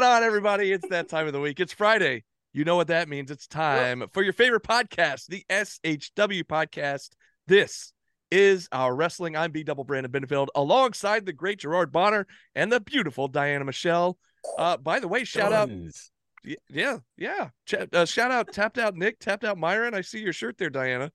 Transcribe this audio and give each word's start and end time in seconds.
going 0.00 0.12
on, 0.12 0.22
everybody? 0.22 0.70
It's 0.70 0.88
that 0.90 1.08
time 1.08 1.26
of 1.26 1.32
the 1.32 1.40
week. 1.40 1.58
It's 1.58 1.72
Friday. 1.72 2.22
You 2.52 2.64
know 2.64 2.76
what 2.76 2.86
that 2.86 3.08
means. 3.08 3.32
It's 3.32 3.48
time 3.48 4.04
for 4.12 4.22
your 4.22 4.32
favorite 4.32 4.62
podcast, 4.62 5.26
the 5.26 5.44
SHW 5.50 6.44
podcast. 6.44 7.08
This 7.48 7.92
is 8.30 8.68
our 8.70 8.94
wrestling. 8.94 9.36
I'm 9.36 9.50
B 9.50 9.64
Double 9.64 9.82
Brandon 9.82 10.12
Benfield 10.12 10.48
alongside 10.54 11.26
the 11.26 11.32
great 11.32 11.58
Gerard 11.58 11.90
Bonner 11.90 12.28
and 12.54 12.70
the 12.70 12.78
beautiful 12.78 13.26
Diana 13.26 13.64
Michelle. 13.64 14.18
Uh, 14.56 14.76
by 14.76 15.00
the 15.00 15.08
way, 15.08 15.24
shout 15.24 15.52
out. 15.52 15.68
Guns. 15.68 16.12
y- 16.44 16.54
Yeah, 16.68 16.98
yeah. 17.16 17.48
Ch- 17.66 17.88
uh, 17.92 18.04
shout 18.04 18.30
out, 18.30 18.52
tapped 18.52 18.78
out 18.78 18.94
Nick, 18.94 19.18
tapped 19.18 19.42
out 19.42 19.58
Myron. 19.58 19.94
I 19.94 20.02
see 20.02 20.20
your 20.20 20.32
shirt 20.32 20.58
there, 20.58 20.70
Diana. 20.70 21.10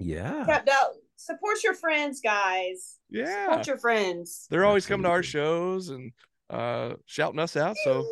Yeah. 0.00 0.44
Tapped 0.46 0.70
out. 0.70 0.92
Support 1.16 1.62
your 1.62 1.74
friends, 1.74 2.22
guys. 2.22 2.96
Yeah. 3.10 3.44
Support 3.50 3.66
your 3.66 3.78
friends. 3.78 4.46
They're 4.48 4.64
always 4.64 4.86
coming 4.86 5.04
to 5.04 5.10
our 5.10 5.22
shows 5.22 5.90
and 5.90 6.12
uh, 6.50 6.94
shouting 7.06 7.38
us 7.40 7.56
out. 7.56 7.76
So, 7.84 8.06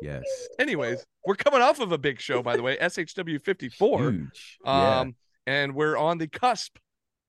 Yes. 0.00 0.24
anyways, 0.58 1.04
we're 1.26 1.34
coming 1.34 1.60
off 1.60 1.80
of 1.80 1.90
a 1.92 1.98
big 1.98 2.20
show, 2.20 2.42
by 2.42 2.56
the 2.56 2.62
way, 2.62 2.76
SHW 2.78 3.40
54. 3.42 3.98
Huge. 4.12 4.58
yeah. 4.64 5.00
Um, 5.00 5.16
and 5.46 5.74
we're 5.74 5.96
on 5.96 6.18
the 6.18 6.28
cusp 6.28 6.76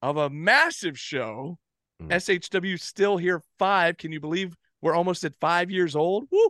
of 0.02 0.18
a 0.18 0.30
massive 0.30 0.98
show. 1.00 1.58
Mm. 2.02 2.10
SHW 2.12 2.80
still 2.80 3.18
here 3.18 3.42
five. 3.58 3.98
Can 3.98 4.12
you 4.12 4.20
believe 4.20 4.56
we're 4.82 4.96
almost 4.96 5.24
at 5.24 5.34
five 5.42 5.70
years 5.72 5.96
old? 5.96 6.26
Woo! 6.32 6.48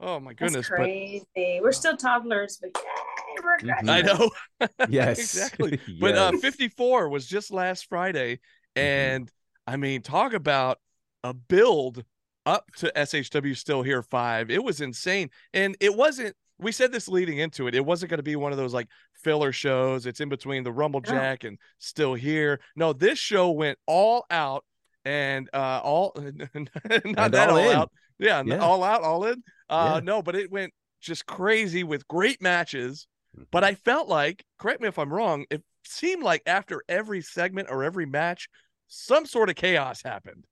Oh 0.00 0.20
my 0.20 0.30
That's 0.38 0.52
goodness! 0.52 0.68
But 0.70 0.76
crazy. 0.76 1.26
We're 1.60 1.72
still 1.72 1.96
toddlers, 1.96 2.58
but 2.62 2.70
yay, 2.76 3.42
we're 3.42 3.58
Mhm. 3.58 3.88
I 3.90 4.00
know 4.02 4.30
Yes. 4.88 5.18
exactly. 5.18 5.80
But 6.00 6.16
uh, 6.16 6.32
54 6.38 7.08
was 7.08 7.26
just 7.26 7.50
last 7.50 7.86
Friday, 7.88 8.36
Mm-hmm. 8.76 8.80
and 8.86 9.32
I 9.66 9.76
mean, 9.76 10.02
talk 10.02 10.32
about 10.34 10.78
a 11.24 11.34
build 11.34 12.04
up 12.46 12.70
to 12.76 12.92
SHW 12.96 13.56
still 13.56 13.82
here 13.82 14.02
five. 14.02 14.50
It 14.50 14.62
was 14.62 14.80
insane, 14.80 15.30
and 15.52 15.76
it 15.80 15.94
wasn't. 15.94 16.34
We 16.60 16.72
said 16.72 16.90
this 16.90 17.06
leading 17.08 17.38
into 17.38 17.68
it. 17.68 17.74
It 17.76 17.84
wasn't 17.84 18.10
going 18.10 18.18
to 18.18 18.24
be 18.24 18.34
one 18.34 18.50
of 18.50 18.58
those 18.58 18.74
like 18.74 18.88
filler 19.22 19.52
shows. 19.52 20.06
It's 20.06 20.20
in 20.20 20.28
between 20.28 20.64
the 20.64 20.72
Rumble 20.72 21.00
No. 21.00 21.12
Jack 21.12 21.44
and 21.44 21.56
still 21.78 22.14
here. 22.14 22.58
No, 22.74 22.92
this 22.92 23.18
show 23.18 23.50
went 23.52 23.78
all 23.86 24.26
out 24.30 24.64
and 25.04 25.48
uh 25.54 25.80
all 25.84 26.12
not 26.16 26.48
And 26.54 27.14
that 27.14 27.50
all 27.50 27.58
all 27.58 27.70
out. 27.70 27.92
Yeah, 28.18 28.42
Yeah. 28.44 28.58
all 28.58 28.82
out, 28.82 29.02
all 29.02 29.24
in. 29.26 29.42
Uh 29.70 29.92
Yeah. 29.94 30.00
no, 30.02 30.20
but 30.20 30.34
it 30.34 30.50
went 30.50 30.72
just 31.00 31.26
crazy 31.26 31.84
with 31.84 32.08
great 32.08 32.42
matches. 32.42 33.06
But 33.52 33.62
I 33.62 33.74
felt 33.76 34.08
like, 34.08 34.44
correct 34.58 34.80
me 34.80 34.88
if 34.88 34.98
I'm 34.98 35.12
wrong, 35.12 35.44
it 35.50 35.62
seemed 35.84 36.24
like 36.24 36.42
after 36.44 36.82
every 36.88 37.20
segment 37.20 37.68
or 37.70 37.84
every 37.84 38.04
match, 38.06 38.48
some 38.88 39.26
sort 39.26 39.48
of 39.48 39.54
chaos 39.54 40.02
happened. 40.02 40.44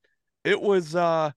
It 0.45 0.61
was 0.61 0.95
uh 0.95 1.31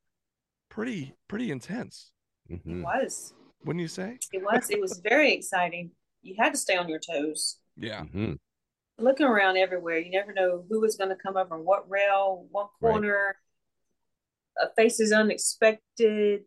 pretty 0.70 1.14
pretty 1.28 1.50
intense. 1.50 2.12
It 2.48 2.64
Mhm. 2.66 2.82
was. 2.82 3.34
Wouldn't 3.64 3.82
you 3.82 3.88
say? 3.88 4.18
It 4.32 4.42
was. 4.42 4.70
It 4.70 4.80
was 4.80 4.98
very 5.00 5.32
exciting. 5.32 5.90
You 6.22 6.34
had 6.38 6.52
to 6.54 6.58
stay 6.58 6.76
on 6.76 6.88
your 6.88 6.98
toes. 6.98 7.58
Yeah. 7.76 8.04
Mhm. 8.04 8.38
Looking 8.98 9.26
around 9.26 9.56
everywhere, 9.58 9.98
you 9.98 10.10
never 10.10 10.32
know 10.32 10.64
who 10.68 10.80
was 10.80 10.96
going 10.96 11.10
to 11.10 11.16
come 11.16 11.36
up 11.36 11.48
from 11.48 11.64
what 11.64 11.88
rail, 11.90 12.46
what 12.50 12.70
Right. 12.80 12.92
corner. 12.92 13.36
A 14.58 14.72
face 14.74 15.00
is 15.00 15.12
unexpected. 15.12 16.44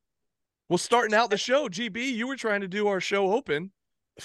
Well, 0.70 0.78
starting 0.78 1.14
out 1.16 1.30
the 1.30 1.38
show, 1.38 1.68
GB, 1.70 2.10
you 2.14 2.28
were 2.28 2.36
trying 2.36 2.62
to 2.62 2.68
do 2.68 2.88
our 2.88 3.00
show 3.02 3.32
open 3.34 3.72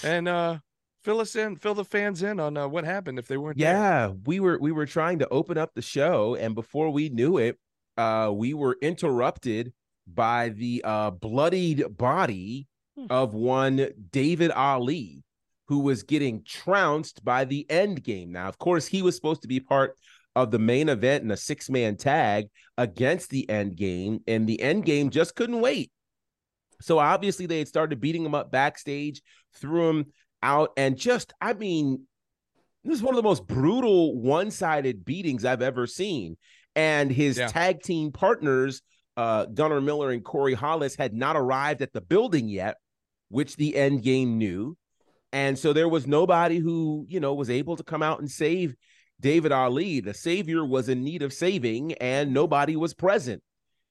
and 0.03 0.29
uh 0.29 0.59
fill 1.03 1.21
us 1.21 1.37
in, 1.37 1.57
fill 1.57 1.75
the 1.75 1.85
fans 1.85 2.23
in 2.23 2.39
on 2.41 2.57
uh, 2.57 2.69
what 2.69 2.85
happened 2.85 3.19
if 3.19 3.27
they 3.29 3.37
weren't 3.39 3.57
there. 3.59 3.73
Yeah, 3.73 4.09
we 4.27 4.41
were 4.41 4.59
we 4.59 4.73
were 4.73 4.87
trying 4.87 5.19
to 5.21 5.29
open 5.29 5.57
up 5.57 5.75
the 5.75 5.83
show, 5.83 6.35
and 6.35 6.55
before 6.55 6.91
we 6.91 7.09
knew 7.09 7.39
it, 7.39 7.59
uh, 7.97 8.31
we 8.35 8.53
were 8.53 8.77
interrupted 8.83 9.73
by 10.15 10.51
the 10.51 10.83
uh, 10.85 11.11
bloodied 11.11 11.85
body 11.97 12.67
Hmm. 12.97 13.07
of 13.11 13.33
one 13.33 13.91
David 14.11 14.51
Ali, 14.51 15.23
who 15.69 15.81
was 15.81 16.03
getting 16.03 16.43
trounced 16.43 17.25
by 17.25 17.45
the 17.45 17.65
end 17.71 18.03
game. 18.03 18.33
Now, 18.33 18.49
of 18.49 18.59
course, 18.59 18.89
he 18.89 19.03
was 19.03 19.15
supposed 19.15 19.43
to 19.43 19.49
be 19.49 19.61
part 19.61 19.97
of 20.35 20.51
the 20.51 20.59
main 20.59 20.89
event 20.89 21.23
in 21.23 21.31
a 21.31 21.37
six 21.37 21.71
man 21.71 21.97
tag 21.97 22.49
against 22.77 23.31
the 23.31 23.49
end 23.49 23.77
game, 23.77 24.21
and 24.27 24.49
the 24.49 24.61
end 24.61 24.85
game 24.85 25.11
just 25.11 25.37
couldn't 25.37 25.61
wait. 25.61 25.93
So 26.81 26.99
obviously, 26.99 27.47
they 27.47 27.59
had 27.59 27.69
started 27.69 28.01
beating 28.01 28.25
him 28.25 28.35
up 28.35 28.51
backstage, 28.51 29.23
threw 29.55 29.89
him 29.91 30.07
out, 30.43 30.71
and 30.77 30.97
just, 30.97 31.33
I 31.41 31.53
mean, 31.53 32.07
this 32.85 32.97
is 32.97 33.03
one 33.03 33.15
of 33.15 33.17
the 33.17 33.29
most 33.29 33.47
brutal 33.47 34.17
one-sided 34.21 35.05
beatings 35.05 35.45
I've 35.45 35.63
ever 35.63 35.87
seen. 35.87 36.37
And 36.75 37.11
his 37.13 37.39
Yeah. 37.39 37.49
tag 37.49 37.83
team 37.83 38.13
partners, 38.13 38.83
uh, 39.19 39.47
Gunnar 39.47 39.81
Miller 39.81 40.13
and 40.13 40.25
Corey 40.25 40.55
Hollis, 40.55 40.95
had 40.95 41.13
not 41.13 41.37
arrived 41.37 41.83
at 41.83 41.93
the 41.93 42.01
building 42.01 42.49
yet, 42.49 42.77
which 43.31 43.57
the 43.57 43.75
end 43.75 44.05
game 44.05 44.39
knew. 44.39 44.77
And 45.33 45.59
so 45.59 45.73
there 45.73 45.89
was 45.89 46.07
nobody 46.07 46.59
who, 46.59 47.05
you 47.09 47.19
know, 47.19 47.35
was 47.35 47.51
able 47.51 47.77
to 47.77 47.83
come 47.83 48.01
out 48.01 48.21
and 48.21 48.31
save 48.31 48.77
David 49.21 49.51
Ali. 49.51 49.99
The 49.99 50.15
savior 50.15 50.65
was 50.65 50.89
in 50.89 51.03
need 51.03 51.23
of 51.23 51.33
saving, 51.33 51.95
and 51.95 52.33
nobody 52.33 52.77
was 52.77 52.95
present. 52.95 53.43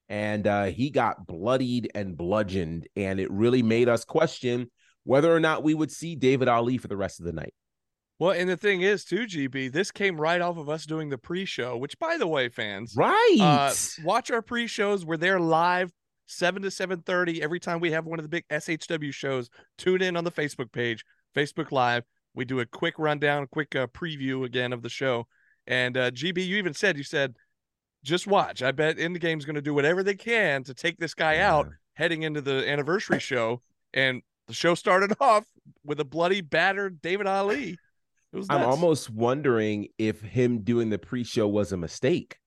And 0.08 0.48
uh, 0.48 0.66
he 0.66 0.90
got 0.90 1.28
bloodied 1.28 1.92
and 1.94 2.16
bludgeoned, 2.16 2.88
and 2.96 3.20
it 3.20 3.30
really 3.30 3.62
made 3.62 3.90
us 3.90 4.06
question 4.06 4.72
whether 5.04 5.36
or 5.36 5.42
not 5.42 5.62
we 5.62 5.74
would 5.74 5.92
see 5.92 6.16
David 6.16 6.48
Ali 6.48 6.78
for 6.78 6.88
the 6.88 6.96
rest 6.96 7.20
of 7.20 7.26
the 7.26 7.34
night. 7.34 7.54
Well, 8.20 8.32
and 8.32 8.50
the 8.50 8.58
thing 8.58 8.82
is, 8.82 9.06
too, 9.06 9.26
GB, 9.28 9.72
this 9.72 9.92
came 9.92 10.20
right 10.20 10.42
off 10.42 10.58
of 10.58 10.70
us 10.70 10.86
doing 10.86 11.10
the 11.10 11.18
pre-show, 11.20 11.78
which, 11.78 12.00
by 12.00 12.18
the 12.18 12.26
way, 12.28 12.50
fans, 12.50 12.94
Right. 12.98 13.38
uh, 13.40 13.74
watch 14.04 14.32
our 14.32 14.42
pre-shows. 14.42 15.06
We're 15.06 15.18
there 15.18 15.40
live, 15.40 15.92
seven 16.26 16.64
to 16.64 16.72
seven 16.72 17.02
thirty 17.04 17.42
every 17.44 17.60
time 17.60 17.80
we 17.80 17.92
have 17.92 18.06
one 18.06 18.18
of 18.18 18.24
the 18.24 18.30
big 18.30 18.46
SHW 18.50 19.14
shows. 19.14 19.50
Tune 19.78 20.02
in 20.02 20.18
on 20.18 20.24
the 20.24 20.32
Facebook 20.32 20.72
page, 20.72 21.06
Facebook 21.36 21.72
Live. 21.72 22.04
We 22.34 22.44
do 22.44 22.60
a 22.60 22.66
quick 22.66 22.96
rundown, 22.98 23.48
quick 23.52 23.76
uh, 23.76 23.88
preview 23.88 24.46
again 24.46 24.74
of 24.74 24.82
the 24.82 24.90
show. 24.90 25.28
And 25.68 25.96
uh, 25.98 26.12
GB, 26.12 26.46
you 26.46 26.58
even 26.58 26.74
said 26.74 26.98
you 26.98 27.04
said, 27.04 27.36
just 28.04 28.26
watch. 28.28 28.62
I 28.64 28.72
bet 28.72 28.96
The 28.98 29.04
End 29.04 29.20
Game's 29.20 29.44
going 29.46 29.56
to 29.56 29.62
do 29.62 29.74
whatever 29.74 30.02
they 30.02 30.16
can 30.16 30.64
to 30.64 30.74
take 30.74 30.98
this 30.98 31.14
guy 31.14 31.40
out 31.40 31.68
heading 31.96 32.24
into 32.24 32.42
the 32.42 32.68
anniversary 32.70 33.20
show. 33.20 33.62
And 33.94 34.22
the 34.48 34.54
show 34.54 34.76
started 34.76 35.14
off 35.20 35.46
with 35.84 36.00
a 36.00 36.06
bloody, 36.06 36.42
battered 36.42 37.02
David 37.02 37.28
Ali. 37.28 37.78
It 38.46 38.52
I'm 38.54 38.62
nuts. 38.62 38.70
almost 38.70 39.10
wondering 39.10 39.88
if 39.98 40.22
him 40.22 40.60
doing 40.62 40.90
the 40.90 40.98
pre-show 41.00 41.48
was 41.48 41.72
a 41.72 41.78
mistake. 41.78 42.38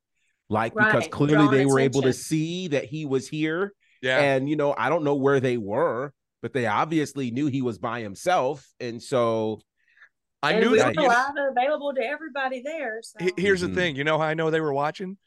Like 0.48 0.74
because 0.74 1.06
clearly 1.08 1.34
drawing 1.46 1.50
they 1.50 1.66
were 1.66 1.78
able 1.80 2.02
to 2.02 2.12
see 2.12 2.68
that 2.68 2.84
he 2.84 3.06
was 3.06 3.28
here. 3.28 3.72
yeah. 4.02 4.18
And 4.18 4.48
you 4.48 4.56
know, 4.56 4.74
I 4.76 4.88
don't 4.88 5.04
know 5.04 5.14
where 5.14 5.38
they 5.40 5.56
were, 5.56 6.12
but 6.42 6.52
they 6.52 6.66
obviously 6.66 7.30
knew 7.30 7.46
he 7.46 7.62
was 7.62 7.78
by 7.78 8.00
himself. 8.00 8.66
And 8.81 9.00
so 9.02 9.60
I 10.42 10.52
and 10.54 10.64
knew 10.64 10.70
we 10.72 10.78
that. 10.78 10.87
were 10.96 11.02
you 11.02 11.08
know- 11.08 11.14
live 11.14 11.34
and 11.37 11.56
available 11.56 11.93
to 11.94 12.02
everybody 12.02 12.62
there. 12.62 13.00
So 13.02 13.25
He- 13.25 13.32
Here's 13.43 13.62
Mhm. 13.62 13.69
the 13.69 13.75
thing. 13.75 13.96
You 13.96 14.04
know 14.04 14.19
how 14.19 14.25
I 14.25 14.34
know 14.34 14.50
they 14.50 14.60
were 14.60 14.72
watching? 14.72 15.19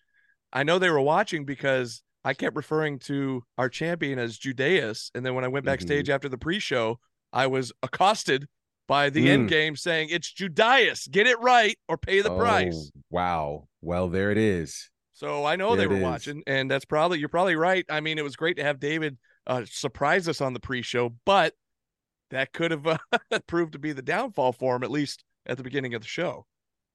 I 0.51 0.63
know 0.63 0.77
they 0.79 0.89
were 0.89 0.99
watching 1.01 1.45
because 1.45 2.03
I 2.25 2.33
kept 2.33 2.55
referring 2.55 2.99
to 2.99 3.43
our 3.57 3.69
champion 3.69 4.19
as 4.19 4.37
Judeus. 4.37 5.09
And 5.15 5.25
then 5.25 5.35
when 5.35 5.43
I 5.45 5.49
went 5.49 5.65
backstage 5.65 6.09
after 6.09 6.27
the 6.29 6.37
pre 6.37 6.59
show, 6.59 6.99
I 7.31 7.47
was 7.47 7.71
accosted 7.81 8.47
by 8.87 9.09
the 9.09 9.29
end 9.29 9.47
Mm. 9.47 9.49
game 9.51 9.75
saying, 9.75 10.09
It's 10.11 10.31
Judas, 10.31 11.07
Get 11.07 11.27
it 11.27 11.39
right 11.39 11.77
or 11.87 11.97
pay 11.97 12.21
the 12.21 12.31
oh, 12.31 12.37
price. 12.37 12.91
Wow. 13.09 13.67
Well, 13.81 14.09
there 14.09 14.31
it 14.31 14.37
is. 14.37 14.89
So 15.13 15.45
I 15.45 15.55
know 15.55 15.75
There 15.75 15.87
they 15.87 15.93
were 15.93 15.97
is. 15.99 16.03
watching. 16.03 16.43
And 16.47 16.69
that's 16.69 16.85
probably, 16.85 17.19
you're 17.19 17.29
probably 17.29 17.55
right. 17.55 17.85
I 17.89 18.01
mean, 18.01 18.17
it 18.17 18.23
was 18.23 18.35
great 18.35 18.57
to 18.57 18.63
have 18.63 18.79
David 18.79 19.17
uh, 19.45 19.63
surprise 19.69 20.27
us 20.27 20.41
on 20.41 20.53
the 20.53 20.59
pre 20.59 20.81
show, 20.81 21.13
but 21.25 21.53
that 22.29 22.51
could 22.53 22.71
have 22.71 22.87
uh, 22.87 22.97
proved 23.47 23.73
to 23.73 23.79
be 23.79 23.91
the 23.91 24.01
downfall 24.01 24.53
for 24.53 24.75
him, 24.75 24.83
at 24.83 24.91
least 24.91 25.23
at 25.45 25.57
the 25.57 25.63
beginning 25.63 25.93
of 25.93 26.01
the 26.01 26.07
show. 26.07 26.45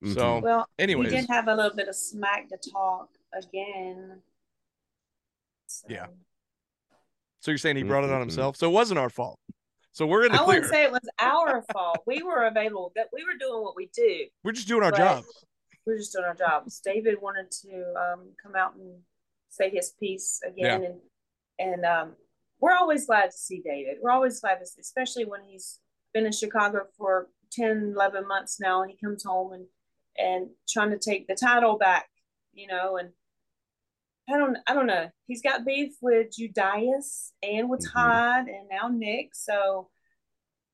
So, 0.04 0.16
Mhm. 0.16 0.42
well, 0.42 0.68
anyways. 0.78 1.10
we 1.10 1.16
did 1.16 1.26
have 1.28 1.48
a 1.48 1.54
little 1.54 1.74
bit 1.76 1.88
of 1.88 1.94
smack 1.96 2.48
to 2.48 2.70
talk 2.70 3.08
again. 3.34 4.22
So, 5.66 5.86
Yeah. 5.90 6.06
so 7.40 7.50
you're 7.50 7.58
saying 7.58 7.76
he 7.76 7.82
brought 7.82 8.04
it 8.04 8.10
on 8.10 8.18
Mhm. 8.18 8.22
himself? 8.22 8.56
So 8.56 8.68
it 8.68 8.72
wasn't 8.72 8.98
our 8.98 9.10
fault. 9.10 9.38
So 9.98 10.06
we're 10.06 10.26
in 10.26 10.30
the 10.30 10.40
I 10.40 10.44
clear. 10.44 10.60
wouldn't 10.60 10.72
say 10.72 10.84
it 10.84 10.92
was 10.92 11.08
our 11.18 11.64
fault. 11.72 12.04
We 12.06 12.22
were 12.22 12.46
available. 12.46 12.92
That 12.94 13.08
we 13.12 13.24
were 13.24 13.36
doing 13.36 13.64
what 13.64 13.74
we 13.74 13.90
do. 13.92 14.26
We're 14.44 14.52
just 14.52 14.68
doing 14.68 14.84
our 14.84 14.92
jobs. 14.92 15.26
We're 15.84 15.96
just 15.96 16.12
doing 16.12 16.24
our 16.24 16.36
jobs. 16.36 16.78
David 16.78 17.16
wanted 17.20 17.50
to 17.62 17.94
um, 17.98 18.28
come 18.40 18.54
out 18.54 18.76
and 18.76 19.00
say 19.48 19.70
his 19.70 19.94
piece 19.98 20.40
again, 20.46 20.84
and 20.84 21.00
and 21.58 21.84
um, 21.84 22.12
we're 22.60 22.76
always 22.76 23.06
glad 23.06 23.32
to 23.32 23.36
see 23.36 23.60
David. 23.60 23.96
We're 24.00 24.12
always 24.12 24.38
glad 24.38 24.60
to 24.60 24.66
see, 24.66 24.80
especially 24.80 25.24
when 25.24 25.40
he's 25.44 25.80
been 26.14 26.26
in 26.26 26.32
Chicago 26.32 26.82
for 26.96 27.30
10, 27.50 27.94
11 27.96 28.28
months 28.28 28.60
now, 28.60 28.82
and 28.82 28.92
he 28.92 28.96
comes 29.04 29.24
home 29.24 29.52
and 29.52 29.66
and 30.16 30.50
trying 30.68 30.90
to 30.90 30.98
take 30.98 31.26
the 31.26 31.34
title 31.34 31.76
back, 31.76 32.06
you 32.52 32.68
know, 32.68 32.98
and 32.98 33.08
I 34.28 34.36
don't 34.36 34.58
I 34.66 34.74
don't 34.74 34.86
know. 34.86 35.08
He's 35.26 35.42
got 35.42 35.64
beef 35.64 35.94
with 36.00 36.32
Judas 36.36 37.32
and 37.42 37.68
with 37.68 37.80
Mhm. 37.80 37.92
Todd 37.92 38.48
and 38.48 38.68
now 38.70 38.88
Nick. 38.88 39.34
So 39.34 39.90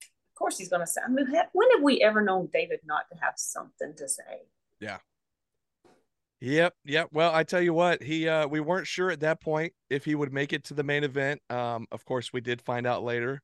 of 0.02 0.34
course 0.38 0.58
he's 0.58 0.68
going 0.68 0.80
to 0.80 0.86
say. 0.86 1.00
I 1.04 1.08
mean, 1.08 1.26
when 1.52 1.70
have 1.70 1.82
we 1.82 2.02
ever 2.02 2.20
known 2.20 2.48
David 2.52 2.80
not 2.84 3.04
to 3.12 3.18
have 3.18 3.34
something 3.36 3.94
to 3.96 4.08
say? 4.08 4.48
Yeah. 4.80 4.98
Yep, 6.40 6.74
yep. 6.84 7.08
Well, 7.12 7.32
I 7.32 7.44
tell 7.44 7.62
you 7.62 7.72
what, 7.72 8.02
he 8.02 8.28
uh 8.28 8.46
we 8.48 8.60
weren't 8.60 8.86
sure 8.86 9.10
at 9.10 9.20
that 9.20 9.40
point 9.40 9.72
if 9.88 10.04
he 10.04 10.14
would 10.14 10.32
make 10.32 10.52
it 10.52 10.64
to 10.64 10.74
the 10.74 10.82
main 10.82 11.04
event. 11.04 11.40
Um, 11.48 11.86
of 11.92 12.04
course, 12.04 12.32
we 12.32 12.40
did 12.40 12.60
find 12.60 12.86
out 12.86 13.02
later 13.02 13.40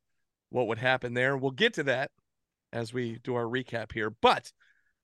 what 0.51 0.67
would 0.67 0.79
happen 0.79 1.15
there. 1.15 1.37
We'll 1.37 1.53
get 1.53 1.75
to 1.75 1.85
that 1.85 2.11
as 2.73 2.93
we 2.93 3.19
do 3.23 3.37
our 3.37 3.45
recap 3.45 3.93
here. 3.93 4.11
But 4.11 4.53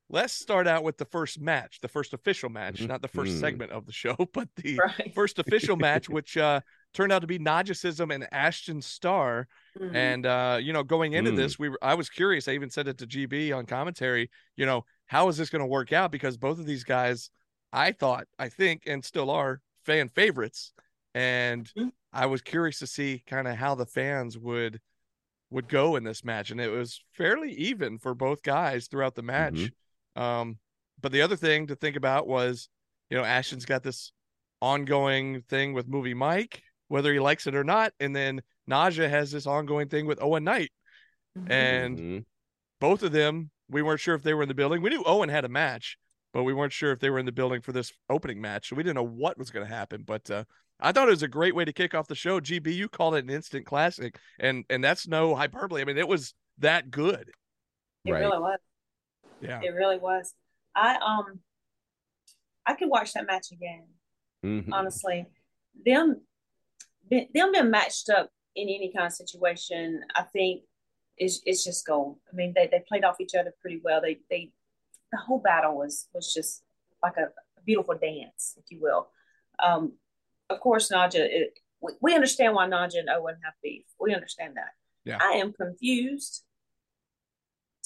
let's 0.09 0.33
start 0.33 0.67
out 0.67 0.85
with 0.85 0.99
the 0.99 1.05
first 1.05 1.41
match, 1.41 1.81
the 1.81 1.89
first 1.89 2.15
official 2.15 2.49
match, 2.49 2.77
mm-hmm. 2.77 2.87
not 2.87 3.03
the 3.03 3.09
1st 3.09 3.29
mm-hmm. 3.29 3.41
segment 3.41 3.73
of 3.73 3.87
the 3.87 3.93
show, 3.93 4.17
but 4.33 4.49
the 4.57 4.79
right. 4.79 5.13
first 5.15 5.39
official 5.39 5.77
match, 5.77 6.09
which 6.09 6.37
uh 6.37 6.61
turned 6.95 7.13
out 7.13 7.21
to 7.21 7.27
be 7.27 7.39
Najicism 7.39 8.15
and 8.15 8.27
Ashton 8.33 8.81
Starr. 8.81 9.49
Mm-hmm. 9.79 9.97
And 9.97 10.27
uh, 10.27 10.59
you 10.61 10.73
know, 10.73 10.83
going 10.83 11.13
into 11.13 11.33
mm. 11.33 11.37
this, 11.37 11.59
we 11.59 11.69
were 11.69 11.79
I 11.83 11.95
was 11.95 12.09
curious. 12.09 12.49
I 12.49 12.53
even 12.53 12.71
said 12.71 12.89
it 12.89 12.99
to 12.99 13.07
GB 13.07 13.57
on 13.57 13.67
commentary, 13.67 14.31
you 14.57 14.67
know, 14.67 14.85
how 15.07 15.29
is 15.29 15.37
this 15.37 15.51
going 15.51 15.61
to 15.61 15.67
work 15.67 15.93
out? 15.93 16.11
Because 16.11 16.37
both 16.37 16.59
of 16.59 16.67
these 16.67 16.85
guys 16.85 17.31
I 17.73 17.93
thought, 17.93 18.27
I 18.39 18.49
think, 18.49 18.85
and 18.87 19.05
still 19.05 19.31
are 19.31 19.61
fan 19.85 20.09
favorites. 20.09 20.73
And 21.15 21.67
mm-hmm. 21.77 21.89
I 22.13 22.27
was 22.27 22.41
curious 22.41 22.79
to 22.79 22.87
see 22.87 23.23
kind 23.27 23.49
of 23.49 23.57
how 23.57 23.75
the 23.75 23.87
fans 23.87 24.39
would 24.39 24.81
would 25.51 25.69
go 25.69 25.95
in 25.97 26.03
this 26.03 26.25
match, 26.25 26.51
and 26.51 26.61
it 26.61 26.69
was 26.69 27.01
fairly 27.13 27.53
even 27.53 27.99
for 27.99 28.15
both 28.15 28.43
guys 28.43 28.89
throughout 28.89 29.15
the 29.15 29.23
match. 29.23 29.71
Um, 30.17 30.59
but 31.01 31.13
the 31.13 31.23
other 31.23 31.37
thing 31.37 31.67
to 31.69 31.77
think 31.77 31.97
about 31.97 32.27
was, 32.27 32.69
you 33.11 33.17
know, 33.17 33.25
Ashton's 33.25 33.67
got 33.67 33.83
this 33.83 34.13
ongoing 34.61 35.43
thing 35.43 35.75
with 35.75 35.89
movie 35.89 36.15
Mike, 36.15 36.63
whether 36.89 37.13
he 37.13 37.21
likes 37.21 37.47
it 37.47 37.55
or 37.55 37.65
not, 37.65 37.93
and 38.01 38.17
then 38.17 38.41
Naja 38.69 39.09
has 39.09 39.31
this 39.31 39.47
ongoing 39.47 39.89
thing 39.89 40.07
with 40.07 40.23
Owen 40.23 40.45
Knight, 40.45 40.73
mm-hmm. 41.39 41.53
and 41.53 41.99
mm-hmm. 41.99 42.19
both 42.81 43.03
of 43.03 43.13
them 43.13 43.51
we 43.69 43.83
weren't 43.83 44.01
sure 44.01 44.15
if 44.15 44.23
they 44.23 44.35
were 44.35 44.43
in 44.43 44.49
the 44.49 44.55
building. 44.55 44.83
We 44.83 44.91
knew 44.91 45.03
Owen 45.05 45.29
had 45.29 45.45
a 45.45 45.49
match, 45.49 45.99
but 46.33 46.45
we 46.45 46.55
weren't 46.55 46.73
sure 46.73 46.93
if 46.93 47.01
they 47.01 47.11
were 47.11 47.19
in 47.19 47.27
the 47.27 47.33
building 47.33 47.61
for 47.61 47.73
this 47.73 47.93
opening 48.09 48.41
match. 48.41 48.69
So 48.69 48.77
we 48.77 48.83
didn't 48.83 48.97
know 48.97 49.07
what 49.07 49.39
was 49.39 49.51
going 49.51 49.67
to 49.67 49.75
happen. 49.75 50.05
But 50.07 50.31
uh, 50.31 50.45
I 50.81 50.93
thought 50.93 51.09
it 51.09 51.13
was 51.13 51.23
a 51.23 51.29
great 51.29 51.55
way 51.55 51.65
to 51.65 51.73
kick 51.73 51.95
off 51.95 52.07
the 52.07 52.15
show. 52.15 52.41
GB, 52.41 52.75
you 52.75 52.89
called 52.89 53.15
it 53.17 53.25
an 53.25 53.31
instant 53.31 53.67
classic, 53.67 54.19
and 54.39 54.65
and 54.71 54.83
that's 54.83 55.09
no 55.09 55.35
hyperbole. 55.35 55.83
I 55.83 55.85
mean, 55.85 55.99
it 55.99 56.09
was 56.09 56.35
that 56.59 56.91
good. 56.91 57.31
It 58.05 58.13
right. 58.13 58.21
really 58.21 58.39
was. 58.39 58.59
Yeah, 59.41 59.61
it 59.63 59.71
really 59.75 59.99
was. 59.99 60.35
I 60.75 60.97
um, 60.97 61.41
I 62.67 62.75
could 62.75 62.89
watch 62.89 63.13
that 63.15 63.27
match 63.27 63.49
again. 63.53 63.85
Mm-hmm. 64.45 64.73
Honestly, 64.73 65.27
them 65.85 66.21
them 67.11 67.53
being 67.53 67.71
matched 67.71 68.09
up 68.11 68.31
in 68.55 68.69
any 68.69 68.93
kind 68.95 69.07
of 69.07 69.13
situation, 69.13 70.01
I 70.15 70.23
think 70.23 70.63
is 71.19 71.43
it's 71.47 71.65
just 71.65 71.87
gold. 71.87 72.19
I 72.31 72.37
mean, 72.37 72.53
they, 72.55 72.67
they 72.67 72.83
played 72.87 73.05
off 73.05 73.21
each 73.21 73.35
other 73.35 73.55
pretty 73.61 73.81
well. 73.83 74.01
They 74.01 74.19
they 74.31 74.51
the 75.13 75.19
whole 75.19 75.39
battle 75.39 75.77
was 75.77 76.09
was 76.13 76.33
just 76.33 76.63
like 77.03 77.17
a, 77.17 77.25
a 77.59 77.63
beautiful 77.65 77.97
dance, 77.97 78.55
if 78.57 78.65
you 78.71 78.81
will. 78.81 79.09
Um, 79.63 79.93
of 80.51 80.61
course, 80.61 80.91
Naja, 80.91 81.17
it, 81.17 81.59
we, 81.81 81.93
we 82.01 82.15
understand 82.15 82.55
why 82.55 82.67
Naja 82.67 82.99
and 82.99 83.09
Owen 83.09 83.37
have 83.45 83.55
beef. 83.63 83.85
We 84.01 84.15
understand 84.15 84.55
that. 84.57 84.73
Yeah. 85.05 85.19
I 85.21 85.33
am 85.33 85.53
confused 85.53 86.43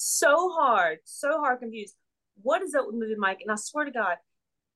so 0.01 0.49
hard, 0.49 0.99
so 1.03 1.39
hard 1.39 1.59
confused. 1.59 1.95
What 2.41 2.61
is 2.61 2.73
up 2.73 2.87
with 2.87 2.95
movie 2.95 3.15
Mike? 3.17 3.41
And 3.41 3.51
I 3.51 3.55
swear 3.55 3.85
to 3.85 3.91
God, 3.91 4.17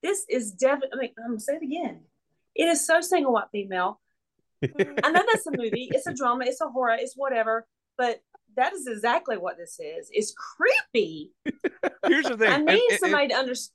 this 0.02 0.24
is 0.28 0.52
definitely, 0.52 0.88
I 0.92 1.00
mean, 1.00 1.10
I'm 1.18 1.26
going 1.30 1.38
to 1.38 1.44
say 1.44 1.54
it 1.54 1.62
again. 1.62 2.02
It 2.54 2.64
is 2.64 2.86
so 2.86 3.00
single 3.00 3.32
white 3.32 3.48
female. 3.50 4.00
I 4.62 5.10
know 5.10 5.22
that's 5.30 5.46
a 5.46 5.50
movie, 5.50 5.88
it's 5.90 6.06
a 6.06 6.14
drama, 6.14 6.44
it's 6.46 6.60
a 6.60 6.68
horror, 6.68 6.96
it's 6.98 7.14
whatever, 7.14 7.66
but 7.98 8.20
that 8.56 8.72
is 8.72 8.86
exactly 8.86 9.36
what 9.36 9.58
this 9.58 9.78
is. 9.80 10.08
It's 10.12 10.32
creepy. 10.32 11.32
Here's 12.06 12.24
the 12.24 12.36
thing. 12.36 12.50
I 12.50 12.58
need 12.58 12.90
and, 12.90 12.98
somebody 13.00 13.24
and, 13.24 13.32
to 13.32 13.36
understand. 13.36 13.72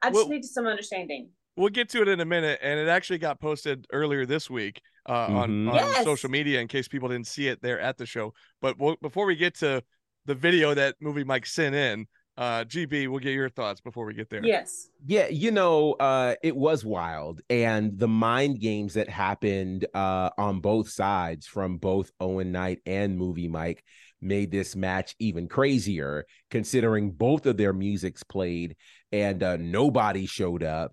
I 0.00 0.08
just 0.08 0.16
well, 0.16 0.28
need 0.28 0.44
some 0.44 0.66
understanding. 0.66 1.30
We'll 1.56 1.68
get 1.68 1.90
to 1.90 2.02
it 2.02 2.08
in 2.08 2.20
a 2.20 2.24
minute, 2.24 2.60
and 2.62 2.80
it 2.80 2.88
actually 2.88 3.18
got 3.18 3.40
posted 3.40 3.86
earlier 3.92 4.24
this 4.24 4.48
week 4.48 4.80
uh, 5.06 5.26
mm-hmm. 5.26 5.36
on, 5.36 5.68
on 5.68 5.74
yes. 5.74 6.04
social 6.04 6.30
media 6.30 6.60
in 6.60 6.68
case 6.68 6.88
people 6.88 7.08
didn't 7.08 7.26
see 7.26 7.48
it 7.48 7.60
there 7.60 7.78
at 7.78 7.98
the 7.98 8.06
show. 8.06 8.32
But 8.62 8.78
we'll, 8.78 8.96
before 9.02 9.26
we 9.26 9.36
get 9.36 9.56
to 9.58 9.82
the 10.26 10.34
video 10.34 10.74
that 10.74 10.96
movie 11.00 11.24
Mike 11.24 11.46
sent 11.46 11.74
in, 11.74 12.06
uh 12.38 12.64
gb 12.64 13.08
we'll 13.08 13.18
get 13.20 13.34
your 13.34 13.50
thoughts 13.50 13.82
before 13.82 14.06
we 14.06 14.14
get 14.14 14.30
there. 14.30 14.42
Yes. 14.42 14.88
Yeah 15.06 15.28
you 15.28 15.50
know 15.50 15.92
uh 15.92 16.34
it 16.42 16.56
was 16.56 16.82
wild 16.82 17.42
and 17.50 17.98
the 17.98 18.08
mind 18.08 18.58
games 18.58 18.94
that 18.94 19.08
happened 19.10 19.86
uh 19.92 20.30
on 20.38 20.60
both 20.60 20.88
sides 20.88 21.46
from 21.46 21.76
both 21.76 22.10
owen 22.20 22.50
knight 22.50 22.78
and 22.86 23.18
movie 23.18 23.48
mike 23.48 23.84
made 24.22 24.50
this 24.50 24.74
match 24.74 25.14
even 25.18 25.46
crazier 25.46 26.24
considering 26.50 27.10
both 27.10 27.44
of 27.44 27.58
their 27.58 27.74
musics 27.74 28.22
played 28.22 28.76
and 29.10 29.42
uh 29.42 29.56
nobody 29.58 30.24
showed 30.24 30.62
up. 30.62 30.92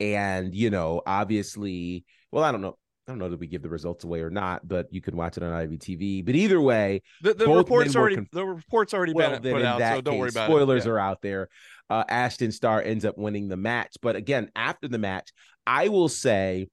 And 0.00 0.54
you 0.54 0.70
know 0.70 1.02
obviously 1.04 2.06
well 2.32 2.44
i 2.44 2.50
don't 2.52 2.62
know 2.62 2.78
I 3.08 3.10
don't 3.12 3.18
know 3.18 3.30
that 3.30 3.40
we 3.40 3.46
give 3.46 3.62
the 3.62 3.70
results 3.70 4.04
away 4.04 4.20
or 4.20 4.28
not, 4.28 4.68
but 4.68 4.86
you 4.92 5.00
can 5.00 5.16
watch 5.16 5.38
it 5.38 5.42
on 5.42 5.50
IWTV. 5.50 6.26
But 6.26 6.34
either 6.34 6.60
way, 6.60 7.00
the, 7.22 7.32
the 7.32 7.48
report's 7.48 7.96
already 7.96 8.16
conf- 8.16 8.30
the 8.32 8.44
report's 8.44 8.92
already 8.92 9.14
well, 9.14 9.40
been 9.40 9.54
put 9.54 9.64
out, 9.64 9.80
so 9.80 10.00
don't 10.02 10.12
case, 10.12 10.20
worry 10.20 10.28
about 10.28 10.42
it. 10.42 10.52
spoilers 10.52 10.84
it. 10.84 10.90
are 10.90 10.98
out 10.98 11.22
there. 11.22 11.48
Uh, 11.88 12.04
Ashton 12.06 12.52
Starr 12.52 12.82
ends 12.82 13.06
up 13.06 13.16
winning 13.16 13.48
the 13.48 13.56
match, 13.56 13.96
but 14.02 14.14
again, 14.14 14.50
after 14.54 14.88
the 14.88 14.98
match, 14.98 15.30
I 15.66 15.88
will 15.88 16.10
say 16.10 16.68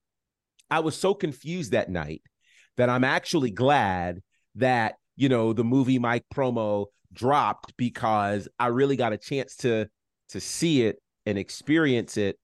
I 0.70 0.82
was 0.82 0.98
so 0.98 1.14
confused 1.14 1.72
that 1.72 1.90
night 1.90 2.22
that 2.76 2.90
I'm 2.90 3.06
actually 3.06 3.52
glad 3.52 4.22
that 4.56 4.96
you 5.16 5.30
know 5.30 5.54
the 5.54 5.64
movie 5.64 6.00
Mike 6.00 6.26
promo 6.34 6.88
dropped 7.14 7.77
because 7.77 8.50
I 8.60 8.68
really 8.68 8.98
got 8.98 9.13
a 9.13 9.18
chance 9.18 9.56
to 9.58 9.88
to 10.30 10.42
see 10.42 10.84
it 10.84 10.98
and 11.25 11.38
experience 11.38 12.18
it, 12.18 12.38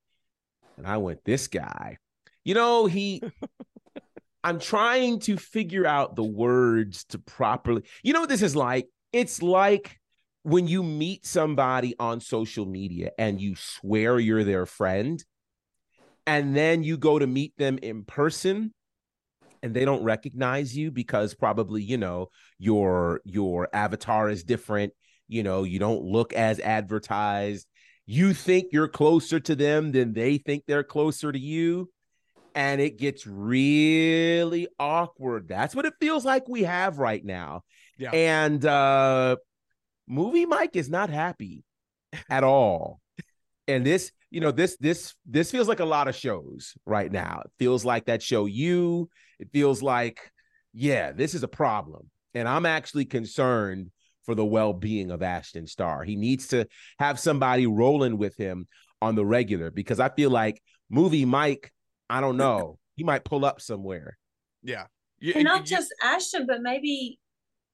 and 0.77 0.87
I 0.87 0.95
went, 0.95 1.25
this 1.25 1.49
guy. 1.49 1.97
You 2.45 2.55
know, 2.55 2.85
he 2.85 3.21
I'm 4.43 4.59
trying 4.59 5.19
to 5.21 5.37
figure 5.37 5.85
out 5.85 6.15
the 6.15 6.23
words 6.23 7.03
to 7.05 7.19
properly. 7.19 7.83
You 8.03 8.13
know 8.13 8.21
what 8.21 8.29
this 8.29 8.41
is 8.41 8.55
like? 8.55 8.87
It's 9.13 9.41
like 9.41 9.99
when 10.43 10.67
you 10.67 10.81
meet 10.81 11.25
somebody 11.25 11.95
on 11.99 12.19
social 12.19 12.65
media 12.65 13.11
and 13.17 13.39
you 13.39 13.55
swear 13.55 14.17
you're 14.17 14.43
their 14.43 14.65
friend, 14.65 15.23
and 16.25 16.55
then 16.55 16.83
you 16.83 16.97
go 16.97 17.19
to 17.19 17.27
meet 17.27 17.55
them 17.57 17.77
in 17.81 18.03
person 18.03 18.73
and 19.63 19.73
they 19.73 19.85
don't 19.85 20.03
recognize 20.03 20.75
you 20.75 20.91
because 20.91 21.33
probably 21.33 21.83
you 21.83 21.97
know 21.97 22.29
your 22.57 23.21
your 23.25 23.67
avatar 23.73 24.29
is 24.29 24.43
different 24.43 24.93
you 25.27 25.43
know 25.43 25.63
you 25.63 25.79
don't 25.79 26.03
look 26.03 26.33
as 26.33 26.59
advertised 26.59 27.67
you 28.05 28.33
think 28.33 28.67
you're 28.71 28.87
closer 28.87 29.39
to 29.39 29.55
them 29.55 29.91
than 29.91 30.13
they 30.13 30.37
think 30.37 30.63
they're 30.67 30.83
closer 30.83 31.31
to 31.31 31.39
you 31.39 31.89
and 32.55 32.81
it 32.81 32.97
gets 32.97 33.25
really 33.25 34.67
awkward. 34.79 35.47
That's 35.47 35.75
what 35.75 35.85
it 35.85 35.93
feels 35.99 36.25
like 36.25 36.47
we 36.47 36.63
have 36.63 36.99
right 36.99 37.23
now. 37.23 37.63
Yeah. 37.97 38.11
And 38.11 38.65
uh 38.65 39.37
movie 40.07 40.45
Mike 40.45 40.75
is 40.75 40.89
not 40.89 41.09
happy 41.09 41.63
at 42.29 42.43
all. 42.43 42.99
and 43.67 43.85
this, 43.85 44.11
you 44.29 44.41
know, 44.41 44.51
this 44.51 44.77
this 44.79 45.13
this 45.25 45.51
feels 45.51 45.67
like 45.67 45.79
a 45.79 45.85
lot 45.85 46.07
of 46.07 46.15
shows 46.15 46.73
right 46.85 47.11
now. 47.11 47.41
It 47.45 47.51
feels 47.59 47.85
like 47.85 48.05
that 48.05 48.23
show 48.23 48.45
you, 48.45 49.09
it 49.39 49.49
feels 49.51 49.81
like 49.81 50.31
yeah, 50.73 51.11
this 51.11 51.33
is 51.33 51.43
a 51.43 51.49
problem. 51.49 52.09
And 52.33 52.47
I'm 52.47 52.65
actually 52.65 53.05
concerned 53.05 53.91
for 54.23 54.35
the 54.35 54.45
well-being 54.45 55.11
of 55.11 55.21
Ashton 55.21 55.67
Starr. 55.67 56.03
He 56.03 56.15
needs 56.15 56.47
to 56.49 56.67
have 56.99 57.19
somebody 57.19 57.67
rolling 57.67 58.17
with 58.17 58.37
him 58.37 58.67
on 59.01 59.15
the 59.15 59.25
regular 59.25 59.71
because 59.71 59.99
I 59.99 60.09
feel 60.09 60.29
like 60.29 60.61
movie 60.89 61.25
Mike 61.25 61.71
I 62.11 62.21
don't 62.21 62.37
know. 62.37 62.77
he 62.95 63.03
might 63.03 63.23
pull 63.23 63.45
up 63.45 63.61
somewhere. 63.61 64.17
Yeah. 64.63 64.85
You, 65.19 65.33
and 65.35 65.43
not 65.43 65.61
you, 65.61 65.77
just 65.77 65.93
Ashton, 66.03 66.45
but 66.45 66.61
maybe 66.61 67.19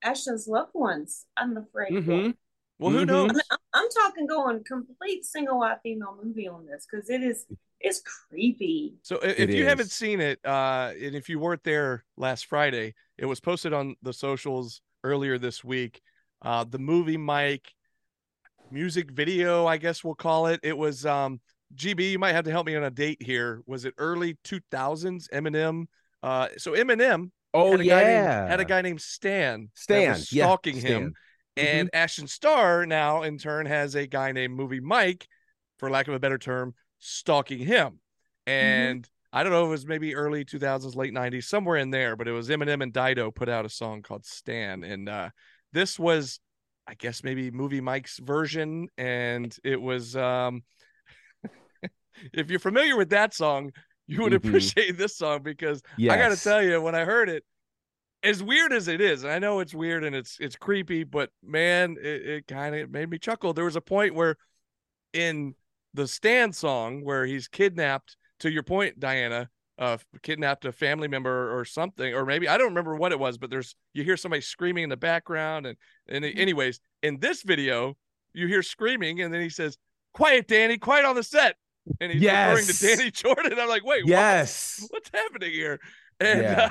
Ashton's 0.04 0.48
loved 0.48 0.72
ones. 0.74 1.26
I'm 1.36 1.58
afraid. 1.58 1.92
Mm-hmm. 1.92 2.32
Well, 2.80 2.92
who 2.92 3.00
mm-hmm. 3.00 3.06
knows? 3.08 3.32
I 3.32 3.34
mean, 3.34 3.42
I'm 3.74 3.90
talking 3.90 4.28
going 4.28 4.64
complete 4.64 5.26
single 5.26 5.60
white 5.60 5.78
female 5.82 6.18
movie 6.22 6.48
on 6.48 6.66
this 6.66 6.86
because 6.90 7.10
it 7.10 7.24
is 7.24 7.46
it's 7.80 8.02
creepy. 8.02 8.96
So 9.02 9.18
if 9.18 9.40
it 9.40 9.50
you 9.50 9.64
is. 9.64 9.70
haven't 9.70 9.92
seen 9.92 10.20
it, 10.20 10.40
uh, 10.46 10.92
and 11.02 11.16
if 11.16 11.30
you 11.30 11.40
weren't 11.40 11.64
there 11.64 12.04
last 12.18 12.46
Friday, 12.46 12.94
it 13.18 13.26
was 13.26 13.40
posted 13.40 13.74
on 13.74 13.96
the 14.04 14.14
socials 14.14 14.82
earlier 15.04 15.38
this 15.38 15.64
week. 15.64 16.02
Uh, 16.42 16.64
the 16.64 16.80
movie 16.80 17.18
Mike 17.18 17.74
music 18.72 19.12
video, 19.12 19.66
I 19.66 19.78
guess 19.78 20.04
we'll 20.04 20.16
call 20.16 20.48
it. 20.48 20.60
It 20.64 20.78
was 20.78 21.06
um 21.06 21.40
GB, 21.76 22.12
you 22.12 22.20
might 22.20 22.34
have 22.34 22.46
to 22.46 22.52
help 22.52 22.66
me 22.66 22.76
on 22.76 22.84
a 22.84 22.92
date 22.92 23.22
here. 23.22 23.62
Was 23.66 23.86
it 23.86 23.94
early 23.98 24.38
2000s? 24.44 25.30
Eminem. 25.34 25.86
Uh, 26.24 26.48
so 26.58 26.72
Eminem. 26.72 27.32
Oh 27.54 27.72
had 27.72 27.86
yeah, 27.86 28.04
named, 28.04 28.50
had 28.52 28.60
a 28.60 28.66
guy 28.66 28.82
named 28.82 29.02
Stan. 29.02 29.70
Stan 29.74 30.16
stalking 30.16 30.76
yeah, 30.76 30.88
him, 30.88 31.14
mm-hmm. 31.58 31.66
and 31.66 31.90
Ashton 31.94 32.28
Starr 32.28 32.86
now 32.86 33.24
in 33.24 33.38
turn 33.38 33.66
has 33.66 33.96
a 33.96 34.06
guy 34.06 34.32
named 34.32 34.56
Movie 34.56 34.82
Mike, 34.82 35.28
for 35.80 35.90
lack 35.90 36.08
of 36.08 36.14
a 36.14 36.20
better 36.20 36.38
term, 36.38 36.76
stalking 37.00 37.60
him. 37.60 38.00
Mm-hmm. 38.48 38.52
And 38.52 39.04
mm-hmm. 39.04 39.38
I 39.38 39.44
don't 39.44 39.54
know 39.54 39.64
if 39.64 39.68
it 39.68 39.72
was 39.72 39.88
maybe 39.88 40.14
early 40.14 40.46
2000s, 40.46 40.96
late 40.96 41.14
90s, 41.14 41.46
somewhere 41.46 41.78
in 41.78 41.90
there, 41.90 42.16
but 42.16 42.28
it 42.28 42.32
was 42.32 42.50
Eminem 42.50 42.84
and 42.84 42.94
Dido 42.94 43.32
put 43.32 43.50
out 43.50 43.66
a 43.66 43.70
song 43.70 44.02
called 44.02 44.26
Stan, 44.26 44.84
and 44.84 45.08
uh, 45.08 45.30
this 45.72 45.98
was 45.98 46.40
I 46.88 46.94
guess 46.94 47.24
maybe 47.24 47.52
movie 47.52 47.82
Mike's 47.82 48.18
version, 48.18 48.88
and 48.98 49.56
it 49.64 49.82
was 49.82 50.16
um, 50.16 50.64
if 52.34 52.50
you're 52.50 52.60
familiar 52.60 52.98
with 52.98 53.10
that 53.10 53.34
song, 53.34 53.72
you 54.08 54.22
would 54.22 54.34
Mhm. 54.34 54.38
appreciate 54.38 54.98
this 54.98 55.18
song 55.18 55.44
because 55.44 55.82
Yes. 55.98 56.14
I 56.14 56.18
got 56.18 56.30
to 56.30 56.42
tell 56.42 56.64
you, 56.64 56.82
when 56.82 56.96
I 56.96 57.06
heard 57.06 57.30
it, 57.30 57.44
as 58.24 58.42
weird 58.42 58.74
as 58.74 58.88
it 58.88 59.00
is, 59.00 59.24
and 59.24 59.32
I 59.32 59.40
know 59.40 59.60
it's 59.60 59.76
weird 59.76 60.04
and 60.04 60.16
it's 60.16 60.38
it's 60.40 60.56
creepy, 60.56 61.04
but 61.04 61.30
man, 61.44 61.98
it, 62.02 62.28
it 62.28 62.48
kind 62.48 62.76
of 62.76 62.90
made 62.90 63.10
me 63.10 63.20
chuckle. 63.20 63.54
There 63.54 63.66
was 63.66 63.76
a 63.76 63.82
point 63.82 64.16
where 64.16 64.38
in 65.14 65.56
the 65.94 66.08
Stan 66.08 66.52
song 66.54 67.04
where 67.04 67.26
he's 67.26 67.48
kidnapped. 67.48 68.18
To 68.42 68.52
your 68.52 68.62
point, 68.62 69.00
Diana, 69.00 69.50
uh, 69.80 69.98
kidnapped 70.22 70.66
a 70.66 70.72
family 70.72 71.08
member 71.08 71.58
or 71.58 71.66
something, 71.66 72.14
or 72.14 72.24
maybe 72.24 72.48
I 72.48 72.58
don't 72.58 72.68
remember 72.68 72.96
what 72.96 73.12
it 73.12 73.20
was, 73.20 73.38
but 73.40 73.50
there's 73.50 73.76
you 73.94 74.04
hear 74.04 74.16
somebody 74.16 74.42
screaming 74.42 74.84
in 74.84 74.90
the 74.90 74.98
background, 74.98 75.66
and 75.66 75.78
and 76.08 76.24
anyways, 76.24 76.80
in 77.02 77.20
this 77.20 77.42
video, 77.42 77.98
you 78.34 78.48
hear 78.48 78.62
screaming, 78.62 79.22
and 79.22 79.34
then 79.34 79.42
he 79.42 79.50
says, 79.50 79.78
"Quiet, 80.14 80.48
Danny, 80.48 80.78
quiet 80.78 81.06
on 81.06 81.16
the 81.16 81.24
set," 81.24 81.56
and 82.02 82.12
he's 82.12 82.22
referring 82.22 82.66
to 82.66 82.74
Danny 82.98 83.12
Jordan. 83.12 83.60
I'm 83.60 83.68
like, 83.70 83.86
wait, 83.86 84.06
what? 84.06 84.12
What's 84.90 85.10
happening 85.14 85.52
here? 85.52 85.80
And 86.20 86.42
Yeah. 86.42 86.70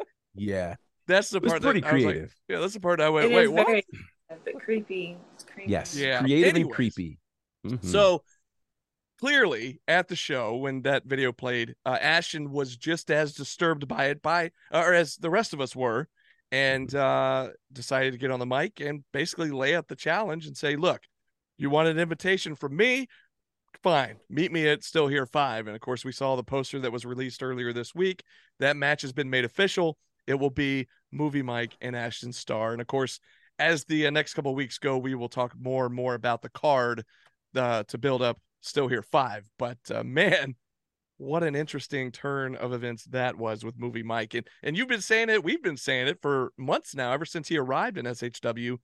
uh, 0.00 0.04
Yeah. 0.34 0.74
that's 1.06 1.30
the 1.30 1.38
It 1.38 1.42
was 1.44 1.52
part 1.52 1.62
pretty 1.62 1.80
that 1.80 1.88
I 1.88 1.92
was 1.94 2.04
like, 2.04 2.12
creative. 2.14 2.34
yeah, 2.48 2.58
that's 2.60 2.74
the 2.74 2.80
part 2.80 3.00
I 3.00 3.08
went, 3.10 3.30
It 3.30 3.34
wait, 3.34 3.48
what? 3.48 3.66
very 3.66 3.84
but 4.28 4.62
creepy. 4.62 5.16
It's 5.34 5.44
creepy. 5.44 5.70
yes. 5.70 5.96
Yeah. 5.96 6.20
Creative 6.20 6.48
Anyways. 6.48 6.64
and 6.66 6.74
creepy. 6.74 7.18
Mhm. 7.66 7.84
So 7.84 8.22
clearly 9.20 9.80
at 9.88 10.08
the 10.08 10.16
show 10.16 10.56
when 10.56 10.82
that 10.82 11.04
video 11.04 11.32
played, 11.32 11.74
uh, 11.84 11.98
Ashton 12.00 12.50
was 12.50 12.76
just 12.76 13.10
as 13.10 13.34
disturbed 13.34 13.88
by 13.88 14.06
it 14.06 14.22
by 14.22 14.50
or 14.70 14.92
as 14.94 15.16
the 15.16 15.30
rest 15.30 15.52
of 15.52 15.60
us 15.60 15.74
were, 15.74 16.08
and 16.52 16.94
uh, 16.94 17.50
decided 17.72 18.12
to 18.12 18.18
get 18.18 18.30
on 18.30 18.38
the 18.38 18.46
mic 18.46 18.80
and 18.80 19.02
basically 19.12 19.50
lay 19.50 19.74
out 19.74 19.88
the 19.88 19.96
challenge 19.96 20.46
and 20.46 20.56
say, 20.56 20.76
"Look, 20.76 21.02
you 21.58 21.68
want 21.70 21.88
an 21.88 21.98
invitation 21.98 22.54
from 22.54 22.76
me? 22.76 23.08
Fine, 23.82 24.16
meet 24.28 24.50
me 24.50 24.66
at 24.68 24.82
Still 24.82 25.06
Here 25.06 25.26
Five. 25.26 25.66
And 25.66 25.76
of 25.76 25.80
course, 25.80 26.04
we 26.04 26.12
saw 26.12 26.36
the 26.36 26.42
poster 26.42 26.80
that 26.80 26.92
was 26.92 27.04
released 27.04 27.42
earlier 27.42 27.72
this 27.72 27.94
week. 27.94 28.22
That 28.58 28.76
match 28.76 29.02
has 29.02 29.12
been 29.12 29.30
made 29.30 29.44
official. 29.44 29.98
It 30.26 30.34
will 30.34 30.50
be 30.50 30.88
Movie 31.12 31.42
Mike 31.42 31.76
and 31.80 31.94
Ashton 31.96 32.32
Starr, 32.32 32.72
and 32.72 32.80
of 32.80 32.86
course. 32.86 33.20
As 33.60 33.84
the 33.84 34.06
uh, 34.06 34.10
next 34.10 34.34
couple 34.34 34.54
weeks 34.54 34.78
go, 34.78 34.98
we 34.98 35.16
will 35.16 35.28
talk 35.28 35.52
more 35.58 35.86
and 35.86 35.94
more 35.94 36.14
about 36.14 36.42
the 36.42 36.48
card 36.48 37.04
uh, 37.56 37.82
to 37.88 37.98
build 37.98 38.22
up 38.22 38.38
still 38.60 38.88
here 38.88 39.02
five 39.02 39.44
but 39.58 39.78
uh, 39.94 40.02
man 40.02 40.54
what 41.16 41.42
an 41.42 41.54
interesting 41.54 42.10
turn 42.10 42.54
of 42.56 42.72
events 42.72 43.04
that 43.04 43.36
was 43.36 43.64
with 43.64 43.78
movie 43.78 44.02
mike 44.02 44.34
and 44.34 44.46
and 44.62 44.76
you've 44.76 44.88
been 44.88 45.00
saying 45.00 45.28
it 45.28 45.44
we've 45.44 45.62
been 45.62 45.76
saying 45.76 46.08
it 46.08 46.18
for 46.20 46.52
months 46.56 46.94
now 46.94 47.12
ever 47.12 47.24
since 47.24 47.48
he 47.48 47.56
arrived 47.56 47.98
in 47.98 48.04
shw 48.04 48.78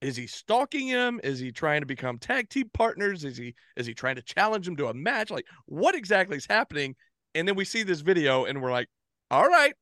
is 0.00 0.16
he 0.16 0.26
stalking 0.26 0.86
him 0.86 1.20
is 1.24 1.38
he 1.38 1.50
trying 1.50 1.80
to 1.80 1.86
become 1.86 2.18
tag 2.18 2.48
team 2.48 2.68
partners 2.72 3.24
is 3.24 3.36
he 3.36 3.54
is 3.76 3.86
he 3.86 3.94
trying 3.94 4.16
to 4.16 4.22
challenge 4.22 4.68
him 4.68 4.76
to 4.76 4.88
a 4.88 4.94
match 4.94 5.30
like 5.30 5.46
what 5.66 5.94
exactly 5.94 6.36
is 6.36 6.46
happening 6.48 6.94
and 7.34 7.46
then 7.48 7.54
we 7.54 7.64
see 7.64 7.82
this 7.82 8.00
video 8.00 8.44
and 8.44 8.60
we're 8.60 8.70
like 8.72 8.88
all 9.30 9.46
right 9.46 9.74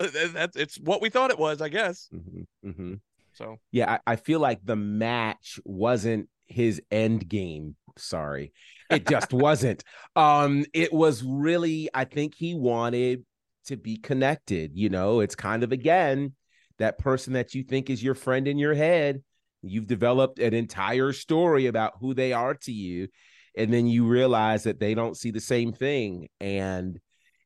Uh, 0.00 0.08
that's 0.32 0.56
it's 0.56 0.76
what 0.80 1.00
we 1.02 1.10
thought 1.10 1.30
it 1.30 1.38
was 1.38 1.60
i 1.60 1.68
guess 1.68 2.08
Mhm, 2.12 2.46
mhm. 2.64 3.00
so 3.34 3.56
Yeah, 3.70 3.98
I, 4.06 4.12
I 4.12 4.16
feel 4.16 4.40
like 4.40 4.60
the 4.64 4.76
match 4.76 5.60
wasn't 5.64 6.28
his 6.46 6.82
end 6.90 7.28
game. 7.28 7.76
Sorry. 7.96 8.52
It 8.90 9.06
just 9.06 9.32
wasn't. 9.46 9.84
Um, 10.16 10.64
it 10.74 10.92
was 10.92 11.22
really, 11.22 11.88
I 11.94 12.04
think 12.04 12.34
he 12.34 12.54
wanted 12.54 13.24
to 13.66 13.76
be 13.76 13.96
connected. 13.96 14.72
You 14.74 14.90
know, 14.90 15.20
it's 15.20 15.34
kind 15.34 15.62
of 15.62 15.72
again 15.72 16.34
that 16.78 16.98
person 16.98 17.34
that 17.34 17.54
you 17.54 17.62
think 17.62 17.88
is 17.90 18.02
your 18.02 18.14
friend 18.14 18.46
in 18.48 18.58
your 18.58 18.74
head. 18.74 19.22
You've 19.62 19.86
developed 19.86 20.38
an 20.38 20.54
entire 20.54 21.12
story 21.12 21.66
about 21.66 21.94
who 22.00 22.14
they 22.14 22.32
are 22.32 22.54
to 22.54 22.72
you, 22.72 23.08
and 23.56 23.72
then 23.72 23.86
you 23.86 24.06
realize 24.06 24.64
that 24.64 24.80
they 24.80 24.94
don't 24.94 25.16
see 25.16 25.30
the 25.30 25.40
same 25.40 25.72
thing. 25.72 26.28
And 26.40 27.00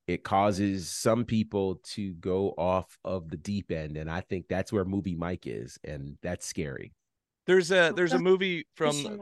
it 0.06 0.23
causes 0.23 0.88
some 0.88 1.25
people 1.25 1.80
to 1.82 2.14
go 2.14 2.54
off 2.56 2.96
of 3.04 3.28
the 3.28 3.37
deep 3.37 3.73
end 3.73 3.96
and 3.96 4.08
i 4.08 4.20
think 4.20 4.46
that's 4.49 4.73
where 4.73 4.85
movie 4.85 5.16
mike 5.16 5.49
is 5.49 5.80
and 5.82 6.16
that's 6.23 6.46
scary 6.46 6.92
there's 7.49 7.73
a 7.73 7.92
there's 7.96 8.12
a 8.12 8.18
movie 8.20 8.64
from 8.76 9.18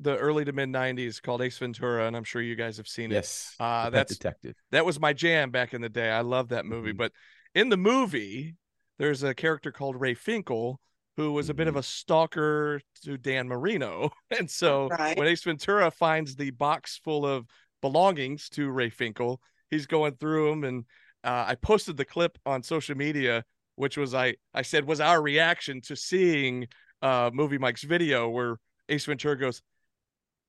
the 0.00 0.16
early 0.16 0.44
to 0.44 0.50
mid 0.52 0.68
90s 0.70 1.22
called 1.22 1.40
ace 1.40 1.56
ventura 1.58 2.08
and 2.08 2.16
i'm 2.16 2.24
sure 2.24 2.42
you 2.42 2.56
guys 2.56 2.76
have 2.78 2.88
seen 2.88 3.12
it 3.12 3.14
yes 3.14 3.54
Uh, 3.60 3.84
the 3.84 3.90
that's- 3.92 4.16
detective 4.16 4.56
that 4.72 4.84
was 4.84 4.98
my 4.98 5.12
jam 5.12 5.52
back 5.52 5.72
in 5.72 5.80
the 5.80 5.88
day. 5.88 6.10
I 6.10 6.22
love 6.22 6.48
that 6.48 6.66
movie. 6.66 6.92
Mhm. 6.92 6.96
But 6.96 7.12
in 7.54 7.68
the 7.68 7.76
movie, 7.76 8.56
there's 8.98 9.22
a 9.22 9.34
character 9.34 9.70
called 9.70 10.00
Ray 10.00 10.14
Finkel 10.14 10.80
who 11.16 11.32
was 11.32 11.48
a 11.48 11.54
bit 11.54 11.68
of 11.68 11.74
Mhm. 11.74 11.78
a 11.78 11.82
stalker 11.82 12.80
to 13.04 13.16
Dan 13.16 13.48
Marino. 13.48 14.10
And 14.30 14.50
so 14.50 14.88
Right. 14.88 15.16
when 15.16 15.28
Ace 15.28 15.44
Ventura 15.44 15.90
finds 15.90 16.36
the 16.36 16.50
box 16.50 16.98
full 16.98 17.24
of 17.26 17.46
belongings 17.82 18.48
to 18.50 18.70
Ray 18.70 18.90
Finkel, 18.90 19.40
he's 19.70 19.86
going 19.86 20.16
through 20.16 20.50
them. 20.50 20.64
And 20.64 20.84
uh, 21.22 21.44
I 21.48 21.54
posted 21.56 21.96
the 21.96 22.04
clip 22.04 22.38
on 22.46 22.62
social 22.62 22.96
media, 22.96 23.44
which 23.76 23.96
was 23.96 24.14
I 24.14 24.36
I 24.52 24.62
said 24.62 24.84
was 24.86 25.00
our 25.00 25.20
reaction 25.22 25.80
to 25.82 25.96
seeing 25.96 26.68
uh 27.02 27.30
movie 27.32 27.58
Mike's 27.58 27.82
video 27.84 28.28
where 28.28 28.56
Ace 28.88 29.04
Ventura 29.06 29.36
goes, 29.38 29.62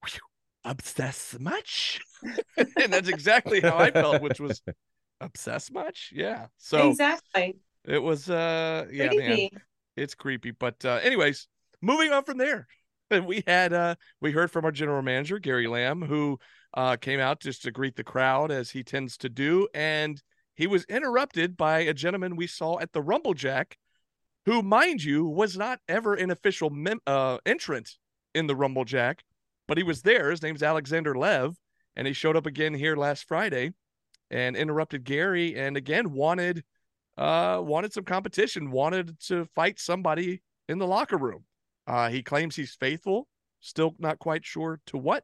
"Whew, 0.04 0.20
obsessed 0.64 1.40
much? 1.40 2.00
and 2.58 2.92
that's 2.94 3.10
exactly 3.10 3.62
how 3.62 3.78
I 3.78 3.92
felt, 3.92 4.22
which 4.22 4.40
was 4.40 4.62
obsessed 5.22 5.72
much. 5.74 6.12
Yeah. 6.14 6.48
So 6.58 6.90
exactly. 6.90 7.58
it 7.86 8.00
was 8.00 8.30
uh 8.30 8.88
yeah, 8.92 9.12
man. 9.14 9.50
It's 9.96 10.16
creepy. 10.16 10.52
But 10.52 10.84
uh 10.86 11.00
anyways, 11.04 11.48
moving 11.82 12.12
on 12.12 12.24
from 12.24 12.38
there. 12.38 12.68
We 13.12 13.44
had 13.46 13.72
uh 13.72 13.96
we 14.20 14.32
heard 14.32 14.50
from 14.50 14.66
our 14.66 14.72
general 14.72 15.04
manager, 15.04 15.38
Gary 15.38 15.68
Lamb, 15.68 16.02
who 16.02 16.40
uh 16.74 16.98
came 16.98 17.20
out 17.20 17.40
just 17.40 17.62
to 17.64 17.72
greet 17.72 17.96
the 17.96 18.04
crowd 18.04 18.52
as 18.52 18.72
he 18.72 18.84
tends 18.84 19.18
to 19.18 19.30
do, 19.30 19.68
and 19.76 20.22
he 20.56 20.66
was 20.66 20.86
interrupted 20.86 21.56
by 21.56 21.82
a 21.82 21.94
gentleman 21.94 22.36
we 22.36 22.48
saw 22.48 22.80
at 22.80 22.94
the 22.94 23.04
Rumblejack, 23.04 23.74
who, 24.46 24.64
mind 24.64 25.04
you, 25.04 25.26
was 25.26 25.56
not 25.56 25.80
ever 25.88 26.16
an 26.16 26.32
official 26.32 26.72
mem- 26.72 27.02
uh 27.06 27.38
entrant 27.46 27.92
in 28.34 28.48
the 28.48 28.56
Rumblejack, 28.56 29.20
but 29.68 29.78
he 29.78 29.84
was 29.84 30.02
there. 30.02 30.32
His 30.32 30.42
name's 30.42 30.64
Alexander 30.64 31.16
Lev, 31.16 31.56
and 31.96 32.08
he 32.08 32.14
showed 32.14 32.36
up 32.36 32.48
again 32.48 32.74
here 32.74 32.96
last 32.96 33.28
Friday 33.28 33.72
and 34.32 34.56
interrupted 34.56 35.04
Gary 35.04 35.56
and 35.56 35.78
again 35.78 36.12
wanted 36.12 36.64
uh 37.18 37.62
wanted 37.64 37.94
some 37.94 38.04
competition, 38.04 38.72
wanted 38.72 39.20
to 39.22 39.46
fight 39.56 39.80
somebody 39.80 40.42
in 40.68 40.78
the 40.80 40.88
locker 40.88 41.18
room. 41.18 41.44
Uh 41.88 42.10
he 42.10 42.22
claims 42.24 42.56
he's 42.56 42.76
faithful, 42.76 43.28
still 43.62 43.96
not 44.00 44.20
quite 44.20 44.46
sure 44.46 44.80
to 44.88 44.98
what. 44.98 45.24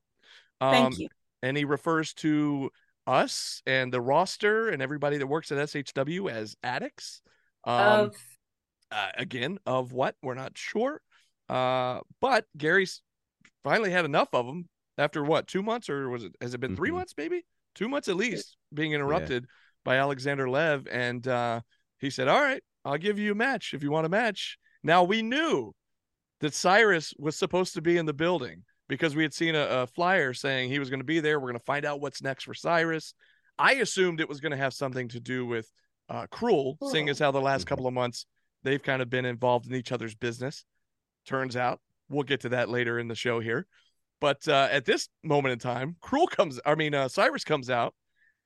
Um 0.60 0.72
Thank 0.72 0.98
you. 1.00 1.08
and 1.42 1.58
he 1.58 1.66
refers 1.66 2.14
to 2.16 2.72
us 3.08 3.62
and 3.66 3.92
the 3.92 4.00
roster 4.02 4.70
and 4.70 4.82
everybody 4.82 5.18
that 5.18 5.28
works 5.28 5.52
at 5.52 5.58
SHW 5.58 6.30
as 6.32 6.56
addicts. 6.64 7.22
Um 7.66 7.76
of 8.12 8.16
uh, 8.92 9.10
again 9.18 9.58
of 9.66 9.92
what 9.94 10.16
we're 10.22 10.34
not 10.34 10.58
sure 10.58 11.02
uh 11.48 12.00
but 12.20 12.46
gary's 12.58 13.02
finally 13.64 13.90
had 13.90 14.04
enough 14.06 14.28
of 14.34 14.46
them 14.46 14.68
after 14.98 15.24
what 15.24 15.48
two 15.48 15.64
months 15.64 15.90
or 15.90 16.10
was 16.10 16.24
it 16.26 16.36
has 16.42 16.54
it 16.54 16.60
been 16.60 16.76
3 16.76 16.90
Mhm. 16.90 16.94
months 16.96 17.14
maybe 17.18 17.46
two 17.74 17.88
months 17.88 18.08
at 18.10 18.16
least 18.18 18.58
being 18.74 18.92
interrupted 18.94 19.46
by 19.86 19.96
alexander 19.98 20.50
lev 20.50 20.88
and 20.92 21.26
uh 21.28 21.62
he 22.02 22.10
said 22.10 22.28
all 22.28 22.42
right 22.42 22.64
i'll 22.84 22.98
give 22.98 23.18
you 23.20 23.32
a 23.32 23.36
match 23.36 23.74
if 23.74 23.82
you 23.84 23.92
want 23.92 24.06
a 24.06 24.10
match 24.10 24.58
now 24.84 25.04
we 25.04 25.22
knew 25.22 25.72
that 26.42 26.54
cyrus 26.54 27.14
was 27.18 27.36
supposed 27.36 27.74
to 27.76 27.82
be 27.82 27.98
in 27.98 28.06
the 28.06 28.14
building 28.14 28.64
because 28.90 29.16
we 29.16 29.24
had 29.24 29.34
seen 29.34 29.56
a, 29.56 29.62
a 29.62 29.88
flyer 29.88 30.34
saying 30.34 30.70
he 30.70 30.80
was 30.80 30.90
going 30.90 31.00
to 31.00 31.06
be 31.06 31.20
there 31.20 31.40
we're 31.40 31.48
going 31.48 31.60
to 31.60 31.66
find 31.66 31.86
out 31.86 32.02
what's 32.02 32.22
next 32.22 32.44
for 32.44 32.54
cyrus 32.54 33.14
i 33.58 33.74
assumed 33.76 34.20
it 34.20 34.28
was 34.30 34.40
going 34.42 34.52
to 34.52 34.58
have 34.58 34.74
something 34.74 35.08
to 35.08 35.20
do 35.20 35.46
with 35.46 35.70
uh 36.10 36.26
cruel 36.32 36.78
seeing 36.92 37.08
as 37.10 37.20
how 37.20 37.32
the 37.32 37.40
last 37.40 37.66
Mhm. 37.66 37.70
couple 37.70 37.88
of 37.88 37.94
months 37.94 38.26
they've 38.64 38.84
kind 38.84 39.02
of 39.02 39.10
been 39.10 39.26
involved 39.26 39.66
in 39.68 39.74
each 39.74 39.92
other's 39.92 40.14
business. 40.14 40.66
Turns 41.26 41.56
out 41.56 41.80
we'll 42.10 42.22
get 42.24 42.42
to 42.42 42.50
that 42.50 42.70
later 42.70 43.00
in 43.00 43.08
the 43.08 43.16
show 43.16 43.40
here. 43.40 43.66
But 44.20 44.48
uh, 44.48 44.68
at 44.70 44.86
this 44.86 45.10
moment 45.24 45.54
in 45.54 45.58
time, 45.58 45.96
Cruel 46.00 46.28
comes, 46.28 46.60
I 46.64 46.76
mean, 46.76 46.94
uh, 46.94 47.08
Cyrus 47.08 47.44
comes 47.44 47.72
out, 47.72 47.96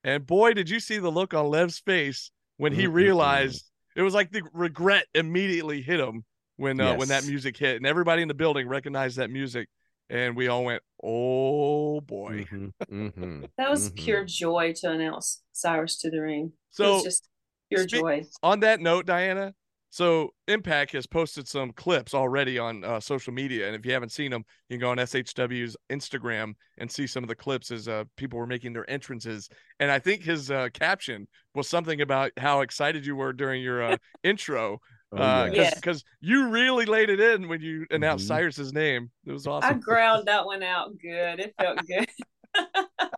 and 0.05 0.25
boy, 0.25 0.53
did 0.53 0.69
you 0.69 0.79
see 0.79 0.99
the 0.99 1.09
look 1.11 1.33
on 1.33 1.47
Lev's 1.47 1.79
face 1.79 2.31
when 2.57 2.73
he 2.73 2.87
realized 2.87 3.69
it 3.95 4.01
was 4.01 4.13
like 4.13 4.31
the 4.31 4.43
regret 4.53 5.05
immediately 5.13 5.81
hit 5.81 5.99
him 5.99 6.23
when 6.57 6.79
uh, 6.79 6.95
when 6.95 7.09
that 7.09 7.25
music 7.25 7.57
hit, 7.57 7.77
and 7.77 7.85
everybody 7.85 8.21
in 8.21 8.27
the 8.27 8.33
building 8.33 8.67
recognized 8.67 9.17
that 9.17 9.29
music, 9.29 9.67
and 10.09 10.35
we 10.35 10.47
all 10.47 10.63
went, 10.63 10.81
"Oh 11.03 11.99
boy!" 12.01 12.45
Mhm, 12.51 12.71
mhm. 12.89 13.49
that 13.57 13.69
was 13.69 13.89
Mhm. 13.89 13.95
pure 13.97 14.23
joy 14.25 14.73
to 14.77 14.91
announce 14.91 15.43
Cyrus 15.51 15.97
to 15.99 16.09
the 16.09 16.21
ring. 16.21 16.45
it 16.45 16.51
So 16.71 16.93
was 16.95 17.03
just 17.03 17.29
pure 17.69 17.83
spe- 17.87 17.95
joy. 17.95 18.23
on 18.41 18.61
that 18.61 18.79
note, 18.79 19.05
Diana, 19.05 19.53
so 19.95 20.33
Impact 20.49 20.91
has 20.91 21.07
posted 21.07 21.47
some 21.47 21.71
clips 21.71 22.13
already 22.13 22.59
on 22.59 22.83
uh, 22.83 22.99
social 22.99 23.31
media, 23.31 23.65
and 23.65 23.73
if 23.77 23.85
you 23.85 23.93
haven't 23.93 24.11
seen 24.11 24.29
them, 24.29 24.43
you 24.67 24.73
can 24.73 24.81
go 24.81 24.89
on 24.91 24.97
SHW's 24.97 25.77
Instagram 25.89 26.53
and 26.79 26.91
see 26.91 27.07
some 27.07 27.23
of 27.23 27.29
the 27.29 27.35
clips 27.35 27.71
as 27.71 27.87
uh, 27.87 28.03
people 28.17 28.37
were 28.37 28.45
making 28.45 28.73
their 28.73 28.89
entrances. 28.89 29.47
And 29.79 29.89
I 29.89 29.99
think 29.99 30.21
his 30.21 30.51
uh, 30.51 30.67
caption 30.73 31.29
was 31.53 31.69
something 31.69 32.01
about 32.01 32.31
how 32.35 32.59
excited 32.59 33.05
you 33.05 33.15
were 33.15 33.31
during 33.31 33.61
your 33.63 33.81
uh, 33.83 33.97
intro. 34.25 34.79
Oh, 35.13 35.17
Uh, 35.17 35.49
yeah. 35.53 35.71
because 35.75 36.03
Yeah. 36.19 36.35
you 36.35 36.49
really 36.49 36.85
laid 36.85 37.09
it 37.09 37.21
in 37.21 37.47
when 37.47 37.61
you 37.61 37.85
announced 37.89 38.25
Mhm. 38.25 38.27
Cyrus's 38.27 38.73
name. 38.73 39.09
It 39.25 39.31
was 39.31 39.47
awesome. 39.47 39.77
I 39.77 39.79
ground 39.79 40.27
that 40.27 40.45
one 40.45 40.61
out 40.61 40.89
good. 41.01 41.39
It 41.39 41.53
felt 41.57 41.79
good. 41.87 42.09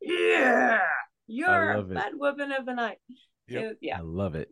yeah. 0.00 0.78
You're 1.26 1.72
a 1.72 1.76
love 1.76 1.90
it. 1.92 1.98
whooping 2.14 2.52
of 2.52 2.64
the 2.64 2.74
night. 2.74 2.96
Yep. 3.48 3.62
It- 3.64 3.78
yeah. 3.82 3.98
I 3.98 4.00
love 4.02 4.34
it. 4.34 4.48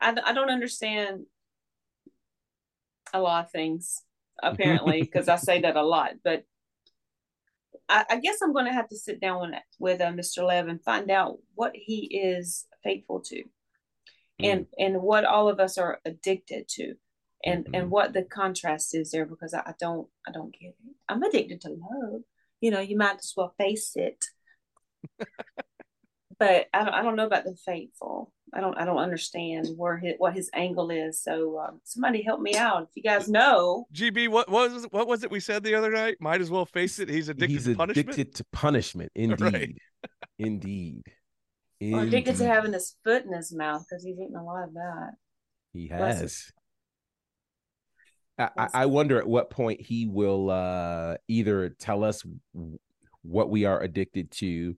I, 0.00 0.16
I 0.24 0.32
don't 0.32 0.50
understand 0.50 1.26
a 3.12 3.20
lot 3.20 3.44
of 3.44 3.50
things 3.50 4.02
apparently 4.42 5.00
because 5.02 5.28
I 5.28 5.36
say 5.36 5.60
that 5.62 5.76
a 5.76 5.82
lot, 5.82 6.12
but 6.24 6.44
I, 7.88 8.04
I 8.10 8.20
guess 8.20 8.40
I'm 8.40 8.52
going 8.52 8.66
to 8.66 8.72
have 8.72 8.88
to 8.88 8.96
sit 8.96 9.20
down 9.20 9.40
with, 9.40 9.60
with 9.78 10.00
uh, 10.00 10.12
Mr. 10.12 10.46
Lev 10.46 10.68
and 10.68 10.82
find 10.82 11.10
out 11.10 11.38
what 11.54 11.72
he 11.74 12.06
is 12.06 12.66
faithful 12.82 13.20
to, 13.26 13.42
and 14.42 14.66
and 14.78 15.02
what 15.02 15.24
all 15.24 15.48
of 15.48 15.60
us 15.60 15.76
are 15.76 16.00
addicted 16.04 16.68
to, 16.68 16.94
and 17.44 17.64
Mhm. 17.66 17.70
and 17.74 17.90
what 17.90 18.12
the 18.12 18.22
contrast 18.22 18.94
is 18.94 19.10
there 19.10 19.26
because 19.26 19.52
I, 19.54 19.60
I 19.60 19.74
don't 19.78 20.08
I 20.26 20.30
don't 20.30 20.52
get 20.52 20.68
it. 20.68 20.94
I'm 21.08 21.22
addicted 21.22 21.60
to 21.62 21.70
love. 21.70 22.22
You 22.60 22.70
know, 22.70 22.80
you 22.80 22.96
might 22.96 23.16
as 23.16 23.32
well 23.36 23.54
face 23.58 23.92
it. 23.96 24.24
but 26.38 26.68
I 26.72 26.84
don't, 26.84 26.94
I 26.94 27.02
don't 27.02 27.16
know 27.16 27.26
about 27.26 27.44
the 27.44 27.56
faithful. 27.66 28.32
I 28.52 28.60
don't 28.60 28.76
I 28.76 28.84
don't 28.84 28.98
understand 28.98 29.68
where 29.76 29.96
his, 29.98 30.14
what 30.18 30.34
his 30.34 30.50
angle 30.54 30.90
is. 30.90 31.22
So 31.22 31.58
um, 31.58 31.80
somebody 31.84 32.22
help 32.22 32.40
me 32.40 32.56
out 32.56 32.82
if 32.82 32.88
you 32.94 33.02
guys 33.02 33.28
know. 33.28 33.86
GB, 33.94 34.28
what 34.28 34.48
was 34.50 34.86
what 34.90 35.06
was 35.06 35.22
it 35.24 35.30
we 35.30 35.40
said 35.40 35.62
the 35.62 35.74
other 35.74 35.90
night? 35.90 36.16
Might 36.20 36.40
as 36.40 36.50
well 36.50 36.66
face 36.66 36.98
it. 36.98 37.08
He's 37.08 37.28
addicted 37.28 37.50
He's 37.50 37.64
to 37.66 37.74
punishment. 37.76 38.08
addicted 38.08 38.34
to 38.36 38.44
punishment. 38.52 39.12
Indeed. 39.16 39.40
Right. 39.40 39.74
Indeed. 40.38 41.02
Or 41.82 42.02
addicted 42.02 42.36
to 42.36 42.46
having 42.46 42.72
his 42.72 42.94
foot 43.04 43.24
in 43.24 43.32
his 43.32 43.54
mouth 43.54 43.84
because 43.88 44.04
he's 44.04 44.18
eating 44.18 44.36
a 44.36 44.44
lot 44.44 44.64
of 44.64 44.74
that. 44.74 45.12
He 45.72 45.88
has. 45.88 46.50
I, 48.38 48.48
I- 48.56 48.68
I 48.74 48.86
wonder 48.86 49.18
at 49.18 49.26
what 49.26 49.50
point 49.50 49.80
he 49.80 50.06
will 50.06 50.50
uh, 50.50 51.16
either 51.28 51.70
tell 51.70 52.04
us 52.04 52.22
what 53.22 53.50
we 53.50 53.64
are 53.64 53.80
addicted 53.80 54.30
to 54.32 54.76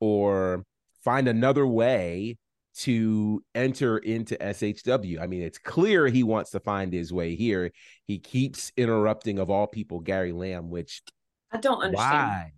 or 0.00 0.64
find 1.04 1.28
another 1.28 1.66
way 1.66 2.38
to 2.78 3.42
enter 3.54 3.98
into 3.98 4.36
SHW. 4.36 5.20
I 5.20 5.26
mean, 5.26 5.42
it's 5.42 5.58
clear 5.58 6.06
he 6.06 6.22
wants 6.22 6.50
to 6.50 6.60
find 6.60 6.92
his 6.92 7.12
way 7.12 7.34
here. 7.34 7.72
He 8.06 8.18
keeps 8.18 8.72
interrupting, 8.76 9.38
of 9.38 9.50
all 9.50 9.66
people, 9.66 10.00
Gary 10.00 10.32
Lamb, 10.32 10.70
which 10.70 11.02
I 11.52 11.58
don't 11.58 11.82
understand. 11.82 11.96
why? 11.96 12.52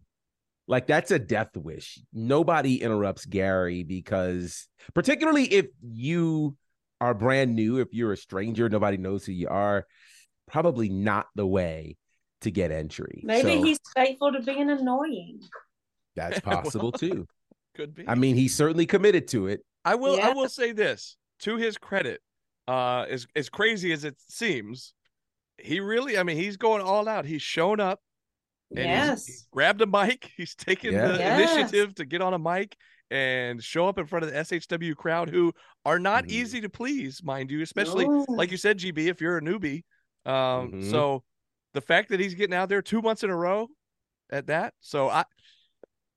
Like 0.68 0.86
that's 0.86 1.10
a 1.10 1.18
death 1.18 1.56
wish. 1.56 1.98
Nobody 2.12 2.80
interrupts 2.82 3.26
Gary 3.26 3.82
because, 3.82 4.68
particularly 4.94 5.44
if 5.44 5.66
you 5.82 6.56
are 7.00 7.14
brand 7.14 7.54
new, 7.56 7.78
if 7.78 7.88
you're 7.92 8.12
a 8.12 8.16
stranger, 8.16 8.68
nobody 8.68 8.96
knows 8.96 9.26
who 9.26 9.32
you 9.32 9.48
are. 9.48 9.86
Probably 10.46 10.88
not 10.88 11.26
the 11.34 11.46
way 11.46 11.96
to 12.42 12.50
get 12.50 12.70
entry. 12.70 13.22
Maybe 13.24 13.56
So 13.56 13.64
he's 13.64 13.80
faithful 13.94 14.32
to 14.32 14.40
being 14.40 14.70
annoying. 14.70 15.40
that's 16.14 16.40
possible 16.42 16.92
too. 16.92 17.26
Could 17.74 17.94
be. 17.94 18.04
I 18.06 18.14
mean, 18.14 18.36
he's 18.36 18.54
certainly 18.54 18.86
committed 18.86 19.28
to 19.28 19.48
it. 19.48 19.64
I 19.84 19.94
will 19.96 20.20
I 20.20 20.30
will 20.30 20.48
say 20.48 20.72
this 20.72 21.16
to 21.40 21.56
his 21.56 21.76
credit, 21.78 22.20
uh 22.68 23.06
as 23.08 23.26
as 23.34 23.48
crazy 23.48 23.92
as 23.92 24.04
it 24.04 24.16
seems, 24.28 24.94
he 25.58 25.80
really 25.80 26.18
I 26.18 26.22
mean 26.22 26.36
he's 26.36 26.56
going 26.56 26.82
all 26.82 27.08
out. 27.08 27.24
He's 27.24 27.42
shown 27.42 27.80
up 27.80 28.00
and 28.70 28.78
he's- 28.78 28.88
Yes. 28.88 29.26
he's, 29.26 29.46
grabbed 29.50 29.80
a 29.82 29.86
mic. 29.86 30.30
He's 30.36 30.54
taken 30.54 30.92
Yeah. 30.94 31.08
the 31.08 31.18
Yes. 31.18 31.52
initiative 31.56 31.94
to 31.96 32.04
get 32.04 32.22
on 32.22 32.32
a 32.34 32.38
mic 32.38 32.76
and 33.10 33.62
show 33.62 33.86
up 33.88 33.98
in 33.98 34.06
front 34.06 34.24
of 34.24 34.30
the 34.30 34.38
SHW 34.38 34.94
crowd 34.96 35.28
who 35.28 35.52
are 35.84 35.98
not 35.98 36.24
Mhm. 36.24 36.30
easy 36.30 36.60
to 36.62 36.70
please, 36.70 37.22
mind 37.22 37.50
you, 37.50 37.60
especially 37.60 38.06
No. 38.08 38.24
like 38.28 38.50
you 38.50 38.56
said, 38.56 38.78
GB, 38.78 39.08
if 39.08 39.20
you're 39.20 39.36
a 39.36 39.42
newbie. 39.42 39.82
Um, 40.24 40.72
Mhm. 40.72 40.90
so 40.90 41.22
the 41.74 41.80
fact 41.82 42.08
that 42.10 42.20
he's 42.20 42.34
getting 42.34 42.54
out 42.54 42.68
there 42.70 42.80
two 42.80 43.02
months 43.02 43.22
in 43.22 43.28
a 43.30 43.36
row 43.36 43.68
at 44.30 44.46
that, 44.46 44.72
so 44.80 45.08
I 45.10 45.24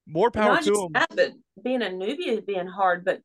more 0.05 0.29
power 0.31 0.53
Not 0.53 0.63
to 0.63 0.69
just 0.69 0.81
him. 0.81 0.91
that, 0.93 1.09
but 1.15 1.31
being 1.63 1.81
a 1.81 1.87
newbie 1.87 2.27
is 2.27 2.41
being 2.41 2.67
hard, 2.67 3.03
but 3.03 3.21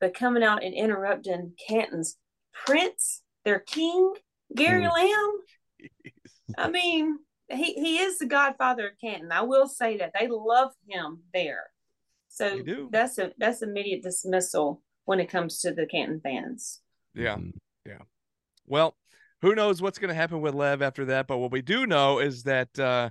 but 0.00 0.14
coming 0.14 0.42
out 0.42 0.62
and 0.62 0.74
interrupting 0.74 1.52
Canton's 1.68 2.16
prince, 2.52 3.22
their 3.44 3.58
king, 3.60 4.12
Gary 4.54 4.84
Mm. 4.84 4.92
Lamb. 4.92 6.12
I 6.58 6.70
mean, 6.70 7.18
he, 7.48 7.74
he 7.74 7.98
is 7.98 8.18
the 8.18 8.26
godfather 8.26 8.88
of 8.88 8.92
Canton. 9.00 9.32
I 9.32 9.42
will 9.42 9.68
say 9.68 9.98
that. 9.98 10.12
They 10.18 10.28
love 10.28 10.72
him 10.88 11.20
there. 11.32 11.64
So 12.28 12.50
They 12.50 12.62
do. 12.62 12.88
that's 12.92 13.18
a 13.18 13.32
that's 13.38 13.62
immediate 13.62 14.02
dismissal 14.02 14.82
when 15.04 15.20
it 15.20 15.30
comes 15.30 15.60
to 15.60 15.72
the 15.72 15.86
Canton 15.86 16.20
fans. 16.20 16.80
Yeah. 17.14 17.38
Yeah. 17.86 18.00
Well, 18.66 18.96
who 19.42 19.54
knows 19.54 19.80
what's 19.80 19.98
going 19.98 20.08
to 20.08 20.14
happen 20.14 20.40
with 20.40 20.54
Lev 20.54 20.82
after 20.82 21.04
that? 21.06 21.26
But 21.26 21.38
what 21.38 21.52
we 21.52 21.62
do 21.62 21.86
know 21.86 22.18
is 22.18 22.42
that 22.44 22.76
uh, 22.78 23.10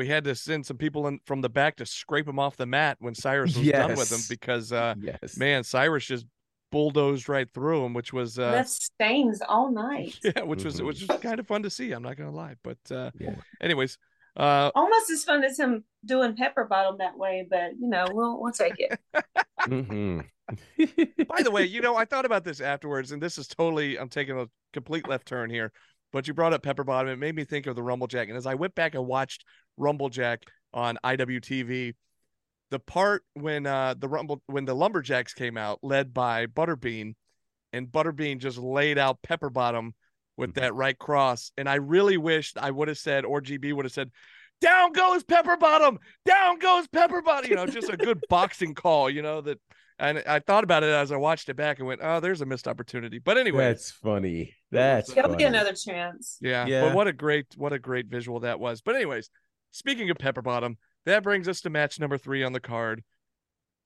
we 0.00 0.08
had 0.08 0.24
to 0.24 0.34
send 0.34 0.64
some 0.64 0.78
people 0.78 1.06
in 1.08 1.20
from 1.26 1.42
the 1.42 1.50
back 1.50 1.76
to 1.76 1.84
scrape 1.84 2.26
him 2.26 2.38
off 2.38 2.56
the 2.56 2.64
mat 2.64 2.96
when 3.00 3.14
Cyrus 3.14 3.54
was 3.54 3.68
done 3.68 3.94
with 3.96 4.10
him 4.10 4.20
because, 4.30 4.72
uh, 4.72 4.94
yes. 4.98 5.36
man, 5.36 5.62
Cyrus 5.62 6.06
just 6.06 6.24
bulldozed 6.72 7.28
right 7.28 7.46
through 7.52 7.84
him, 7.84 7.92
which 7.92 8.10
was, 8.14 8.38
uh, 8.38 8.50
Left 8.52 8.70
stains 8.70 9.42
all 9.46 9.70
night. 9.70 10.18
yeah, 10.24 10.40
which 10.40 10.64
was 10.64 10.80
Mhm. 10.80 10.86
which 10.86 11.06
was 11.06 11.20
kind 11.20 11.38
of 11.38 11.46
fun 11.46 11.62
to 11.64 11.68
see. 11.70 11.92
I'm 11.92 12.02
not 12.02 12.16
going 12.16 12.30
to 12.30 12.34
lie, 12.34 12.54
but 12.64 12.78
uh, 12.90 13.10
Yeah. 13.18 13.34
anyways, 13.60 13.98
uh, 14.38 14.70
Almost 14.74 15.10
as 15.10 15.22
fun 15.24 15.44
as 15.44 15.58
him 15.58 15.84
doing 16.06 16.34
pepper 16.34 16.64
bottom 16.64 16.96
that 16.98 17.18
way, 17.18 17.46
but 17.50 17.72
you 17.78 17.88
know, 17.90 18.06
we'll 18.10 18.40
we'll 18.40 18.52
take 18.52 18.76
it. 18.78 18.98
Mhm. 19.68 20.24
By 21.28 21.42
the 21.42 21.50
way, 21.50 21.64
you 21.74 21.82
know, 21.82 21.94
I 21.94 22.06
thought 22.06 22.24
about 22.24 22.44
this 22.44 22.62
afterwards, 22.62 23.12
and 23.12 23.22
this 23.22 23.36
is 23.36 23.46
totally, 23.46 23.98
I'm 23.98 24.08
taking 24.08 24.38
a 24.38 24.46
complete 24.72 25.06
left 25.06 25.26
turn 25.28 25.50
here, 25.50 25.70
but 26.12 26.26
you 26.28 26.34
brought 26.34 26.52
up 26.52 26.62
Pepper 26.62 26.84
Bottom. 26.84 27.10
It 27.10 27.18
made 27.18 27.34
me 27.34 27.44
think 27.44 27.66
of 27.66 27.76
the 27.76 27.82
Rumblejack. 27.82 28.28
And 28.28 28.36
as 28.36 28.46
I 28.46 28.54
went 28.54 28.74
back 28.74 28.94
and 28.94 29.06
watched 29.06 29.44
Rumblejack 29.78 30.38
on 30.72 30.98
IWTV, 31.04 31.94
the 32.70 32.78
part 32.78 33.24
when 33.34 33.66
uh 33.66 33.94
the 33.98 34.08
Rumble 34.08 34.42
when 34.46 34.64
the 34.64 34.74
Lumberjacks 34.74 35.34
came 35.34 35.56
out, 35.56 35.78
led 35.82 36.14
by 36.14 36.46
Butterbean, 36.46 37.14
and 37.72 37.88
Butterbean 37.88 38.38
just 38.38 38.58
laid 38.58 38.98
out 38.98 39.22
Pepper 39.22 39.50
Bottom 39.50 39.94
with 40.36 40.50
Mhm. 40.52 40.60
that 40.60 40.74
right 40.74 40.98
cross. 40.98 41.52
And 41.58 41.68
I 41.68 41.74
really 41.76 42.16
wished 42.16 42.56
I 42.58 42.70
would 42.70 42.88
have 42.88 42.98
said, 42.98 43.24
or 43.24 43.40
GB 43.40 43.72
would 43.72 43.84
have 43.84 43.92
said, 43.92 44.10
down 44.60 44.92
goes 44.92 45.24
Pepper 45.24 45.56
Bottom, 45.56 45.98
down 46.24 46.58
goes 46.58 46.86
Pepper 46.88 47.22
Bottom. 47.22 47.50
You 47.50 47.56
know, 47.56 47.66
just 47.66 47.88
a 47.88 47.96
good 47.96 48.20
boxing 48.28 48.74
call, 48.74 49.10
you 49.10 49.22
know, 49.22 49.40
that 49.40 49.58
and 50.00 50.22
I 50.26 50.38
thought 50.40 50.64
about 50.64 50.82
it 50.82 50.88
as 50.90 51.12
I 51.12 51.16
watched 51.16 51.48
it 51.48 51.54
back 51.54 51.78
and 51.78 51.86
went, 51.86 52.00
oh, 52.02 52.18
there's 52.20 52.40
a 52.40 52.46
missed 52.46 52.66
opportunity. 52.66 53.18
But 53.18 53.38
anyway, 53.38 53.66
That's 53.68 53.90
funny. 53.90 54.54
That's 54.70 55.12
He'll 55.12 55.24
funny. 55.24 55.36
get 55.36 55.48
another 55.48 55.74
chance. 55.74 56.38
yeah, 56.40 56.66
Yeah. 56.66 56.86
But 56.88 56.94
what 56.96 57.06
a 57.06 57.12
great, 57.12 57.46
what 57.56 57.72
a 57.72 57.78
great 57.78 58.06
visual 58.06 58.40
that 58.40 58.58
was. 58.58 58.80
But 58.80 58.96
anyways, 58.96 59.30
speaking 59.70 60.10
of 60.10 60.16
Pepper 60.18 60.42
Bottom, 60.42 60.78
that 61.06 61.22
brings 61.22 61.46
us 61.48 61.60
to 61.62 61.70
match 61.70 62.00
number 62.00 62.18
three 62.18 62.42
on 62.42 62.52
the 62.52 62.60
card, 62.60 63.02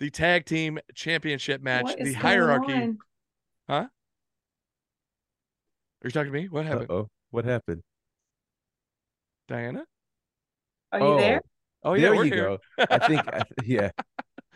the 0.00 0.10
tag 0.10 0.44
team 0.46 0.78
championship 0.94 1.60
match, 1.62 1.84
What 1.84 1.98
the 1.98 2.04
going 2.04 2.14
hierarchy. 2.14 2.72
on? 2.72 2.98
Are 3.68 3.90
you 6.04 6.10
talking 6.10 6.32
to 6.32 6.38
me? 6.38 6.48
What 6.48 6.66
happened, 6.66 6.90
Uh-oh. 6.90 7.08
What 7.30 7.44
happened? 7.44 7.82
Diana? 9.48 9.84
Are 10.92 11.00
you 11.00 11.16
there? 11.18 11.40
Oh, 11.82 11.90
oh 11.90 11.94
yeah, 11.94 12.00
there 12.02 12.14
we're 12.16 12.24
you 12.24 12.32
here. 12.34 12.44
go. 12.44 12.58
I 12.90 12.98
think, 13.06 13.20
I 13.26 13.38
th- 13.38 13.46
yeah, 13.64 13.90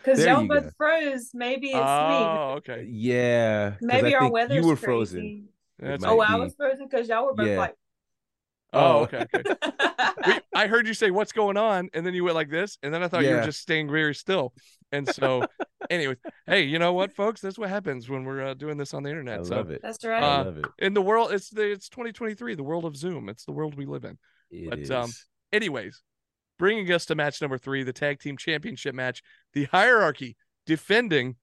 Because 0.02 0.24
y'all 0.24 0.42
you 0.42 0.48
both 0.48 0.64
go. 0.64 0.70
froze. 0.76 1.30
Maybe 1.34 1.68
it's 1.68 1.74
me. 1.76 1.80
Oh, 1.82 2.54
okay. 2.58 2.86
Yeah. 2.88 3.74
Maybe 3.80 4.14
I 4.14 4.18
our 4.18 4.20
think 4.22 4.32
weather's 4.32 4.56
You 4.56 4.62
were 4.66 4.76
crazy. 4.76 4.84
frozen. 4.84 5.48
That's 5.78 6.04
Oh, 6.04 6.18
be. 6.18 6.24
I 6.26 6.36
was 6.36 6.54
frozen 6.56 6.86
because 6.88 7.08
y'all 7.08 7.26
were 7.26 7.34
both 7.34 7.46
Yeah. 7.46 7.58
like. 7.58 7.74
Oh, 8.72 8.98
okay. 9.04 9.24
okay. 9.34 9.44
we, 10.26 10.34
I 10.54 10.66
heard 10.66 10.86
you 10.86 10.92
say 10.92 11.10
what's 11.10 11.32
going 11.32 11.56
on, 11.56 11.88
and 11.94 12.04
then 12.04 12.12
you 12.12 12.22
went 12.24 12.34
like 12.36 12.50
this, 12.50 12.76
and 12.82 12.92
then 12.92 13.02
I 13.02 13.08
thought 13.08 13.24
you 13.24 13.34
were 13.34 13.42
just 13.42 13.60
staying 13.60 13.90
very 13.90 14.14
still. 14.14 14.52
And 14.92 15.08
so, 15.08 15.42
anyways, 15.90 16.18
hey, 16.46 16.64
you 16.64 16.78
know 16.78 16.92
what, 16.92 17.12
folks? 17.14 17.40
That's 17.40 17.58
what 17.58 17.70
happens 17.70 18.10
when 18.10 18.24
we're 18.24 18.42
uh, 18.48 18.54
doing 18.54 18.76
this 18.76 18.92
on 18.92 19.04
the 19.04 19.08
internet. 19.08 19.40
I 19.40 19.42
so, 19.44 19.56
love 19.56 19.70
it. 19.70 19.80
That's 19.82 20.04
right. 20.04 20.22
I 20.22 20.26
Uh, 20.40 20.44
love 20.44 20.58
it. 20.58 20.66
in 20.80 20.92
the 20.92 21.00
world, 21.00 21.32
it's 21.32 21.48
the 21.48 21.62
it's 21.70 21.88
2023, 21.88 22.56
the 22.56 22.62
world 22.62 22.84
of 22.84 22.94
Zoom. 22.94 23.30
It's 23.30 23.44
the 23.46 23.52
world 23.52 23.74
we 23.74 23.86
live 23.86 24.04
in. 24.04 24.18
It 24.50 24.68
but, 24.68 24.78
is. 24.80 24.90
um, 24.90 25.10
Anyways, 25.50 26.02
bringing 26.58 26.90
us 26.92 27.06
to 27.06 27.14
match 27.14 27.40
number 27.40 27.58
three, 27.58 27.82
the 27.82 27.92
tag 27.92 28.20
team 28.20 28.36
championship 28.36 28.94
match, 28.94 29.22
the 29.52 29.64
hierarchy 29.64 30.36
defending 30.66 31.36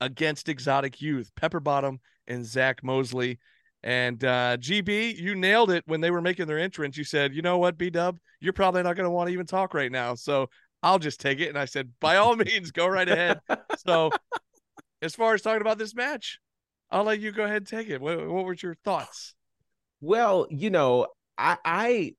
against 0.00 0.48
Exotic 0.48 1.00
Youth, 1.00 1.30
Pepper 1.36 1.60
Bottom 1.60 2.00
and 2.26 2.44
Zach 2.44 2.82
Mosley. 2.82 3.38
And 3.82 4.24
uh, 4.24 4.56
GB, 4.58 5.16
you 5.18 5.34
nailed 5.34 5.70
it 5.70 5.84
when 5.86 6.00
they 6.00 6.10
were 6.10 6.22
making 6.22 6.46
their 6.46 6.58
entrance. 6.58 6.96
You 6.96 7.04
said, 7.04 7.34
you 7.34 7.42
know 7.42 7.58
what, 7.58 7.76
B 7.76 7.90
Dub, 7.90 8.18
you're 8.40 8.54
probably 8.54 8.82
not 8.82 8.96
going 8.96 9.04
to 9.04 9.10
want 9.10 9.28
to 9.28 9.32
even 9.32 9.46
talk 9.46 9.74
right 9.74 9.92
now. 9.92 10.14
So 10.14 10.48
I'll 10.82 10.98
just 10.98 11.20
take 11.20 11.40
it. 11.40 11.48
And 11.48 11.58
I 11.58 11.66
said, 11.66 11.90
by 12.00 12.16
all 12.16 12.34
means, 12.36 12.70
go 12.70 12.86
right 12.86 13.08
ahead. 13.08 13.40
So 13.78 14.10
as 15.02 15.14
far 15.14 15.34
as 15.34 15.42
talking 15.42 15.60
about 15.60 15.78
this 15.78 15.94
match, 15.94 16.38
I'll 16.90 17.04
let 17.04 17.20
you 17.20 17.32
go 17.32 17.44
ahead 17.44 17.58
and 17.58 17.66
take 17.66 17.90
it. 17.90 18.00
What, 18.00 18.26
what 18.26 18.44
were 18.44 18.54
your 18.54 18.76
thoughts? 18.84 19.34
Well, 20.00 20.46
you 20.50 20.70
know, 20.70 21.08
I 21.36 21.56
I 21.64 22.14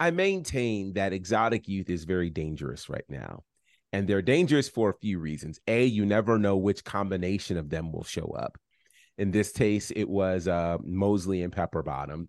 I 0.00 0.10
maintain 0.10 0.94
that 0.94 1.12
exotic 1.12 1.68
youth 1.68 1.88
is 1.88 2.04
very 2.04 2.30
dangerous 2.30 2.88
right 2.88 3.04
now. 3.08 3.44
And 3.92 4.08
they're 4.08 4.22
dangerous 4.22 4.68
for 4.68 4.90
a 4.90 4.98
few 5.00 5.20
reasons. 5.20 5.60
A, 5.68 5.84
you 5.84 6.04
never 6.04 6.36
know 6.38 6.56
which 6.56 6.84
combination 6.84 7.56
of 7.56 7.70
them 7.70 7.92
will 7.92 8.02
show 8.02 8.34
up. 8.36 8.58
In 9.18 9.30
this 9.30 9.52
case, 9.52 9.92
it 9.92 10.08
was 10.08 10.48
uh, 10.48 10.78
Mosley 10.82 11.42
and 11.42 11.52
Pepper 11.52 11.82
Bottom. 11.82 12.28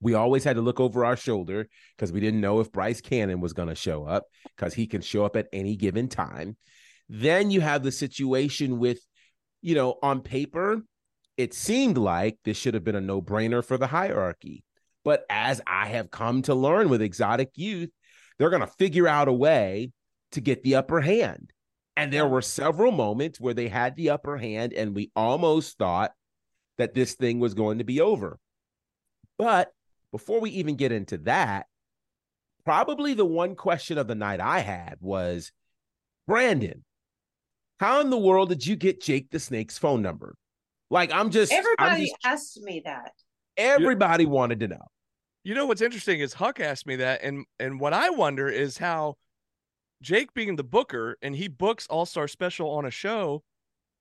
We 0.00 0.14
always 0.14 0.44
had 0.44 0.54
to 0.54 0.62
look 0.62 0.78
over 0.78 1.04
our 1.04 1.16
shoulder 1.16 1.66
because 1.96 2.12
we 2.12 2.20
didn't 2.20 2.40
know 2.40 2.60
if 2.60 2.70
Bryce 2.70 3.00
Cannon 3.00 3.40
was 3.40 3.52
going 3.52 3.68
to 3.68 3.74
show 3.74 4.04
up 4.04 4.26
because 4.56 4.72
he 4.72 4.86
can 4.86 5.00
show 5.00 5.24
up 5.24 5.34
at 5.34 5.48
any 5.52 5.74
given 5.74 6.08
time. 6.08 6.56
Then 7.08 7.50
you 7.50 7.60
have 7.60 7.82
the 7.82 7.90
situation 7.90 8.78
with, 8.78 9.00
you 9.60 9.74
know, 9.74 9.98
on 10.00 10.20
paper, 10.20 10.82
it 11.36 11.54
seemed 11.54 11.98
like 11.98 12.38
this 12.44 12.56
should 12.56 12.74
have 12.74 12.84
been 12.84 12.94
a 12.94 13.00
no 13.00 13.20
brainer 13.20 13.64
for 13.64 13.76
the 13.76 13.88
hierarchy. 13.88 14.62
But 15.08 15.24
as 15.30 15.62
I 15.66 15.86
have 15.86 16.10
come 16.10 16.42
to 16.42 16.54
learn 16.54 16.90
with 16.90 17.00
exotic 17.00 17.52
youth, 17.54 17.88
they're 18.38 18.50
going 18.50 18.60
to 18.60 18.66
figure 18.66 19.08
out 19.08 19.26
a 19.26 19.32
way 19.32 19.90
to 20.32 20.42
get 20.42 20.62
the 20.62 20.74
upper 20.74 21.00
hand. 21.00 21.50
And 21.96 22.12
there 22.12 22.28
were 22.28 22.42
several 22.42 22.92
moments 22.92 23.40
where 23.40 23.54
they 23.54 23.68
had 23.68 23.96
the 23.96 24.10
upper 24.10 24.36
hand, 24.36 24.74
and 24.74 24.94
we 24.94 25.10
almost 25.16 25.78
thought 25.78 26.12
that 26.76 26.92
this 26.92 27.14
thing 27.14 27.40
was 27.40 27.54
going 27.54 27.78
to 27.78 27.84
be 27.84 28.02
over. 28.02 28.38
But 29.38 29.72
before 30.12 30.42
we 30.42 30.50
even 30.50 30.76
get 30.76 30.92
into 30.92 31.16
that, 31.24 31.68
probably 32.66 33.14
the 33.14 33.24
one 33.24 33.54
question 33.54 33.96
of 33.96 34.08
the 34.08 34.14
night 34.14 34.42
I 34.42 34.58
had 34.58 34.98
was 35.00 35.52
Brandon, 36.26 36.84
how 37.80 38.02
in 38.02 38.10
the 38.10 38.18
world 38.18 38.50
did 38.50 38.66
you 38.66 38.76
get 38.76 39.00
Jake 39.00 39.30
the 39.30 39.40
Snake's 39.40 39.78
phone 39.78 40.02
number? 40.02 40.34
Like, 40.90 41.14
I'm 41.14 41.30
just 41.30 41.50
everybody 41.50 41.92
I'm 41.92 42.00
just, 42.00 42.16
asked 42.26 42.60
me 42.60 42.82
that. 42.84 43.12
Everybody 43.56 44.26
wanted 44.26 44.60
to 44.60 44.68
know. 44.68 44.84
You 45.44 45.54
know 45.54 45.66
what's 45.66 45.82
interesting 45.82 46.20
is 46.20 46.34
Huck 46.34 46.60
asked 46.60 46.86
me 46.86 46.96
that, 46.96 47.22
and 47.22 47.46
and 47.58 47.80
what 47.80 47.92
I 47.92 48.10
wonder 48.10 48.48
is 48.48 48.78
how 48.78 49.16
Jake 50.02 50.34
being 50.34 50.56
the 50.56 50.64
booker 50.64 51.16
and 51.22 51.34
he 51.34 51.48
books 51.48 51.86
All 51.88 52.06
Star 52.06 52.28
Special 52.28 52.70
on 52.70 52.84
a 52.84 52.90
show. 52.90 53.42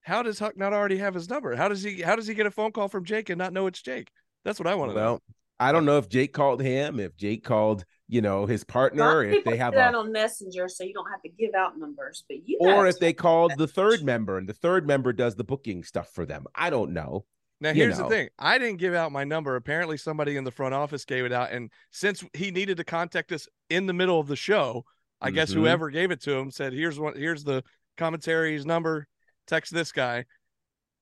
How 0.01 0.23
does 0.23 0.39
Huck 0.39 0.57
not 0.57 0.73
already 0.73 0.97
have 0.97 1.13
his 1.13 1.29
number? 1.29 1.55
How 1.55 1.67
does 1.67 1.83
he 1.83 2.01
how 2.01 2.15
does 2.15 2.27
he 2.27 2.33
get 2.33 2.45
a 2.45 2.51
phone 2.51 2.71
call 2.71 2.87
from 2.87 3.05
Jake 3.05 3.29
and 3.29 3.37
not 3.37 3.53
know 3.53 3.67
it's 3.67 3.81
Jake? 3.81 4.09
That's 4.45 4.59
what 4.59 4.67
I 4.67 4.75
want 4.75 4.91
to 4.91 4.95
well, 4.95 5.13
know. 5.13 5.21
I 5.59 5.71
don't 5.71 5.85
know 5.85 5.97
if 5.97 6.07
Jake 6.07 6.33
called 6.33 6.61
him, 6.61 6.99
if 6.99 7.17
Jake 7.17 7.43
called, 7.43 7.83
you 8.07 8.21
know, 8.21 8.45
his 8.45 8.63
partner, 8.63 9.23
if 9.23 9.43
they 9.43 9.57
have 9.57 9.73
that 9.73 9.95
a, 9.95 9.97
on 9.97 10.11
Messenger, 10.11 10.69
so 10.69 10.83
you 10.83 10.93
don't 10.93 11.09
have 11.09 11.21
to 11.23 11.29
give 11.29 11.55
out 11.55 11.79
numbers. 11.79 12.23
But 12.29 12.47
you, 12.47 12.57
or 12.59 12.85
if 12.85 12.99
they 12.99 13.07
have 13.07 13.17
called 13.17 13.53
the 13.57 13.67
third 13.67 14.03
member 14.03 14.37
and 14.37 14.47
the 14.47 14.53
third 14.53 14.85
member 14.85 15.13
does 15.13 15.35
the 15.35 15.43
booking 15.43 15.83
stuff 15.83 16.09
for 16.13 16.25
them. 16.25 16.45
I 16.53 16.69
don't 16.69 16.93
know. 16.93 17.25
Now 17.59 17.69
you 17.69 17.75
here's 17.83 17.97
know. 17.97 18.07
the 18.07 18.15
thing. 18.15 18.29
I 18.37 18.57
didn't 18.57 18.77
give 18.77 18.93
out 18.93 19.11
my 19.11 19.23
number. 19.23 19.55
Apparently 19.55 19.97
somebody 19.97 20.37
in 20.37 20.43
the 20.43 20.51
front 20.51 20.73
office 20.75 21.05
gave 21.05 21.25
it 21.25 21.31
out. 21.31 21.51
And 21.51 21.71
since 21.91 22.23
he 22.33 22.51
needed 22.51 22.77
to 22.77 22.83
contact 22.83 23.31
us 23.31 23.47
in 23.69 23.87
the 23.87 23.93
middle 23.93 24.19
of 24.19 24.27
the 24.27 24.35
show, 24.35 24.85
I 25.21 25.31
guess 25.31 25.51
Mhm. 25.51 25.55
whoever 25.55 25.89
gave 25.89 26.11
it 26.11 26.21
to 26.21 26.33
him 26.33 26.51
said, 26.51 26.73
Here's 26.73 26.99
what 26.99 27.17
here's 27.17 27.43
the 27.43 27.63
commentary's 27.97 28.65
number, 28.65 29.07
text 29.47 29.73
this 29.73 29.91
guy. 29.91 30.25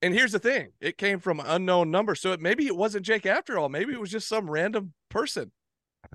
And 0.02 0.14
here's 0.14 0.32
the 0.32 0.40
thing, 0.40 0.70
it 0.80 0.98
came 0.98 1.20
from 1.20 1.40
an 1.40 1.46
unknown 1.48 1.92
number. 1.92 2.16
So 2.16 2.32
it, 2.34 2.40
maybe 2.40 2.68
it 2.68 2.76
wasn't 2.76 3.06
Jake 3.06 3.26
after 3.26 3.58
all. 3.58 3.70
Maybe 3.70 3.92
it 3.94 4.00
was 4.00 4.12
just 4.12 4.28
some 4.28 4.50
random 4.50 4.94
person. 5.10 5.52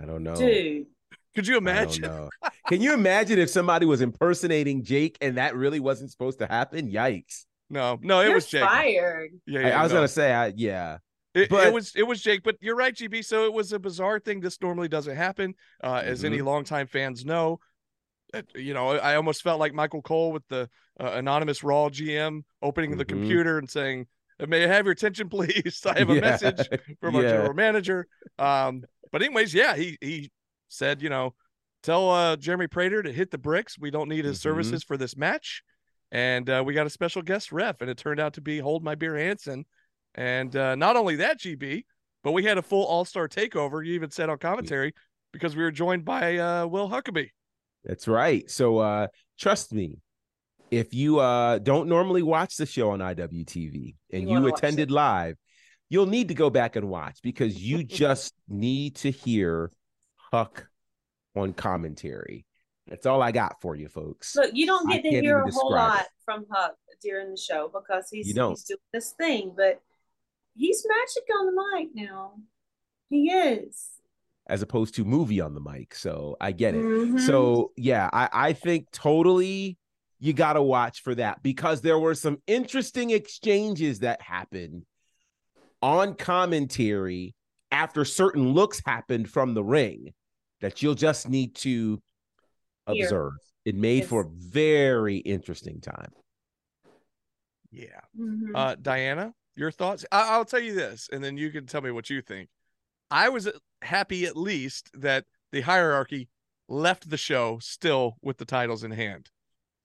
I 0.01 0.07
don't 0.07 0.23
know. 0.23 0.37
dude. 0.37 0.87
Could 1.35 1.47
you 1.47 1.55
I 1.57 1.59
don't 1.61 1.69
imagine? 1.69 2.03
know. 2.03 2.29
Can 2.69 2.81
you 2.81 2.93
imagine 2.95 3.39
if 3.39 3.51
somebody 3.51 3.87
was 3.87 4.01
impersonating 4.01 4.83
Jake 4.85 5.19
and 5.21 5.37
that 5.37 5.55
really 5.57 5.81
wasn't 5.81 6.11
supposed 6.11 6.39
to 6.39 6.47
happen? 6.47 6.91
Yikes. 6.91 7.45
No, 7.71 7.99
no, 8.03 8.21
it 8.21 8.27
You're 8.27 8.35
was 8.35 8.47
Jake. 8.47 8.63
fired. 8.65 9.31
Yeah, 9.47 9.61
I, 9.61 9.63
yeah, 9.69 9.81
I 9.81 9.83
was 9.85 9.93
no. 9.93 9.99
gonna 9.99 10.09
say, 10.09 10.33
I, 10.33 10.53
yeah. 10.57 10.99
It, 11.35 11.43
it 11.43 11.49
But- 11.51 11.73
was 11.73 11.93
it 11.95 12.03
was 12.03 12.21
Jake, 12.21 12.43
but 12.43 12.57
you're 12.61 12.75
right, 12.77 12.93
GB. 12.95 13.25
So 13.25 13.45
it 13.45 13.53
was 13.53 13.73
a 13.73 13.79
bizarre 13.79 14.19
thing. 14.19 14.41
This 14.41 14.61
normally 14.61 14.89
doesn't 14.89 15.17
happen, 15.17 15.55
uh, 15.83 16.03
as 16.05 16.19
Mm-hmm. 16.19 16.27
any 16.27 16.43
longtime 16.43 16.89
fans 16.89 17.25
know. 17.25 17.61
You 18.55 18.75
know, 18.75 18.91
I 18.91 19.17
almost 19.17 19.43
felt 19.43 19.59
like 19.59 19.73
Michael 19.75 20.03
Cole 20.03 20.31
with 20.33 20.47
the 20.49 20.69
uh, 21.01 21.13
anonymous 21.15 21.65
Raw 21.65 21.89
GM 21.89 22.43
opening 22.63 22.97
the 22.97 23.05
Mhm. 23.05 23.09
computer 23.09 23.59
and 23.59 23.69
saying, 23.71 24.07
"May 24.47 24.65
I 24.65 24.67
have 24.69 24.87
your 24.87 24.93
attention, 24.93 25.29
please? 25.37 25.83
I 25.87 25.99
have 25.99 26.11
a 26.11 26.15
Yeah. 26.15 26.21
message 26.21 26.69
from 27.01 27.17
our 27.17 27.23
general 27.23 27.55
manager." 27.55 28.07
Um, 28.39 28.85
but 29.13 29.23
anyways, 29.23 29.55
yeah, 29.55 29.77
he 29.77 29.99
he 30.01 30.31
said, 30.69 31.03
you 31.03 31.09
know, 31.11 31.35
tell 31.83 32.11
uh, 32.11 32.37
Jeremy 32.37 32.67
Prater 32.69 33.03
to 33.03 33.13
hit 33.13 33.31
the 33.31 33.39
bricks. 33.39 33.79
We 33.79 33.91
don't 33.91 34.09
need 34.09 34.25
his 34.25 34.39
Mhm. 34.39 34.43
services 34.43 34.85
for 34.85 34.97
this 34.97 35.17
match, 35.17 35.63
and 36.13 36.49
uh, 36.49 36.63
we 36.65 36.75
got 36.75 36.87
a 36.87 36.91
special 36.91 37.23
guest 37.23 37.53
ref, 37.53 37.81
and 37.81 37.91
it 37.91 37.99
turned 37.99 38.21
out 38.21 38.35
to 38.35 38.41
be 38.41 38.59
Hold 38.59 38.83
My 38.83 38.95
Beer 38.95 39.17
Hansen. 39.17 39.65
And 40.15 40.55
uh, 40.57 40.75
not 40.75 40.97
only 40.97 41.17
that, 41.17 41.39
GB, 41.39 41.85
but 42.23 42.33
we 42.33 42.45
had 42.45 42.59
a 42.59 42.63
full 42.63 42.85
All 42.85 43.05
Star 43.05 43.29
takeover. 43.29 43.85
You 43.85 43.95
even 43.95 44.11
said 44.11 44.29
on 44.29 44.39
commentary 44.39 44.93
because 45.33 45.57
we 45.57 45.63
were 45.63 45.71
joined 45.71 46.05
by 46.05 46.39
uh, 46.39 46.67
Will 46.67 46.89
Huckabee. 46.89 47.31
That's 47.85 48.07
right. 48.07 48.49
So 48.51 48.79
uh 48.79 49.07
trust 49.39 49.73
me, 49.73 49.99
if 50.71 50.93
you 50.95 51.19
uh 51.19 51.59
don't 51.59 51.89
normally 51.89 52.23
watch 52.23 52.57
the 52.57 52.67
show 52.67 52.91
on 52.91 53.01
IWTV 53.01 53.95
and 54.13 54.29
You 54.29 54.41
you, 54.41 54.55
attended 54.55 54.91
live, 54.91 55.37
you'll 55.89 56.07
need 56.07 56.29
to 56.29 56.35
go 56.35 56.51
back 56.51 56.77
and 56.77 56.89
watch 56.89 57.19
because 57.23 57.61
you 57.61 57.85
just 57.85 58.35
need 58.49 58.97
to 58.97 59.11
hear 59.11 59.71
Huck 60.33 60.67
on 61.35 61.53
commentary. 61.53 62.45
That's 62.91 63.07
all 63.07 63.23
I 63.23 63.31
got 63.33 63.61
for 63.63 63.75
you 63.77 63.89
folks. 63.89 64.35
Look, 64.37 64.51
you 64.53 64.67
don't 64.67 64.91
I 64.91 64.99
get 64.99 65.11
to 65.13 65.21
hear 65.21 65.39
a 65.39 65.51
whole 65.51 65.71
lot 65.73 66.03
it. 66.03 66.07
from 66.25 66.45
Huck 66.51 66.75
during 67.03 67.31
the 67.31 67.37
show 67.37 67.71
because 67.73 68.09
he's, 68.11 68.27
he's 68.27 68.35
doing 68.35 68.57
this 68.93 69.13
thing, 69.13 69.55
but 69.57 69.81
he's 70.57 70.85
magic 70.87 71.29
on 71.39 71.47
the 71.47 71.63
mic 71.79 71.89
now. 71.95 72.33
He 73.09 73.31
is. 73.31 73.89
as 74.49 74.63
opposed 74.63 74.95
to 74.97 75.05
movie 75.05 75.41
on 75.41 75.55
the 75.55 75.61
mic. 75.61 75.95
So 75.95 76.37
I 76.41 76.51
get 76.53 76.75
it. 76.75 76.85
Mhm. 76.85 77.21
So 77.21 77.71
yeah, 77.77 78.11
I, 78.13 78.29
I 78.33 78.53
think 78.53 78.91
totally 78.91 79.79
you 80.19 80.33
gotta 80.33 80.61
watch 80.63 81.03
for 81.03 81.15
that 81.15 81.43
because 81.43 81.81
there 81.81 81.99
were 81.99 82.15
some 82.17 82.39
interesting 82.49 83.11
exchanges 83.11 84.01
that 84.01 84.21
happened 84.21 84.85
on 85.81 86.15
commentary 86.15 87.35
after 87.71 88.05
certain 88.05 88.53
looks 88.53 88.83
happened 88.85 89.31
from 89.31 89.55
the 89.55 89.63
ring 89.65 90.13
that 90.61 90.83
you'll 90.83 90.95
just 90.95 91.29
need 91.29 91.55
to 91.55 92.03
Here. 92.95 93.05
observe. 93.07 93.33
It 93.65 93.75
made 93.75 94.01
Yes. 94.01 94.09
for 94.09 94.23
a 94.23 94.29
very 94.29 95.19
interesting 95.19 95.81
time. 95.81 96.13
Yeah. 97.71 98.01
Mhm. 98.19 98.51
Uh, 98.55 98.75
Diana, 98.77 99.35
your 99.55 99.71
thoughts? 99.71 100.05
I- 100.11 100.31
I'll 100.31 100.45
tell 100.45 100.61
you 100.61 100.75
this, 100.75 101.09
and 101.13 101.23
then 101.23 101.37
you 101.37 101.51
can 101.51 101.67
tell 101.67 101.81
me 101.81 101.91
what 101.91 102.11
you 102.11 102.21
think. 102.23 102.49
I 103.11 103.29
was 103.29 103.49
happy 103.83 104.25
at 104.27 104.37
least 104.37 104.91
that 104.95 105.27
the 105.53 105.61
hierarchy 105.63 106.29
left 106.69 107.11
the 107.11 107.17
show 107.17 107.59
still 107.59 108.17
with 108.23 108.39
the 108.39 108.45
titles 108.45 108.85
in 108.85 108.91
hand. 108.93 109.31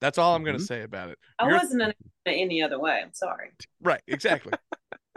That's 0.01 0.17
all 0.17 0.35
I'm 0.35 0.43
going 0.43 0.57
to 0.57 0.63
Mhm. 0.63 0.67
say 0.67 0.81
about 0.83 1.09
it. 1.09 1.19
I 1.39 1.47
Your- 1.47 1.57
wasn't 1.57 1.81
in 1.81 1.93
any 2.25 2.61
other 2.61 2.79
way. 2.79 3.01
I'm 3.01 3.13
sorry. 3.13 3.51
Right, 3.81 4.03
exactly. 4.07 4.53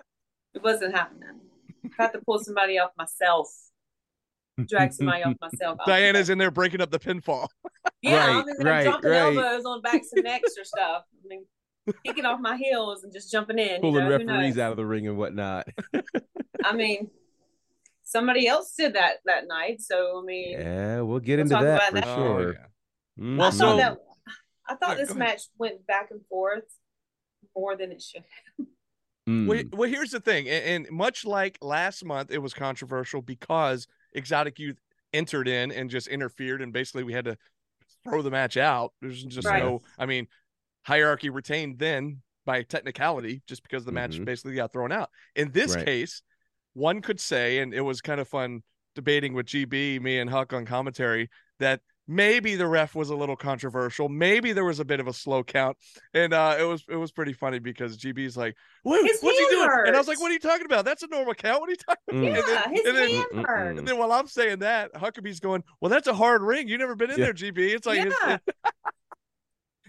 It 0.54 0.62
wasn't 0.62 0.94
happening. 0.94 1.40
I 1.84 1.90
had 2.02 2.12
to 2.14 2.20
pull 2.22 2.38
somebody 2.42 2.78
off 2.78 2.96
myself. 2.96 3.67
Drag 4.66 4.92
somebody 4.92 5.22
off 5.22 5.34
myself. 5.40 5.78
Diana's 5.86 6.30
in 6.30 6.38
there 6.38 6.50
breaking 6.50 6.80
up 6.80 6.90
the 6.90 6.98
pinfall. 6.98 7.48
Yeah, 8.02 8.16
Right, 8.16 8.28
I'm 8.30 8.48
in 8.48 8.56
there 8.58 8.72
right, 8.72 8.84
dropping 8.84 9.10
right. 9.10 9.18
elbows 9.36 9.64
on 9.64 9.80
backs 9.82 10.08
and 10.12 10.24
necks 10.24 10.54
or 10.58 10.64
stuff. 10.64 11.04
I 11.24 11.28
mean, 11.28 11.44
kicking 12.04 12.24
off 12.24 12.40
my 12.40 12.56
heels 12.56 13.04
and 13.04 13.12
just 13.12 13.30
jumping 13.30 13.58
in. 13.58 13.80
Pulling 13.80 14.04
you 14.04 14.10
know, 14.24 14.34
referees 14.34 14.58
out 14.58 14.70
of 14.72 14.76
the 14.76 14.84
ring 14.86 15.06
and 15.06 15.16
whatnot. 15.16 15.68
I 16.64 16.74
mean, 16.74 17.10
somebody 18.04 18.46
else 18.48 18.74
did 18.76 18.94
that 18.94 19.16
that 19.26 19.46
night. 19.48 19.80
So 19.80 20.20
I 20.20 20.24
mean, 20.24 20.52
Yeah, 20.52 21.00
we'll 21.02 21.20
get 21.20 21.36
We'll 21.36 21.52
into 21.52 21.64
that 21.64 21.88
for 21.90 21.94
that. 21.94 22.04
sure. 22.04 22.48
Oh, 22.48 22.52
yeah. 22.52 23.24
Mhm. 23.24 23.36
Well, 23.38 23.46
I 23.46 23.50
so- 23.50 23.58
thought 23.58 23.76
that 23.78 23.98
I 24.70 24.74
thought 24.74 24.98
Yeah, 24.98 25.04
this 25.04 25.14
match 25.14 25.42
went 25.56 25.86
back 25.86 26.10
and 26.10 26.20
forth 26.28 26.64
more 27.56 27.74
than 27.76 27.90
it 27.92 28.02
should. 28.02 28.24
Mm. 29.28 29.46
Well, 29.46 29.62
well, 29.72 29.88
here's 29.90 30.10
the 30.10 30.20
thing, 30.20 30.48
and, 30.48 30.86
and 30.86 30.90
much 30.96 31.24
like 31.26 31.58
last 31.62 32.04
month, 32.04 32.30
it 32.30 32.38
was 32.38 32.54
controversial 32.54 33.20
because 33.22 33.86
Exotic 34.12 34.58
Youth 34.58 34.78
entered 35.12 35.48
in 35.48 35.72
and 35.72 35.90
just 35.90 36.08
interfered, 36.08 36.62
and 36.62 36.72
basically 36.72 37.04
we 37.04 37.12
had 37.12 37.24
to 37.26 37.36
throw 38.04 38.22
the 38.22 38.30
match 38.30 38.56
out. 38.56 38.92
There's 39.00 39.24
just 39.24 39.48
Right. 39.48 39.62
no, 39.62 39.80
I 39.98 40.06
mean, 40.06 40.28
hierarchy 40.82 41.30
retained 41.30 41.78
then 41.78 42.22
by 42.44 42.62
technicality, 42.62 43.42
just 43.46 43.62
because 43.62 43.84
the 43.84 43.92
match 43.92 44.12
Mhm. 44.18 44.24
basically 44.24 44.54
got 44.54 44.72
thrown 44.72 44.92
out. 44.92 45.10
In 45.34 45.50
this 45.52 45.74
Right. 45.74 45.84
case, 45.84 46.22
one 46.72 47.02
could 47.02 47.20
say, 47.20 47.58
and 47.58 47.74
it 47.74 47.80
was 47.82 48.00
kind 48.00 48.20
of 48.20 48.28
fun 48.28 48.62
debating 48.94 49.34
with 49.34 49.46
GB, 49.46 49.98
me 49.98 50.18
and 50.18 50.30
Huck 50.30 50.52
on 50.52 50.64
commentary, 50.64 51.28
that 51.58 51.82
maybe 52.08 52.56
the 52.56 52.66
ref 52.66 52.94
was 52.94 53.10
a 53.10 53.14
little 53.14 53.36
controversial. 53.36 54.08
Maybe 54.08 54.52
there 54.52 54.64
was 54.64 54.80
a 54.80 54.84
bit 54.84 54.98
of 54.98 55.06
a 55.06 55.12
slow 55.12 55.44
count, 55.44 55.76
and 56.14 56.32
uh, 56.32 56.56
it 56.58 56.64
was 56.64 56.84
it 56.88 56.96
was 56.96 57.12
pretty 57.12 57.34
funny 57.34 57.58
because 57.60 57.96
GB's 57.98 58.36
like, 58.36 58.56
"What? 58.82 59.06
His 59.06 59.20
What's 59.20 59.38
he 59.38 59.44
hand 59.44 59.50
doing?" 59.70 59.86
And 59.86 59.94
I 59.94 59.98
was 59.98 60.08
like, 60.08 60.18
"What 60.20 60.30
are 60.30 60.34
you 60.34 60.40
talking 60.40 60.66
about? 60.66 60.84
That's 60.84 61.02
a 61.04 61.06
normal 61.08 61.34
count. 61.34 61.60
What 61.60 61.68
are 61.68 61.72
you 61.72 61.76
talking?" 61.76 62.20
Mm. 62.22 62.24
Yeah, 62.24 62.64
And 62.64 62.74
then- 62.74 62.74
his 62.74 62.86
and 62.86 62.96
hand 63.14 63.26
Mm-mm-mm. 63.34 63.46
hurt. 63.46 63.78
And 63.78 63.86
then 63.86 63.98
while 63.98 64.10
I'm 64.12 64.26
saying 64.26 64.60
that, 64.60 64.92
Huckabee's 64.94 65.40
going, 65.40 65.62
"Well, 65.80 65.90
that's 65.90 66.08
a 66.08 66.14
hard 66.14 66.42
ring. 66.42 66.66
You 66.66 66.78
never 66.78 66.96
been 66.96 67.10
in 67.10 67.18
Yeah. 67.18 67.26
there, 67.26 67.34
GB." 67.34 67.74
It's 67.74 67.86
like, 67.86 67.98
Yeah. 68.04 68.38
it- 68.46 68.54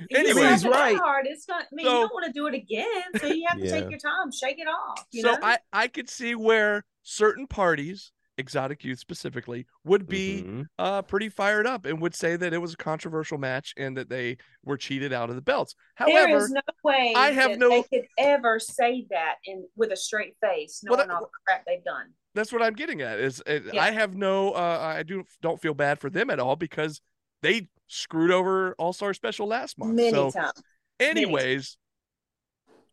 You 0.09 0.17
Anyway, 0.17 0.33
slap 0.41 0.51
he's 0.53 0.65
right. 0.65 0.97
Hard. 0.97 1.25
It's 1.27 1.45
not. 1.49 1.63
I 1.63 1.65
mean, 1.73 1.85
So- 1.85 1.93
you 1.93 1.99
don't 2.07 2.13
want 2.13 2.25
to 2.27 2.31
do 2.31 2.47
it 2.47 2.53
again, 2.53 3.03
so 3.19 3.27
you 3.27 3.45
have 3.49 3.59
to 3.59 3.65
Yeah. 3.65 3.71
take 3.81 3.89
your 3.89 3.99
time, 3.99 4.31
shake 4.31 4.57
it 4.57 4.67
off. 4.67 5.03
You 5.11 5.23
so 5.23 5.31
know? 5.33 5.39
I 5.43 5.57
I 5.73 5.87
could 5.89 6.09
see 6.09 6.35
where 6.35 6.85
certain 7.03 7.47
parties 7.47 8.11
Exotic 8.39 8.83
Youth 8.83 8.97
specifically, 8.99 9.67
would 9.83 10.07
be 10.07 10.41
Mhm. 10.43 10.65
uh, 10.79 11.01
pretty 11.03 11.29
fired 11.29 11.67
up 11.67 11.85
and 11.85 12.01
would 12.01 12.15
say 12.15 12.35
that 12.37 12.53
it 12.53 12.57
was 12.57 12.73
a 12.73 12.77
controversial 12.77 13.37
match 13.37 13.73
and 13.77 13.95
that 13.97 14.09
they 14.09 14.37
were 14.63 14.77
cheated 14.77 15.11
out 15.13 15.29
of 15.29 15.35
the 15.35 15.41
belts. 15.41 15.75
However, 15.95 16.37
is 16.37 16.49
no 16.51 16.61
way 16.83 17.13
I 17.15 17.31
have 17.31 17.51
that 17.51 17.59
no- 17.59 17.69
they 17.69 17.83
could 17.83 18.07
ever 18.17 18.59
say 18.59 19.05
that 19.11 19.35
in 19.45 19.67
with 19.75 19.91
a 19.91 19.97
straight 19.97 20.35
face, 20.41 20.81
Well, 20.87 20.97
knowing 20.97 21.09
that- 21.09 21.13
all 21.15 21.21
the 21.21 21.29
crap 21.45 21.65
they've 21.65 21.83
done. 21.83 22.13
that's 22.33 22.51
what 22.53 22.63
I'm 22.63 22.73
getting 22.73 23.01
at. 23.01 23.19
Is 23.19 23.43
uh, 23.45 23.59
Yeah. 23.73 23.83
I 23.83 23.91
have 23.91 24.15
no, 24.15 24.53
uh, 24.53 24.79
I 24.97 25.03
do 25.03 25.25
don't 25.41 25.61
feel 25.61 25.73
bad 25.73 25.99
for 25.99 26.09
them 26.09 26.29
at 26.29 26.39
all 26.39 26.55
because 26.55 27.01
they 27.41 27.69
screwed 27.87 28.31
over 28.31 28.73
All 28.75 28.93
Star 28.93 29.13
Special 29.13 29.47
last 29.47 29.77
month. 29.77 29.93
Many 29.95 30.11
so, 30.11 30.31
times. 30.31 30.53
anyways, 30.99 31.77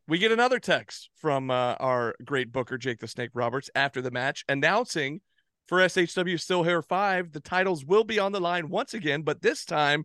we 0.08 0.18
get 0.18 0.30
another 0.32 0.58
text 0.60 1.10
from 1.16 1.50
uh, 1.50 1.74
our 1.80 2.14
great 2.24 2.52
booker 2.52 2.78
Jake 2.78 3.00
the 3.00 3.08
Snake 3.08 3.30
Roberts 3.34 3.68
after 3.74 4.00
the 4.00 4.10
match 4.12 4.44
announcing 4.48 5.20
for 5.66 5.78
SHW 5.78 6.40
Still 6.40 6.62
Here 6.62 6.82
Five 6.82 7.32
the 7.32 7.40
titles 7.40 7.84
will 7.84 8.04
be 8.04 8.18
on 8.18 8.32
the 8.32 8.40
line 8.40 8.68
once 8.68 8.94
again, 8.94 9.22
but 9.22 9.42
this 9.42 9.64
time 9.64 10.04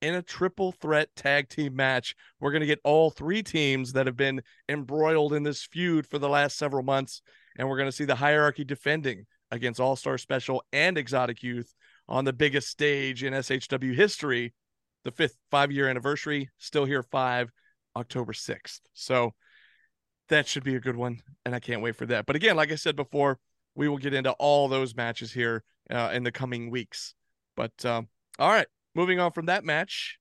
in 0.00 0.14
a 0.14 0.22
triple 0.22 0.72
threat 0.72 1.08
tag 1.16 1.48
team 1.48 1.74
match. 1.74 2.14
We're 2.40 2.52
going 2.52 2.60
to 2.60 2.66
get 2.66 2.80
all 2.84 3.10
three 3.10 3.42
teams 3.42 3.92
that 3.92 4.06
have 4.06 4.16
been 4.16 4.42
embroiled 4.68 5.32
in 5.32 5.42
this 5.42 5.64
feud 5.64 6.06
for 6.06 6.18
the 6.18 6.28
last 6.28 6.56
several 6.56 6.82
months, 6.82 7.22
and 7.56 7.68
we're 7.68 7.76
going 7.76 7.88
to 7.88 7.96
see 7.96 8.04
the 8.04 8.14
hierarchy 8.14 8.64
defending 8.64 9.26
against 9.50 9.80
All 9.80 9.96
Star 9.96 10.18
Special 10.18 10.62
and 10.72 10.96
Exotic 10.96 11.42
Youth 11.42 11.74
on 12.08 12.24
the 12.24 12.32
biggest 12.32 12.68
stage 12.68 13.24
in 13.24 13.32
SHW 13.32 13.94
history, 13.94 14.54
the 15.04 15.10
fifth 15.10 15.36
five 15.50 15.72
year 15.72 15.88
anniversary, 15.88 16.50
Still 16.58 16.84
Here 16.84 17.02
Five, 17.02 17.50
October 17.96 18.32
6th. 18.32 18.80
So 18.94 19.34
that 20.28 20.46
should 20.46 20.64
be 20.64 20.76
a 20.76 20.80
good 20.80 20.96
one, 20.96 21.20
and 21.44 21.54
I 21.54 21.60
can't 21.60 21.82
wait 21.82 21.96
for 21.96 22.06
that. 22.06 22.26
But 22.26 22.36
again, 22.36 22.56
like 22.56 22.70
I 22.70 22.76
said 22.76 22.96
before, 22.96 23.38
we 23.78 23.88
will 23.88 23.96
get 23.96 24.12
into 24.12 24.32
all 24.32 24.66
those 24.66 24.96
matches 24.96 25.32
here 25.32 25.62
uh, 25.88 26.10
in 26.12 26.24
the 26.24 26.32
coming 26.32 26.68
weeks. 26.68 27.14
But 27.56 27.84
um, 27.84 28.08
all 28.38 28.50
right, 28.50 28.66
moving 28.94 29.20
on 29.20 29.30
from 29.30 29.46
that 29.46 29.64
match, 29.64 30.18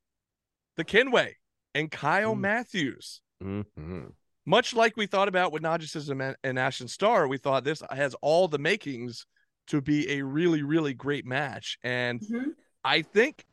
the 0.77 0.83
Kenway 0.83 1.35
and 1.73 1.89
Kyle 1.91 2.35
Mm. 2.35 2.39
Matthews. 2.41 3.21
Mhm. 3.43 4.13
Much 4.45 4.73
like 4.75 4.95
we 4.95 5.07
thought 5.07 5.27
about 5.27 5.51
with 5.51 5.63
Nagisism 5.63 6.23
and, 6.23 6.37
and 6.43 6.59
Ashton 6.59 6.87
Starr, 6.87 7.27
we 7.27 7.39
thought 7.39 7.63
this 7.63 7.81
has 7.89 8.13
all 8.21 8.47
the 8.47 8.59
makings 8.59 9.25
to 9.67 9.81
be 9.81 10.09
a 10.11 10.21
really, 10.21 10.61
really 10.61 10.93
great 10.93 11.25
match. 11.25 11.79
And 11.83 12.21
Mhm. 12.21 12.53
I 12.83 13.01
think 13.01 13.43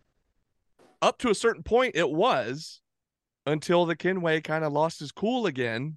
up 1.01 1.19
to 1.19 1.31
a 1.31 1.35
certain 1.35 1.63
point 1.63 1.97
it 1.97 2.11
was 2.11 2.83
until 3.47 3.87
the 3.87 3.97
Kenway 3.97 4.43
kind 4.43 4.65
of 4.65 4.73
lost 4.73 5.01
his 5.01 5.13
cool 5.13 5.47
again. 5.47 5.97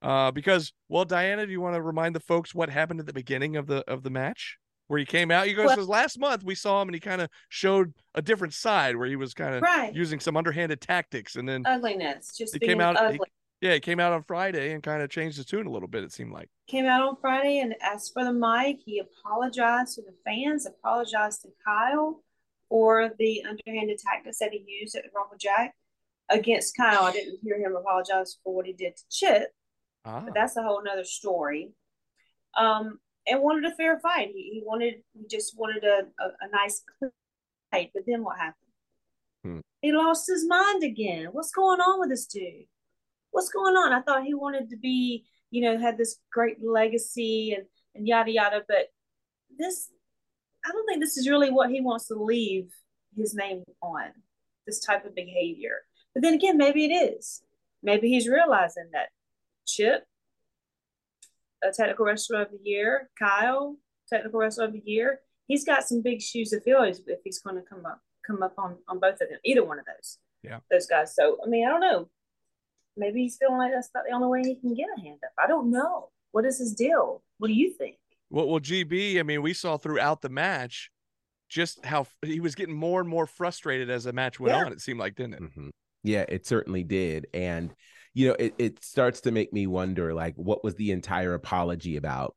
Uh, 0.00 0.30
because 0.30 0.72
well, 0.88 1.04
Diana, 1.04 1.44
do 1.46 1.52
you 1.52 1.60
want 1.60 1.74
to 1.74 1.82
remind 1.82 2.14
the 2.14 2.20
folks 2.20 2.54
what 2.54 2.70
happened 2.70 3.00
at 3.00 3.06
the 3.06 3.12
beginning 3.12 3.56
of 3.56 3.66
the 3.66 3.84
of 3.90 4.02
the 4.02 4.10
match? 4.10 4.58
Where 4.86 4.98
he 4.98 5.04
came 5.04 5.30
out, 5.30 5.50
you 5.50 5.54
guys 5.56 5.76
Well- 5.76 5.86
last 5.86 6.18
month 6.18 6.42
we 6.44 6.54
saw 6.54 6.80
him 6.80 6.88
and 6.88 6.94
he 6.94 7.00
kind 7.00 7.20
of 7.20 7.28
showed 7.50 7.92
a 8.14 8.22
different 8.22 8.54
side 8.54 8.96
where 8.96 9.06
he 9.06 9.16
was 9.16 9.34
kind 9.34 9.54
of 9.54 9.60
Right. 9.62 9.94
using 9.94 10.18
some 10.18 10.34
underhanded 10.36 10.80
tactics, 10.80 11.36
and 11.36 11.46
then 11.48 11.62
Ugliness. 11.66 12.34
Just 12.38 12.58
being 12.58 12.70
came 12.70 12.80
out- 12.80 12.96
he- 12.96 13.04
ugly. 13.16 13.28
yeah, 13.60 13.74
he 13.74 13.80
came 13.80 14.00
out 14.00 14.12
on 14.14 14.22
Friday 14.22 14.72
and 14.72 14.82
kind 14.82 15.02
of 15.02 15.10
changed 15.10 15.38
the 15.38 15.44
tune 15.44 15.66
a 15.66 15.70
little 15.70 15.88
bit. 15.88 16.04
It 16.04 16.12
seemed 16.12 16.32
like. 16.32 16.48
Came 16.68 16.86
out 16.86 17.02
on 17.06 17.16
Friday 17.20 17.58
and 17.58 17.74
asked 17.82 18.14
for 18.14 18.24
the 18.24 18.32
mic. 18.32 18.78
He 18.86 18.98
apologized 18.98 19.96
to 19.96 20.02
the 20.02 20.14
fans, 20.24 20.64
apologized 20.64 21.42
to 21.42 21.48
Kyle 21.66 22.22
for 22.70 23.10
the 23.18 23.44
underhanded 23.44 23.98
tactics 23.98 24.38
that 24.38 24.52
he 24.52 24.64
used 24.66 24.94
at 24.96 25.02
the 25.04 25.10
Rumble 25.14 25.36
Jack 25.38 25.74
against 26.30 26.74
Kyle. 26.78 27.02
I 27.02 27.12
didn't 27.12 27.40
hear 27.42 27.58
him 27.58 27.76
apologize 27.76 28.38
for 28.42 28.54
what 28.54 28.64
he 28.64 28.72
did 28.72 28.96
to 28.96 29.02
Chip. 29.10 29.48
Ah, 30.08 30.22
but 30.24 30.34
that's 30.34 30.56
a 30.56 30.62
whole 30.62 30.82
nother 30.82 31.04
story. 31.04 31.72
Um, 32.56 32.98
and 33.26 33.42
wanted 33.42 33.70
a 33.70 33.74
fair 33.74 34.00
fight. 34.00 34.28
He, 34.28 34.50
he 34.54 34.62
wanted, 34.64 34.94
he 35.12 35.26
just 35.28 35.58
wanted 35.58 35.84
a, 35.84 36.06
a, 36.18 36.26
a 36.40 36.50
nice 36.50 36.82
fight. 37.70 37.90
But 37.92 38.04
then 38.06 38.24
what 38.24 38.38
happened? 38.38 38.54
Hmm. 39.44 39.60
He 39.82 39.92
lost 39.92 40.26
his 40.26 40.46
mind 40.46 40.82
again. 40.82 41.28
What's 41.32 41.52
going 41.52 41.80
on 41.80 42.00
with 42.00 42.08
this 42.08 42.26
dude? 42.26 42.64
What's 43.30 43.50
going 43.50 43.76
on? 43.76 43.92
I 43.92 44.00
thought 44.00 44.24
he 44.24 44.32
wanted 44.32 44.70
to 44.70 44.78
be, 44.78 45.26
you 45.50 45.60
know, 45.62 45.78
had 45.78 45.98
this 45.98 46.16
great 46.32 46.56
legacy 46.64 47.54
and, 47.56 47.66
and 47.94 48.08
yada 48.08 48.30
yada. 48.30 48.62
But 48.66 48.86
this, 49.58 49.90
I 50.64 50.72
don't 50.72 50.86
think 50.86 51.02
this 51.02 51.18
is 51.18 51.28
really 51.28 51.50
what 51.50 51.70
he 51.70 51.82
wants 51.82 52.08
to 52.08 52.14
leave 52.14 52.70
his 53.14 53.34
name 53.34 53.62
on. 53.82 54.06
This 54.66 54.80
type 54.80 55.04
of 55.04 55.14
behavior. 55.14 55.76
But 56.14 56.22
then 56.22 56.34
again, 56.34 56.56
maybe 56.56 56.86
it 56.86 56.94
is. 56.94 57.42
Maybe 57.82 58.08
he's 58.08 58.28
realizing 58.28 58.88
that 58.92 59.08
Chip, 59.68 60.04
a 61.62 61.70
technical 61.72 62.06
wrestler 62.06 62.42
of 62.42 62.50
the 62.50 62.58
year, 62.62 63.10
Kyle, 63.18 63.76
technical 64.08 64.40
wrestler 64.40 64.64
of 64.64 64.72
the 64.72 64.82
year. 64.84 65.20
He's 65.46 65.64
got 65.64 65.84
some 65.86 66.02
big 66.02 66.20
shoes 66.20 66.50
to 66.50 66.60
fill 66.60 66.82
if 66.82 66.98
if 67.06 67.20
he's 67.24 67.38
going 67.40 67.56
to 67.56 67.62
come 67.62 67.84
up 67.86 68.00
come 68.26 68.42
up 68.42 68.54
on 68.58 68.76
on 68.88 68.98
both 68.98 69.14
of 69.20 69.28
them, 69.28 69.38
either 69.44 69.64
one 69.64 69.78
of 69.78 69.84
those. 69.86 70.18
Yeah. 70.42 70.60
those 70.70 70.86
guys. 70.86 71.14
So 71.14 71.36
I 71.44 71.48
mean, 71.48 71.66
I 71.66 71.70
don't 71.70 71.80
know. 71.80 72.08
Maybe 72.96 73.22
he's 73.22 73.36
feeling 73.36 73.58
like 73.58 73.72
that's 73.72 73.90
not 73.94 74.04
the 74.08 74.14
only 74.14 74.28
way 74.28 74.42
he 74.48 74.56
can 74.56 74.74
get 74.74 74.86
a 74.96 75.00
hand 75.00 75.18
up. 75.24 75.30
I 75.42 75.46
don't 75.46 75.70
know. 75.70 76.08
What 76.32 76.44
is 76.44 76.58
his 76.58 76.74
deal? 76.74 77.22
What 77.38 77.48
do 77.48 77.54
you 77.54 77.72
think? 77.72 77.96
well, 78.30 78.46
well, 78.48 78.60
GB. 78.60 79.18
I 79.18 79.22
mean, 79.22 79.40
we 79.42 79.54
saw 79.54 79.76
throughout 79.78 80.20
the 80.20 80.28
match 80.28 80.90
just 81.48 81.82
how 81.84 82.06
he 82.22 82.40
was 82.40 82.54
getting 82.54 82.74
more 82.76 83.00
and 83.00 83.08
more 83.08 83.26
frustrated 83.26 83.88
as 83.88 84.04
the 84.04 84.12
match 84.12 84.38
went 84.38 84.54
Yeah. 84.54 84.64
on. 84.66 84.72
It 84.72 84.80
seemed 84.82 85.00
like, 85.00 85.14
didn't 85.14 85.34
it? 85.34 85.42
Mhm. 85.42 85.70
Yeah, 86.04 86.24
it 86.28 86.46
certainly 86.46 86.84
did. 86.84 87.26
And, 87.32 87.74
you 88.14 88.28
know, 88.28 88.36
it, 88.38 88.54
it 88.58 88.84
starts 88.84 89.20
to 89.22 89.30
make 89.30 89.52
me 89.52 89.66
wonder 89.66 90.14
like, 90.14 90.34
what 90.36 90.64
was 90.64 90.74
the 90.74 90.92
entire 90.92 91.34
apology 91.34 91.96
about? 91.96 92.34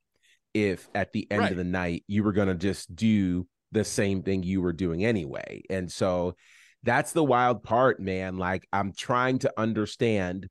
If 0.53 0.89
at 0.93 1.13
the 1.13 1.27
end 1.31 1.41
Right. 1.41 1.51
of 1.51 1.57
the 1.57 1.63
night 1.63 2.03
you 2.07 2.23
were 2.23 2.33
going 2.33 2.49
to 2.49 2.55
just 2.55 2.93
do 2.95 3.47
the 3.71 3.85
same 3.85 4.21
thing 4.21 4.43
you 4.43 4.61
were 4.61 4.73
doing 4.73 5.05
anyway. 5.05 5.63
And 5.69 5.89
so 5.91 6.35
that's 6.83 7.13
the 7.13 7.23
wild 7.23 7.63
part, 7.63 7.99
man. 7.99 8.37
Like, 8.37 8.67
I'm 8.73 8.91
trying 8.91 9.39
to 9.39 9.53
understand 9.57 10.49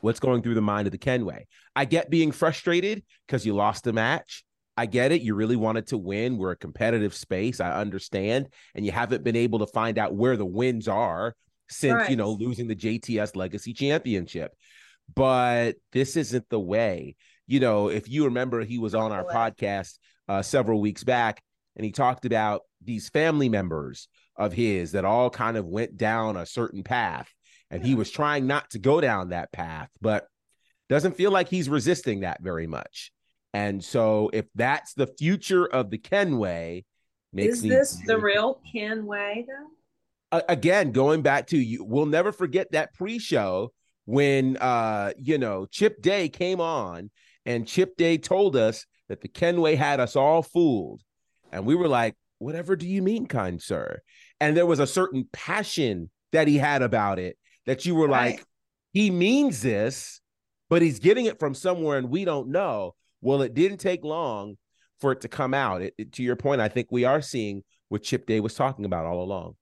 what's 0.00 0.20
going 0.20 0.42
through 0.42 0.54
the 0.54 0.60
mind 0.60 0.86
of 0.86 0.92
the 0.92 0.98
Kenway. 0.98 1.46
I 1.74 1.84
get 1.84 2.10
being 2.10 2.30
frustrated 2.30 3.02
because 3.26 3.44
you 3.44 3.54
lost 3.54 3.82
the 3.84 3.92
match. 3.92 4.44
I 4.76 4.86
get 4.86 5.10
it. 5.10 5.22
You 5.22 5.34
really 5.34 5.56
wanted 5.56 5.88
to 5.88 5.98
win. 5.98 6.38
We're 6.38 6.52
a 6.52 6.56
competitive 6.56 7.12
space. 7.14 7.58
I 7.58 7.72
understand. 7.72 8.48
And 8.76 8.86
you 8.86 8.92
haven't 8.92 9.24
been 9.24 9.34
able 9.34 9.58
to 9.58 9.66
find 9.66 9.98
out 9.98 10.14
where 10.14 10.36
the 10.36 10.46
wins 10.46 10.86
are 10.86 11.34
since, 11.70 12.08
you 12.08 12.16
know, 12.16 12.30
losing 12.30 12.68
the 12.68 12.76
JTS 12.76 13.36
Legacy 13.36 13.72
Championship. 13.72 14.52
But 15.14 15.76
this 15.92 16.16
isn't 16.16 16.48
the 16.48 16.60
way. 16.60 17.16
You 17.46 17.60
know, 17.60 17.88
if 17.88 18.08
you 18.08 18.26
remember, 18.26 18.62
he 18.62 18.78
was 18.78 18.94
on 18.94 19.12
our 19.12 19.24
podcast 19.24 19.98
uh, 20.28 20.42
several 20.42 20.80
weeks 20.80 21.04
back 21.04 21.42
and 21.76 21.84
he 21.84 21.92
talked 21.92 22.24
about 22.24 22.62
these 22.84 23.08
family 23.08 23.48
members 23.48 24.08
of 24.36 24.52
his 24.52 24.92
that 24.92 25.04
all 25.04 25.30
kind 25.30 25.56
of 25.56 25.66
went 25.66 25.96
down 25.96 26.36
a 26.36 26.46
certain 26.46 26.82
path. 26.82 27.28
And 27.70 27.84
he 27.84 27.94
was 27.94 28.10
trying 28.10 28.46
not 28.46 28.70
to 28.70 28.78
go 28.78 29.00
down 29.00 29.28
that 29.28 29.52
path, 29.52 29.90
but 30.00 30.26
doesn't 30.88 31.16
feel 31.16 31.30
like 31.30 31.48
he's 31.48 31.68
resisting 31.68 32.20
that 32.20 32.42
very 32.42 32.66
much. 32.66 33.12
And 33.52 33.84
so, 33.84 34.30
if 34.32 34.46
that's 34.54 34.94
the 34.94 35.06
future 35.06 35.66
of 35.66 35.90
the 35.90 35.98
Kenway, 35.98 36.84
makes 37.32 37.58
is 37.58 37.62
this 37.62 37.98
the 38.06 38.18
real 38.18 38.60
Kenway 38.72 39.44
though? 39.46 39.68
Again 40.30 40.92
going 40.92 41.22
back 41.22 41.46
to 41.48 41.58
you? 41.58 41.84
We'll 41.84 42.06
never 42.06 42.32
forget 42.32 42.72
that 42.72 42.92
pre-show 42.94 43.72
when 44.04 44.56
uh 44.58 45.12
you 45.18 45.38
know 45.38 45.66
Chip 45.66 46.02
Day 46.02 46.28
came 46.28 46.60
on 46.60 47.10
and 47.46 47.66
Chip 47.66 47.96
Day 47.96 48.18
told 48.18 48.56
us 48.56 48.84
that 49.08 49.20
the 49.22 49.28
Kenway 49.28 49.74
had 49.74 50.00
us 50.00 50.16
all 50.16 50.42
fooled, 50.42 51.00
and 51.50 51.64
we 51.64 51.74
were 51.74 51.88
like, 51.88 52.14
"Whatever 52.38 52.76
do 52.76 52.86
you 52.86 53.00
mean, 53.02 53.26
kind 53.26 53.60
sir?" 53.62 54.00
And 54.38 54.54
there 54.54 54.66
was 54.66 54.80
a 54.80 54.86
certain 54.86 55.26
passion 55.32 56.10
that 56.32 56.46
he 56.46 56.58
had 56.58 56.82
about 56.82 57.18
it 57.18 57.38
that 57.64 57.86
you 57.86 57.94
were 57.94 58.08
Right. 58.08 58.36
like, 58.36 58.44
"He 58.92 59.10
means 59.10 59.62
this." 59.62 60.20
But 60.70 60.82
he's 60.82 60.98
getting 60.98 61.24
it 61.24 61.38
from 61.38 61.54
somewhere 61.54 61.96
and 61.96 62.10
we 62.10 62.26
don't 62.26 62.48
know. 62.48 62.94
Well, 63.22 63.40
it 63.40 63.54
didn't 63.54 63.78
take 63.78 64.04
long 64.04 64.58
for 65.00 65.12
it 65.12 65.22
to 65.22 65.28
come 65.28 65.54
out. 65.54 65.80
It, 65.80 65.94
it- 65.96 66.12
to 66.12 66.22
your 66.22 66.36
point, 66.36 66.60
I 66.60 66.68
think 66.68 66.88
we 66.90 67.04
are 67.04 67.22
seeing 67.22 67.64
what 67.88 68.02
Chip 68.02 68.26
Day 68.26 68.40
was 68.40 68.52
talking 68.52 68.84
about 68.84 69.06
all 69.06 69.22
along. 69.22 69.56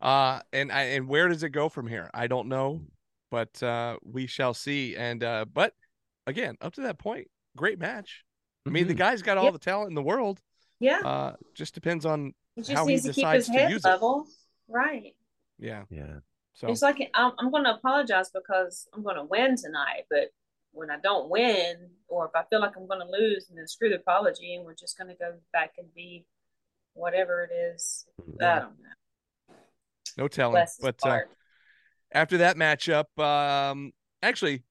Uh, 0.00 0.40
and 0.52 0.70
I, 0.70 0.82
and 0.82 1.08
where 1.08 1.28
does 1.28 1.42
it 1.42 1.50
go 1.50 1.68
from 1.68 1.86
here? 1.88 2.08
I 2.14 2.28
don't 2.28 2.48
know, 2.48 2.82
but 3.30 3.60
uh, 3.62 3.98
we 4.04 4.26
shall 4.26 4.54
see. 4.54 4.94
And 4.96 5.24
uh, 5.24 5.44
but 5.52 5.74
again, 6.26 6.56
up 6.60 6.74
to 6.74 6.82
that 6.82 6.98
point, 6.98 7.28
great 7.56 7.78
match. 7.78 8.24
I 8.66 8.70
mean, 8.70 8.86
the 8.86 8.94
Mhm. 8.94 8.98
guy's 8.98 9.22
got 9.22 9.38
all 9.38 9.44
Yep. 9.44 9.52
the 9.54 9.58
talent 9.58 9.88
in 9.88 9.94
the 9.94 10.02
world. 10.02 10.40
Yeah, 10.78 11.00
Uh, 11.04 11.32
just 11.54 11.74
depends 11.74 12.06
on 12.06 12.32
he 12.54 12.62
just 12.62 12.72
how 12.72 12.86
he 12.86 12.92
needs 12.94 13.04
to 13.06 13.12
keep 13.12 13.22
decides 13.24 13.46
his 13.46 13.54
to 13.54 13.60
head 13.60 13.70
use 13.70 13.84
it. 13.84 14.00
Right. 14.68 15.16
yeah. 15.58 15.84
yeah. 15.90 16.20
So 16.52 16.68
It's 16.68 16.82
like 16.82 17.10
I'm, 17.14 17.32
I'm 17.38 17.50
going 17.50 17.64
to 17.64 17.74
apologize 17.74 18.30
because 18.30 18.86
I'm 18.92 19.02
going 19.02 19.16
to 19.16 19.24
win 19.24 19.56
tonight, 19.56 20.04
but 20.10 20.28
when 20.72 20.90
I 20.90 20.98
don't 21.00 21.28
win, 21.30 21.88
or 22.08 22.26
if 22.26 22.32
I 22.36 22.44
feel 22.50 22.60
like 22.60 22.76
I'm 22.76 22.86
going 22.86 23.00
to 23.00 23.10
lose, 23.10 23.48
and 23.48 23.58
then 23.58 23.66
screw 23.66 23.88
the 23.88 23.96
apology, 23.96 24.54
and 24.54 24.64
we're 24.64 24.74
just 24.74 24.96
going 24.98 25.08
to 25.08 25.14
go 25.16 25.34
back 25.52 25.72
and 25.78 25.92
be 25.94 26.26
whatever 26.94 27.42
it 27.42 27.52
is. 27.54 28.06
I 28.40 28.60
don't 28.60 28.78
know. 28.82 28.97
No 30.18 30.28
telling. 30.28 30.52
Bless 30.52 30.78
But 30.78 30.96
uh, 31.04 31.20
after 32.12 32.38
that 32.38 32.56
matchup, 32.56 33.18
um, 33.18 33.92
actually, 34.22 34.64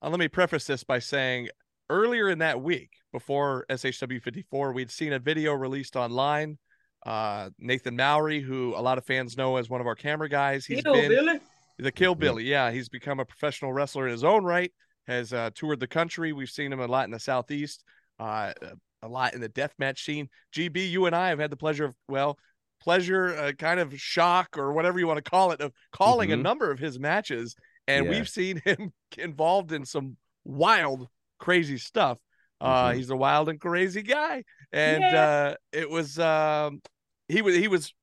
uh, 0.00 0.08
let 0.08 0.18
me 0.18 0.28
preface 0.28 0.66
this 0.66 0.84
by 0.84 1.00
saying 1.00 1.48
earlier 1.90 2.30
in 2.30 2.38
that 2.38 2.62
week, 2.62 2.90
before 3.12 3.66
SHW 3.70 4.22
54, 4.22 4.72
we'd 4.72 4.90
seen 4.90 5.12
a 5.12 5.18
video 5.18 5.52
released 5.52 5.96
online. 5.96 6.58
Uh, 7.04 7.50
Nathan 7.58 7.96
Mowry, 7.96 8.40
who 8.40 8.74
a 8.74 8.80
lot 8.80 8.96
of 8.96 9.04
fans 9.04 9.36
know 9.36 9.56
as 9.56 9.68
one 9.68 9.80
of 9.80 9.86
our 9.86 9.94
camera 9.94 10.28
guys, 10.28 10.64
he's 10.64 10.82
Kill 10.82 10.94
been 10.94 11.10
Billy. 11.10 11.40
the 11.78 11.92
Kill 11.92 12.14
Billy. 12.14 12.44
Yeah, 12.44 12.70
he's 12.70 12.88
become 12.88 13.20
a 13.20 13.24
professional 13.24 13.72
wrestler 13.72 14.06
in 14.06 14.12
his 14.12 14.24
own 14.24 14.44
right. 14.44 14.72
Has 15.06 15.34
uh, 15.34 15.50
toured 15.54 15.80
the 15.80 15.86
country. 15.86 16.32
We've 16.32 16.48
seen 16.48 16.72
him 16.72 16.80
a 16.80 16.86
lot 16.86 17.04
in 17.04 17.10
the 17.10 17.20
southeast, 17.20 17.84
uh, 18.18 18.54
a 19.02 19.08
lot 19.08 19.34
in 19.34 19.40
the 19.42 19.50
deathmatch 19.50 19.98
scene. 19.98 20.30
GB, 20.56 20.90
you 20.90 21.04
and 21.04 21.14
I 21.14 21.28
have 21.28 21.38
had 21.38 21.50
the 21.50 21.56
pleasure 21.56 21.84
of 21.84 21.94
well, 22.08 22.38
pleasure, 22.84 23.34
uh, 23.36 23.52
kind 23.52 23.80
of 23.80 23.98
shock 23.98 24.58
or 24.58 24.72
whatever 24.72 24.98
you 24.98 25.06
want 25.06 25.24
to 25.24 25.28
call 25.30 25.50
it, 25.52 25.60
of 25.62 25.72
calling 25.90 26.32
a 26.32 26.36
Mhm. 26.36 26.42
number 26.42 26.70
of 26.70 26.78
his 26.78 26.98
matches, 27.00 27.56
and 27.88 28.04
Yeah. 28.04 28.10
we've 28.10 28.28
seen 28.28 28.60
him 28.64 28.92
involved 29.18 29.72
in 29.72 29.84
some 29.86 30.16
wild, 30.44 31.08
crazy 31.38 31.78
stuff. 31.78 32.18
Uh, 32.60 32.90
Mhm. 32.90 32.96
he's 32.96 33.10
a 33.10 33.16
wild 33.16 33.48
and 33.48 33.58
crazy 33.60 34.02
guy, 34.02 34.44
and 34.70 35.02
Yeah. 35.02 35.24
uh, 35.24 35.54
it 35.72 35.88
was 35.88 36.18
um, 36.18 36.82
he 37.28 37.40
was 37.42 37.56
he 37.56 37.68
was 37.68 37.94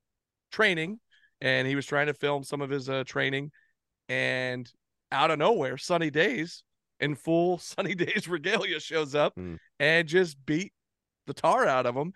training, 0.50 1.00
and 1.40 1.66
he 1.68 1.76
was 1.76 1.86
trying 1.86 2.08
to 2.08 2.14
film 2.14 2.42
some 2.44 2.60
of 2.60 2.68
his 2.70 2.88
uh, 2.88 3.04
training, 3.04 3.52
and 4.08 4.70
out 5.12 5.30
of 5.30 5.38
nowhere, 5.38 5.78
Sunny 5.78 6.10
Days 6.10 6.64
in 6.98 7.14
full 7.14 7.58
Sunny 7.74 7.94
Days 7.94 8.26
regalia 8.28 8.80
shows 8.80 9.14
up 9.14 9.34
Mm. 9.36 9.58
and 9.78 10.08
just 10.08 10.44
beat 10.44 10.72
the 11.26 11.34
tar 11.34 11.66
out 11.66 11.86
of 11.86 11.94
him. 11.96 12.12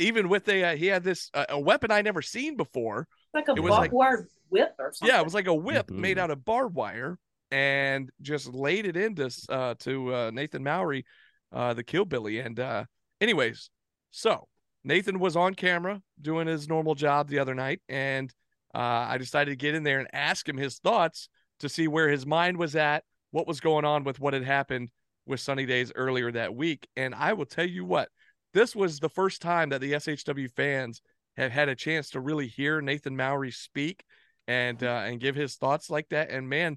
Even 0.00 0.28
with 0.28 0.48
a 0.48 0.64
uh, 0.64 0.76
he 0.76 0.86
had 0.86 1.04
this 1.04 1.30
uh, 1.34 1.44
a 1.50 1.60
weapon 1.60 1.90
I 1.90 2.02
never 2.02 2.22
seen 2.22 2.56
before. 2.56 3.06
Like 3.34 3.48
a 3.48 3.52
It 3.52 3.60
was 3.60 3.70
barbed 3.70 3.82
like- 3.82 3.92
wire 3.92 4.28
whip 4.48 4.74
or 4.78 4.92
something. 4.92 5.14
Yeah, 5.14 5.20
it 5.20 5.24
was 5.24 5.34
like 5.34 5.46
a 5.46 5.54
whip 5.54 5.90
made 5.90 6.16
Mhm. 6.16 6.20
out 6.20 6.30
of 6.30 6.44
barbed 6.44 6.74
wire 6.74 7.18
and 7.52 8.10
just 8.22 8.52
laid 8.52 8.86
it 8.86 8.96
into 8.96 9.30
uh, 9.48 9.74
to 9.80 10.14
uh, 10.14 10.30
Nathan 10.32 10.64
Mowry, 10.64 11.04
uh, 11.52 11.74
the 11.74 11.84
Killbilly. 11.84 12.38
And 12.40 12.58
uh, 12.58 12.84
anyways, 13.20 13.70
so 14.10 14.48
Nathan 14.84 15.18
was 15.20 15.36
on 15.36 15.54
camera 15.54 16.00
doing 16.20 16.46
his 16.46 16.68
normal 16.68 16.94
job 16.94 17.28
the 17.28 17.38
other 17.38 17.54
night, 17.54 17.80
and 17.88 18.32
uh, 18.74 18.78
I 18.78 19.18
decided 19.18 19.50
to 19.50 19.56
get 19.56 19.74
in 19.74 19.82
there 19.82 19.98
and 19.98 20.08
ask 20.12 20.48
him 20.48 20.56
his 20.56 20.78
thoughts 20.78 21.28
to 21.58 21.68
see 21.68 21.88
where 21.88 22.08
his 22.08 22.24
mind 22.24 22.56
was 22.56 22.74
at, 22.74 23.04
what 23.32 23.46
was 23.46 23.60
going 23.60 23.84
on 23.84 24.02
with 24.04 24.18
what 24.18 24.32
had 24.32 24.44
happened 24.44 24.88
with 25.26 25.40
Sunny 25.40 25.66
Days 25.66 25.92
earlier 25.94 26.32
that 26.32 26.54
week. 26.54 26.88
And 26.96 27.14
I 27.14 27.34
will 27.34 27.44
tell 27.46 27.66
you 27.68 27.84
what, 27.84 28.08
this 28.54 28.74
was 28.74 28.98
the 28.98 29.08
first 29.08 29.42
time 29.42 29.68
that 29.70 29.80
the 29.80 29.92
SHW 29.92 30.50
fans 30.50 31.00
have 31.36 31.52
had 31.52 31.68
a 31.68 31.74
chance 31.76 32.10
to 32.10 32.20
really 32.20 32.46
hear 32.48 32.80
Nathan 32.80 33.16
Mowry 33.16 33.50
speak 33.50 34.04
and 34.48 34.82
uh, 34.82 35.02
and 35.06 35.20
give 35.20 35.34
his 35.36 35.56
thoughts 35.56 35.90
like 35.90 36.08
that. 36.10 36.30
And 36.30 36.48
man, 36.48 36.76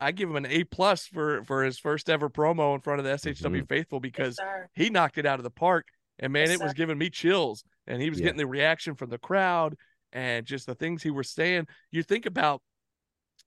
I 0.00 0.12
give 0.12 0.28
him 0.28 0.36
an 0.36 0.46
A 0.46 0.64
plus 0.64 1.06
for 1.06 1.42
for 1.44 1.64
his 1.64 1.78
first 1.78 2.08
ever 2.10 2.28
promo 2.28 2.74
in 2.74 2.80
front 2.80 3.00
of 3.00 3.04
the 3.04 3.12
SHW 3.12 3.68
faithful 3.68 4.00
because 4.00 4.36
sir. 4.36 4.68
he 4.74 4.90
knocked 4.90 5.18
it 5.18 5.26
out 5.26 5.38
of 5.38 5.44
the 5.44 5.50
park. 5.50 5.86
And 6.18 6.32
man, 6.32 6.48
Yes, 6.48 6.60
it 6.60 6.62
was 6.62 6.70
sir. 6.70 6.74
giving 6.74 6.98
me 6.98 7.10
chills. 7.10 7.64
And 7.86 8.00
he 8.00 8.08
was 8.10 8.18
Yeah. 8.18 8.24
getting 8.26 8.38
the 8.38 8.46
reaction 8.46 8.94
from 8.94 9.10
the 9.10 9.18
crowd 9.18 9.76
and 10.12 10.46
just 10.46 10.66
the 10.66 10.74
things 10.74 11.02
he 11.02 11.10
was 11.10 11.28
saying. 11.30 11.66
You 11.90 12.02
think 12.02 12.24
about, 12.26 12.62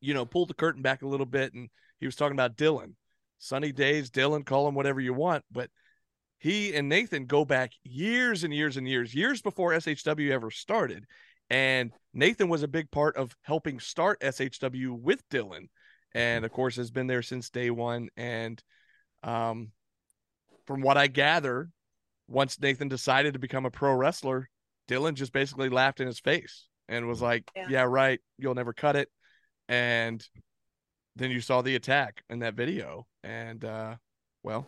you 0.01 0.13
know, 0.13 0.25
pull 0.25 0.45
the 0.45 0.53
curtain 0.53 0.81
back 0.81 1.01
a 1.01 1.07
little 1.07 1.25
bit, 1.25 1.53
and 1.53 1.69
he 1.99 2.05
was 2.05 2.15
talking 2.15 2.35
about 2.35 2.57
Dylan, 2.57 2.93
sunny 3.37 3.71
days, 3.71 4.11
Dylan, 4.11 4.45
call 4.45 4.67
him 4.67 4.75
whatever 4.75 4.99
you 4.99 5.13
want, 5.13 5.45
but 5.49 5.69
he 6.39 6.75
and 6.75 6.87
Nathan 6.87 7.25
go 7.25 7.45
back 7.45 7.71
years 7.83 8.43
and 8.43 8.53
years 8.53 8.77
and 8.77 8.87
years, 8.87 9.13
years 9.13 9.41
before 9.41 9.71
SHW 9.71 10.31
ever 10.31 10.51
started. 10.51 11.05
And 11.49 11.91
Nathan 12.13 12.49
was 12.49 12.63
a 12.63 12.67
big 12.67 12.91
part 12.91 13.15
of 13.15 13.35
helping 13.41 13.79
start 13.79 14.21
SHW 14.21 14.99
with 14.99 15.27
Dylan. 15.29 15.69
And 16.13 16.45
of 16.45 16.51
course, 16.51 16.75
has 16.75 16.91
been 16.91 17.07
there 17.07 17.21
since 17.21 17.49
day 17.49 17.69
one. 17.69 18.09
And 18.17 18.61
um, 19.23 19.71
from 20.65 20.81
what 20.81 20.97
I 20.97 21.07
gather, 21.07 21.69
once 22.27 22.59
Nathan 22.59 22.87
decided 22.87 23.33
to 23.33 23.39
become 23.39 23.65
a 23.65 23.71
pro 23.71 23.93
wrestler, 23.93 24.49
Dylan 24.87 25.15
just 25.15 25.33
basically 25.33 25.69
laughed 25.69 26.01
in 26.01 26.07
his 26.07 26.19
face 26.19 26.67
and 26.87 27.07
was 27.07 27.21
like, 27.21 27.49
Yeah. 27.55 27.67
yeah 27.69 27.83
right. 27.83 28.19
You'll 28.37 28.55
never 28.55 28.73
cut 28.73 28.95
it. 28.95 29.09
And 29.69 30.25
then 31.15 31.31
you 31.31 31.41
saw 31.41 31.61
the 31.61 31.75
attack 31.75 32.23
in 32.29 32.39
that 32.39 32.53
video. 32.53 33.07
And, 33.23 33.63
uh, 33.65 33.95
well, 34.43 34.67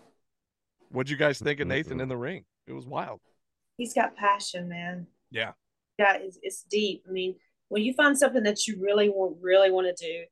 what'd 0.90 1.10
you 1.10 1.18
guys 1.18 1.40
think 1.40 1.60
of 1.60 1.68
Nathan 1.68 1.94
mm-hmm. 1.94 2.02
in 2.02 2.10
the 2.10 2.18
ring? 2.18 2.46
It 2.68 2.74
was 2.74 2.86
wild. 2.86 3.20
He's 3.78 3.94
got 3.94 4.16
passion, 4.16 4.68
man. 4.68 5.08
Yeah. 5.32 5.54
Yeah, 5.98 6.18
it's, 6.20 6.38
it's 6.42 6.64
deep. 6.70 7.04
I 7.08 7.12
mean, 7.12 7.36
when 7.70 7.84
you 7.84 7.94
find 7.94 8.18
something 8.18 8.44
that 8.44 8.68
you 8.68 8.78
really 8.82 9.10
want, 9.10 9.38
really 9.42 9.72
want 9.72 9.96
to 9.96 10.06
do, 10.06 10.24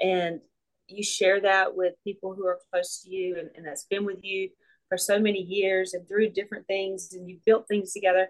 and 0.00 0.40
you 0.88 1.02
share 1.02 1.40
that 1.40 1.74
with 1.74 1.94
people 2.04 2.34
who 2.34 2.46
are 2.46 2.60
close 2.72 3.02
to 3.02 3.10
you 3.10 3.36
and, 3.38 3.50
and 3.56 3.66
that's 3.66 3.84
been 3.84 4.04
with 4.04 4.22
you 4.22 4.50
for 4.88 4.96
so 4.96 5.18
many 5.18 5.40
years 5.40 5.94
and 5.94 6.06
through 6.06 6.30
different 6.30 6.66
things, 6.66 7.12
and 7.12 7.28
you've 7.28 7.44
built 7.44 7.66
things 7.66 7.92
together, 7.92 8.28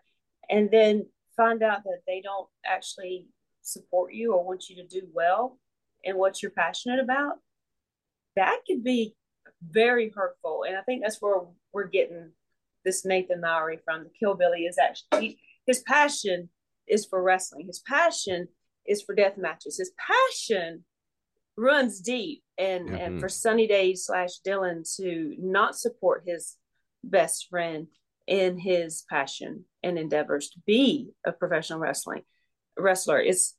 and 0.48 0.70
then 0.70 1.06
find 1.36 1.62
out 1.62 1.84
that 1.84 2.00
they 2.06 2.22
don't 2.22 2.48
actually 2.64 3.26
support 3.62 4.14
you 4.14 4.32
or 4.32 4.44
want 4.44 4.68
you 4.68 4.76
to 4.76 4.86
do 4.86 5.06
well 5.12 5.58
in 6.02 6.16
what 6.16 6.40
you're 6.40 6.52
passionate 6.52 7.00
about, 7.00 7.34
that 8.36 8.58
could 8.66 8.82
be 8.84 9.14
very 9.62 10.10
hurtful. 10.14 10.64
And 10.66 10.76
I 10.76 10.82
think 10.82 11.02
that's 11.02 11.20
where 11.20 11.40
we're 11.76 11.86
getting 11.86 12.32
this 12.86 13.04
Nathan 13.04 13.42
Mowry 13.42 13.78
from. 13.84 14.04
The 14.04 14.10
Killbilly 14.18 14.62
is 14.64 14.78
actually 14.78 15.38
his 15.66 15.80
passion 15.80 16.48
is 16.88 17.04
for 17.04 17.22
wrestling. 17.22 17.66
His 17.66 17.80
passion 17.80 18.48
is 18.86 19.02
for 19.02 19.14
death 19.14 19.36
matches. 19.36 19.76
His 19.78 19.92
passion 19.98 20.84
runs 21.56 22.00
deep. 22.00 22.42
And 22.58 22.88
and 22.88 23.16
Mhm. 23.16 23.20
for 23.20 23.28
Sunny 23.28 23.66
Days 23.66 24.06
slash 24.06 24.40
Dylan 24.40 24.78
to 24.96 25.34
not 25.38 25.76
support 25.76 26.24
his 26.26 26.56
best 27.04 27.48
friend 27.50 27.88
in 28.26 28.58
his 28.58 29.04
passion 29.10 29.66
and 29.82 29.98
endeavors 29.98 30.48
to 30.50 30.60
be 30.66 31.12
a 31.26 31.32
professional 31.32 31.78
wrestling 31.78 32.24
wrestler 32.78 33.20
is 33.20 33.54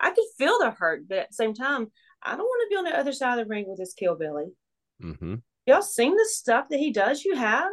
I 0.00 0.10
could 0.10 0.24
feel 0.38 0.58
the 0.58 0.70
hurt, 0.70 1.06
but 1.08 1.18
at 1.18 1.28
the 1.28 1.34
same 1.34 1.54
time, 1.54 1.92
I 2.22 2.30
don't 2.36 2.50
want 2.52 2.62
to 2.64 2.70
be 2.74 2.76
on 2.78 2.84
the 2.84 2.98
other 2.98 3.12
side 3.12 3.38
of 3.38 3.44
the 3.44 3.50
ring 3.50 3.66
with 3.68 3.78
this 3.78 3.94
Killbilly. 3.94 4.48
hmm 5.00 5.36
Y'all 5.66 5.82
seen 5.82 6.16
the 6.16 6.26
stuff 6.28 6.68
that 6.68 6.78
he 6.78 6.92
does? 6.92 7.24
You 7.24 7.36
have. 7.36 7.70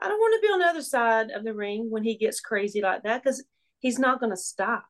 I 0.00 0.08
don't 0.08 0.18
want 0.18 0.34
to 0.34 0.46
be 0.46 0.52
on 0.52 0.60
the 0.60 0.66
other 0.66 0.82
side 0.82 1.30
of 1.30 1.44
the 1.44 1.54
ring 1.54 1.90
when 1.90 2.04
he 2.04 2.16
gets 2.16 2.40
crazy 2.40 2.80
like 2.80 3.02
that 3.02 3.22
because 3.22 3.44
he's 3.80 3.98
not 3.98 4.20
going 4.20 4.30
to 4.30 4.36
stop. 4.36 4.84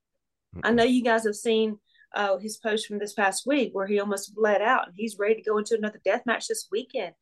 I 0.62 0.72
know 0.72 0.84
you 0.84 1.02
guys 1.02 1.24
have 1.24 1.34
seen 1.34 1.78
uh, 2.14 2.38
his 2.38 2.56
post 2.56 2.86
from 2.86 2.98
this 2.98 3.12
past 3.12 3.46
week 3.46 3.70
where 3.74 3.86
he 3.86 4.00
almost 4.00 4.34
bled 4.34 4.62
out 4.62 4.86
and 4.86 4.94
he's 4.96 5.18
ready 5.18 5.34
to 5.34 5.42
go 5.42 5.58
into 5.58 5.76
another 5.76 6.00
death 6.04 6.22
match 6.26 6.48
this 6.48 6.68
weekend. 6.70 7.12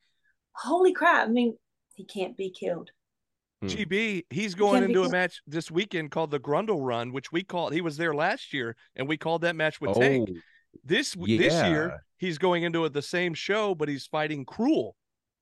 Holy 0.53 0.93
crap. 0.93 1.29
I 1.29 1.31
mean, 1.31 1.57
he 1.95 2.05
can't 2.05 2.37
be 2.37 2.51
killed. 2.51 2.91
Hmm. 3.63 3.69
GB, 3.69 4.25
he's 4.31 4.55
going 4.55 4.81
can't 4.81 4.93
into 4.93 5.03
a 5.03 5.09
match 5.09 5.41
this 5.47 5.71
weekend 5.71 6.11
called 6.11 6.31
the 6.31 6.41
Grundle 6.41 6.85
Run, 6.85 7.13
which 7.13 7.33
we 7.33 7.43
called. 7.43 7.73
He 7.73 7.81
was 7.81 7.97
there 7.97 8.15
last 8.15 8.53
year, 8.53 8.77
and 8.95 9.09
we 9.09 9.17
called 9.17 9.43
that 9.43 9.57
match 9.57 9.81
with 9.81 9.97
Oh, 9.97 10.01
Tank. 10.01 10.31
This 10.85 11.13
w 11.13 11.39
this 11.39 11.55
year, 11.55 12.03
he's 12.19 12.37
going 12.37 12.63
into 12.63 12.85
it 12.85 12.93
the 12.93 13.01
same 13.01 13.33
show, 13.33 13.75
but 13.75 13.89
he's 13.89 14.07
fighting 14.07 14.45
Cruel. 14.45 14.95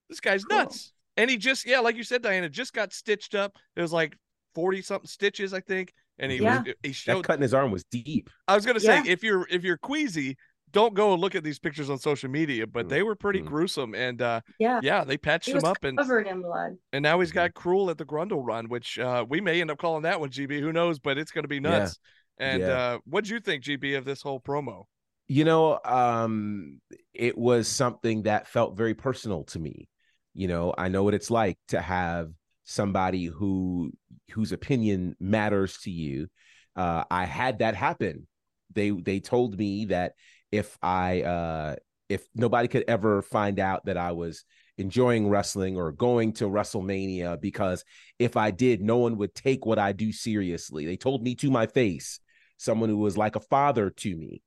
This 0.09 0.19
guy's 0.19 0.43
Cool. 0.45 0.57
nuts, 0.59 0.93
and 1.17 1.29
he 1.29 1.37
just 1.37 1.65
yeah, 1.65 1.79
like 1.79 1.95
you 1.95 2.03
said, 2.03 2.21
Diana, 2.21 2.49
just 2.49 2.73
got 2.73 2.93
stitched 2.93 3.35
up. 3.35 3.55
It 3.75 3.81
was 3.81 3.93
like 3.93 4.17
forty 4.53 4.81
something 4.81 5.07
stitches, 5.07 5.53
I 5.53 5.59
think, 5.61 5.93
and 6.19 6.31
he 6.31 6.39
Yeah. 6.39 6.59
was, 6.63 6.73
he 6.83 6.89
that 6.89 6.93
showed. 6.95 7.25
cut 7.25 7.35
in 7.37 7.41
his 7.41 7.53
arm 7.53 7.71
was 7.71 7.83
deep. 7.85 8.29
I 8.47 8.55
was 8.55 8.65
gonna 8.65 8.79
say 8.79 8.97
Yeah. 8.97 9.11
if 9.11 9.23
you're 9.23 9.47
if 9.49 9.63
you're 9.63 9.77
queasy, 9.77 10.37
don't 10.71 10.93
go 10.93 11.13
and 11.13 11.21
look 11.21 11.35
at 11.35 11.43
these 11.43 11.57
pictures 11.59 11.89
on 11.89 11.97
social 11.97 12.29
media, 12.29 12.67
but 12.67 12.89
they 12.89 13.01
were 13.01 13.15
pretty 13.15 13.41
mm. 13.41 13.45
gruesome, 13.45 13.95
and 13.95 14.21
uh, 14.21 14.41
Yeah. 14.59 14.79
yeah, 14.83 15.03
they 15.03 15.17
patched 15.17 15.45
He 15.45 15.51
him 15.51 15.55
was 15.55 15.63
up 15.63 15.83
and 15.83 15.97
covered 15.97 16.27
in 16.27 16.41
blood. 16.41 16.77
and 16.91 17.01
now 17.03 17.19
he's 17.19 17.31
got 17.31 17.53
Cruel 17.53 17.89
at 17.89 17.97
the 17.97 18.05
Grundle 18.05 18.45
run, 18.45 18.67
which 18.67 18.99
uh, 18.99 19.25
we 19.27 19.39
may 19.41 19.61
end 19.61 19.71
up 19.71 19.77
calling 19.77 20.03
that 20.03 20.19
one 20.19 20.29
GB. 20.29 20.59
Who 20.59 20.73
knows? 20.73 20.99
But 20.99 21.17
it's 21.17 21.31
going 21.31 21.43
to 21.45 21.47
be 21.49 21.55
Yeah. 21.55 21.61
nuts. 21.79 21.99
And 22.37 22.61
Yeah. 22.63 22.73
uh, 22.73 22.99
what'd 23.05 23.29
you 23.29 23.39
think, 23.39 23.63
GB, 23.63 23.97
of 23.97 24.03
this 24.03 24.21
whole 24.21 24.41
promo? 24.41 24.83
You 25.27 25.45
know, 25.45 25.79
um, 25.85 26.81
it 27.13 27.37
was 27.37 27.67
something 27.69 28.23
that 28.23 28.47
felt 28.47 28.75
very 28.75 28.93
personal 28.93 29.45
to 29.45 29.59
me. 29.59 29.87
You 30.35 30.47
know, 30.47 30.73
I 30.77 30.89
know 30.89 31.03
what 31.03 31.13
it's 31.13 31.31
like 31.31 31.57
to 31.69 31.81
have 31.81 32.29
somebody 32.65 33.25
who 33.25 33.91
whose 34.31 34.51
opinion 34.51 35.15
matters 35.19 35.77
to 35.83 35.91
you. 35.91 36.27
Uh, 36.75 37.05
I 37.09 37.25
had 37.25 37.59
that 37.59 37.75
happen. 37.75 38.27
They 38.73 38.91
they 38.91 39.19
told 39.19 39.57
me 39.57 39.85
that 39.85 40.13
if 40.51 40.77
I 40.81 41.21
uh, 41.21 41.75
if 42.09 42.27
nobody 42.35 42.67
could 42.67 42.83
ever 42.87 43.21
find 43.21 43.59
out 43.59 43.85
that 43.85 43.97
I 43.97 44.11
was 44.11 44.43
enjoying 44.77 45.29
wrestling 45.29 45.77
or 45.77 45.91
going 45.91 46.33
to 46.33 46.45
WrestleMania 46.45 47.39
because 47.39 47.85
if 48.19 48.35
I 48.35 48.51
did, 48.51 48.81
no 48.81 48.97
one 48.97 49.17
would 49.17 49.33
take 49.33 49.65
what 49.65 49.79
I 49.79 49.93
do 49.93 50.11
seriously. 50.11 50.85
They 50.85 50.97
told 50.97 51.23
me 51.23 51.35
to 51.35 51.49
my 51.49 51.65
face, 51.67 52.19
someone 52.57 52.89
who 52.89 52.97
was 52.97 53.17
like 53.17 53.35
a 53.35 53.41
father 53.41 53.89
to 53.89 54.15
me. 54.15 54.41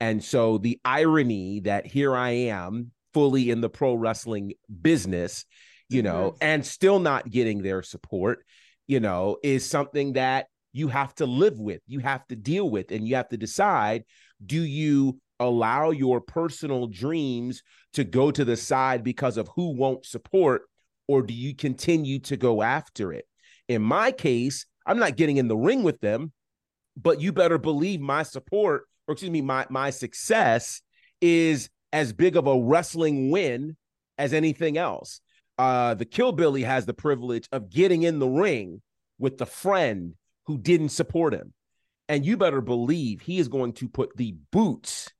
And 0.00 0.22
so 0.22 0.58
the 0.58 0.80
irony 0.84 1.60
that 1.60 1.86
here 1.86 2.14
I 2.16 2.30
am 2.30 2.92
fully 3.12 3.50
in 3.50 3.60
the 3.60 3.68
pro 3.68 3.94
wrestling 3.94 4.52
business, 4.80 5.44
you 5.88 6.02
know, 6.02 6.32
mm-hmm. 6.32 6.44
and 6.44 6.66
still 6.66 6.98
not 6.98 7.30
getting 7.30 7.62
their 7.62 7.82
support, 7.82 8.44
you 8.86 9.00
know, 9.00 9.36
is 9.42 9.68
something 9.68 10.14
that 10.14 10.46
you 10.72 10.88
have 10.88 11.14
to 11.16 11.26
live 11.26 11.60
with, 11.60 11.80
you 11.86 12.00
have 12.00 12.26
to 12.28 12.36
deal 12.36 12.68
with, 12.68 12.90
and 12.90 13.06
you 13.06 13.16
have 13.16 13.28
to 13.28 13.36
decide 13.36 14.04
do 14.44 14.60
you 14.60 15.20
allow 15.38 15.90
your 15.90 16.20
personal 16.20 16.86
dreams 16.86 17.62
to 17.92 18.04
go 18.04 18.30
to 18.30 18.44
the 18.44 18.56
side 18.56 19.04
because 19.04 19.36
of 19.36 19.48
who 19.54 19.74
won't 19.76 20.04
support? 20.04 20.62
or 21.08 21.22
do 21.22 21.34
you 21.34 21.54
continue 21.54 22.18
to 22.20 22.36
go 22.36 22.62
after 22.62 23.12
it? 23.12 23.26
In 23.68 23.82
my 23.82 24.12
case, 24.12 24.66
I'm 24.86 24.98
not 24.98 25.16
getting 25.16 25.36
in 25.36 25.48
the 25.48 25.56
ring 25.56 25.82
with 25.82 26.00
them, 26.00 26.32
but 26.96 27.20
you 27.20 27.32
better 27.32 27.58
believe 27.58 28.00
my 28.00 28.22
support, 28.22 28.84
or 29.06 29.12
excuse 29.12 29.30
me, 29.30 29.42
my 29.42 29.66
my 29.70 29.90
success 29.90 30.82
is 31.20 31.68
as 31.92 32.12
big 32.12 32.36
of 32.36 32.46
a 32.46 32.60
wrestling 32.60 33.30
win 33.30 33.76
as 34.18 34.32
anything 34.32 34.78
else. 34.78 35.20
Uh, 35.58 35.94
the 35.94 36.04
Killbilly 36.04 36.62
has 36.62 36.86
the 36.86 36.94
privilege 36.94 37.48
of 37.52 37.70
getting 37.70 38.02
in 38.02 38.18
the 38.18 38.28
ring 38.28 38.80
with 39.18 39.38
the 39.38 39.46
friend 39.46 40.14
who 40.46 40.58
didn't 40.58 40.88
support 40.88 41.34
him. 41.34 41.52
And 42.08 42.26
you 42.26 42.36
better 42.36 42.60
believe 42.60 43.20
he 43.20 43.38
is 43.38 43.48
going 43.48 43.74
to 43.74 43.88
put 43.88 44.16
the 44.16 44.34
boots 44.50 45.10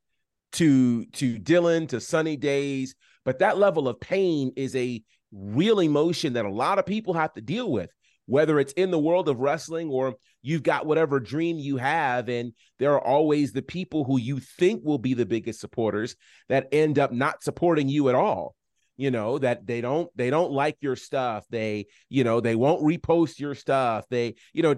to 0.52 1.06
to 1.06 1.38
Dylan, 1.38 1.88
to 1.88 2.00
Sunny 2.00 2.36
Days. 2.36 2.94
But 3.24 3.38
that 3.38 3.58
level 3.58 3.88
of 3.88 4.00
pain 4.00 4.52
is 4.56 4.74
a 4.74 5.02
real 5.30 5.80
emotion 5.80 6.34
that 6.34 6.44
a 6.44 6.50
lot 6.50 6.78
of 6.78 6.86
people 6.86 7.14
have 7.14 7.32
to 7.34 7.40
deal 7.40 7.70
with, 7.70 7.90
whether 8.26 8.58
it's 8.58 8.72
in 8.72 8.90
the 8.90 8.98
world 8.98 9.28
of 9.28 9.38
wrestling 9.38 9.88
or 9.88 10.14
you've 10.42 10.62
got 10.62 10.86
whatever 10.86 11.20
dream 11.20 11.58
you 11.58 11.76
have. 11.76 12.28
And 12.28 12.52
there 12.78 12.92
are 12.92 13.00
always 13.00 13.52
the 13.52 13.62
people 13.62 14.04
who 14.04 14.18
you 14.18 14.40
think 14.40 14.82
will 14.84 14.98
be 14.98 15.14
the 15.14 15.26
biggest 15.26 15.60
supporters 15.60 16.16
that 16.48 16.68
end 16.72 16.98
up 16.98 17.12
not 17.12 17.42
supporting 17.42 17.88
you 17.88 18.08
at 18.08 18.14
all 18.14 18.54
you 18.96 19.10
know 19.10 19.38
that 19.38 19.66
they 19.66 19.80
don't 19.80 20.10
they 20.16 20.28
don't 20.28 20.52
like 20.52 20.76
your 20.80 20.96
stuff 20.96 21.44
they 21.50 21.86
you 22.08 22.24
know 22.24 22.40
they 22.40 22.54
won't 22.54 22.82
repost 22.82 23.40
your 23.40 23.54
stuff 23.54 24.04
they 24.10 24.34
you 24.52 24.62
know 24.62 24.74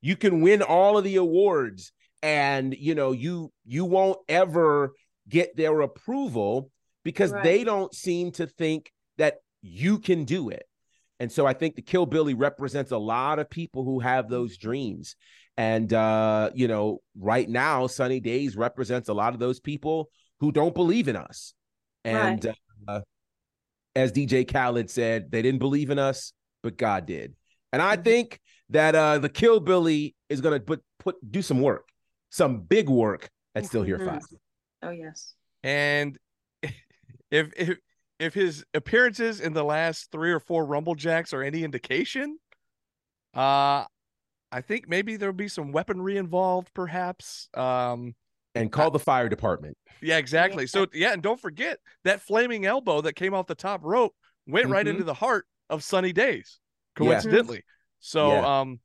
you 0.00 0.16
can 0.16 0.40
win 0.40 0.60
all 0.60 0.98
of 0.98 1.04
the 1.04 1.16
awards 1.16 1.92
and 2.22 2.74
you 2.74 2.94
know 2.94 3.12
you 3.12 3.52
you 3.64 3.84
won't 3.84 4.18
ever 4.28 4.92
get 5.28 5.56
their 5.56 5.80
approval 5.80 6.70
because 7.04 7.32
right. 7.32 7.44
they 7.44 7.64
don't 7.64 7.94
seem 7.94 8.32
to 8.32 8.46
think 8.46 8.90
that 9.18 9.36
you 9.62 9.98
can 9.98 10.24
do 10.24 10.48
it 10.48 10.64
and 11.24 11.32
so 11.32 11.44
i 11.46 11.52
think 11.52 11.74
the 11.74 11.82
kill 11.82 12.06
billy 12.06 12.34
represents 12.34 12.92
a 12.92 12.98
lot 12.98 13.38
of 13.38 13.50
people 13.50 13.82
who 13.82 13.98
have 13.98 14.28
those 14.28 14.56
dreams 14.56 15.16
and 15.56 15.92
uh 15.92 16.50
you 16.54 16.68
know 16.68 17.00
right 17.18 17.48
now 17.48 17.86
sunny 17.86 18.20
days 18.20 18.56
represents 18.56 19.08
a 19.08 19.14
lot 19.14 19.34
of 19.34 19.40
those 19.40 19.58
people 19.58 20.08
who 20.40 20.52
don't 20.52 20.74
believe 20.74 21.08
in 21.08 21.16
us 21.16 21.54
and 22.04 22.44
right. 22.44 22.56
uh, 22.86 23.00
as 23.96 24.12
DJ 24.12 24.50
Khaled 24.50 24.90
said, 24.90 25.30
they 25.30 25.42
didn't 25.42 25.60
believe 25.60 25.90
in 25.90 25.98
us, 25.98 26.32
but 26.62 26.76
God 26.76 27.06
did. 27.06 27.34
And 27.72 27.80
I 27.80 27.94
mm-hmm. 27.94 28.02
think 28.02 28.40
that 28.70 28.94
uh 28.94 29.18
the 29.18 29.28
Kill 29.28 29.60
Billy 29.60 30.14
is 30.28 30.40
gonna 30.40 30.60
put 30.60 30.82
put 30.98 31.16
do 31.30 31.42
some 31.42 31.60
work, 31.60 31.88
some 32.30 32.60
big 32.60 32.88
work 32.88 33.28
at 33.54 33.66
Still 33.66 33.82
Here 33.82 33.98
Five. 33.98 34.22
Oh 34.82 34.90
yes. 34.90 35.34
And 35.62 36.18
if 36.62 37.52
if 37.56 37.78
if 38.18 38.34
his 38.34 38.64
appearances 38.74 39.40
in 39.40 39.52
the 39.52 39.64
last 39.64 40.10
three 40.12 40.32
or 40.32 40.40
four 40.40 40.64
Rumble 40.64 40.94
Jacks 40.94 41.32
are 41.32 41.42
any 41.42 41.64
indication, 41.64 42.38
uh 43.34 43.84
I 44.52 44.60
think 44.60 44.88
maybe 44.88 45.16
there'll 45.16 45.34
be 45.34 45.48
some 45.48 45.72
weaponry 45.72 46.16
involved, 46.16 46.70
perhaps. 46.74 47.48
Um 47.54 48.14
and 48.54 48.70
call 48.70 48.90
the 48.90 49.00
fire 49.00 49.28
department. 49.28 49.76
Yeah, 50.00 50.18
exactly. 50.18 50.66
So 50.66 50.86
yeah, 50.92 51.12
and 51.12 51.22
don't 51.22 51.40
forget 51.40 51.78
that 52.04 52.20
flaming 52.20 52.66
elbow 52.66 53.00
that 53.00 53.14
came 53.14 53.34
off 53.34 53.46
the 53.46 53.54
top 53.54 53.80
rope 53.84 54.14
went 54.46 54.64
mm-hmm. 54.64 54.72
right 54.72 54.86
into 54.86 55.04
the 55.04 55.14
heart 55.14 55.46
of 55.70 55.82
Sunny 55.82 56.12
Days, 56.12 56.60
coincidentally. 56.94 57.56
Yeah. 57.56 57.62
So 58.00 58.28
yeah. 58.32 58.60
um, 58.60 58.80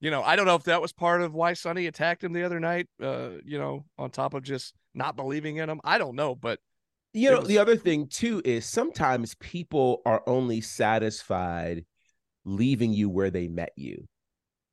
you 0.00 0.10
know, 0.10 0.22
I 0.22 0.36
don't 0.36 0.46
know 0.46 0.54
if 0.54 0.64
that 0.64 0.80
was 0.80 0.92
part 0.92 1.20
of 1.20 1.34
why 1.34 1.52
Sunny 1.52 1.86
attacked 1.86 2.24
him 2.24 2.32
the 2.32 2.44
other 2.44 2.58
night. 2.58 2.88
Uh, 3.02 3.32
you 3.44 3.58
know, 3.58 3.84
on 3.98 4.10
top 4.10 4.32
of 4.34 4.42
just 4.42 4.74
not 4.94 5.16
believing 5.16 5.56
in 5.56 5.68
him. 5.68 5.80
I 5.84 5.98
don't 5.98 6.16
know, 6.16 6.34
but 6.34 6.58
you 7.12 7.30
know, 7.30 7.40
was... 7.40 7.48
the 7.48 7.58
other 7.58 7.76
thing 7.76 8.06
too 8.06 8.40
is 8.44 8.66
sometimes 8.66 9.34
people 9.36 10.02
are 10.06 10.22
only 10.26 10.60
satisfied 10.60 11.84
leaving 12.44 12.92
you 12.92 13.08
where 13.08 13.30
they 13.30 13.48
met 13.48 13.72
you. 13.76 14.06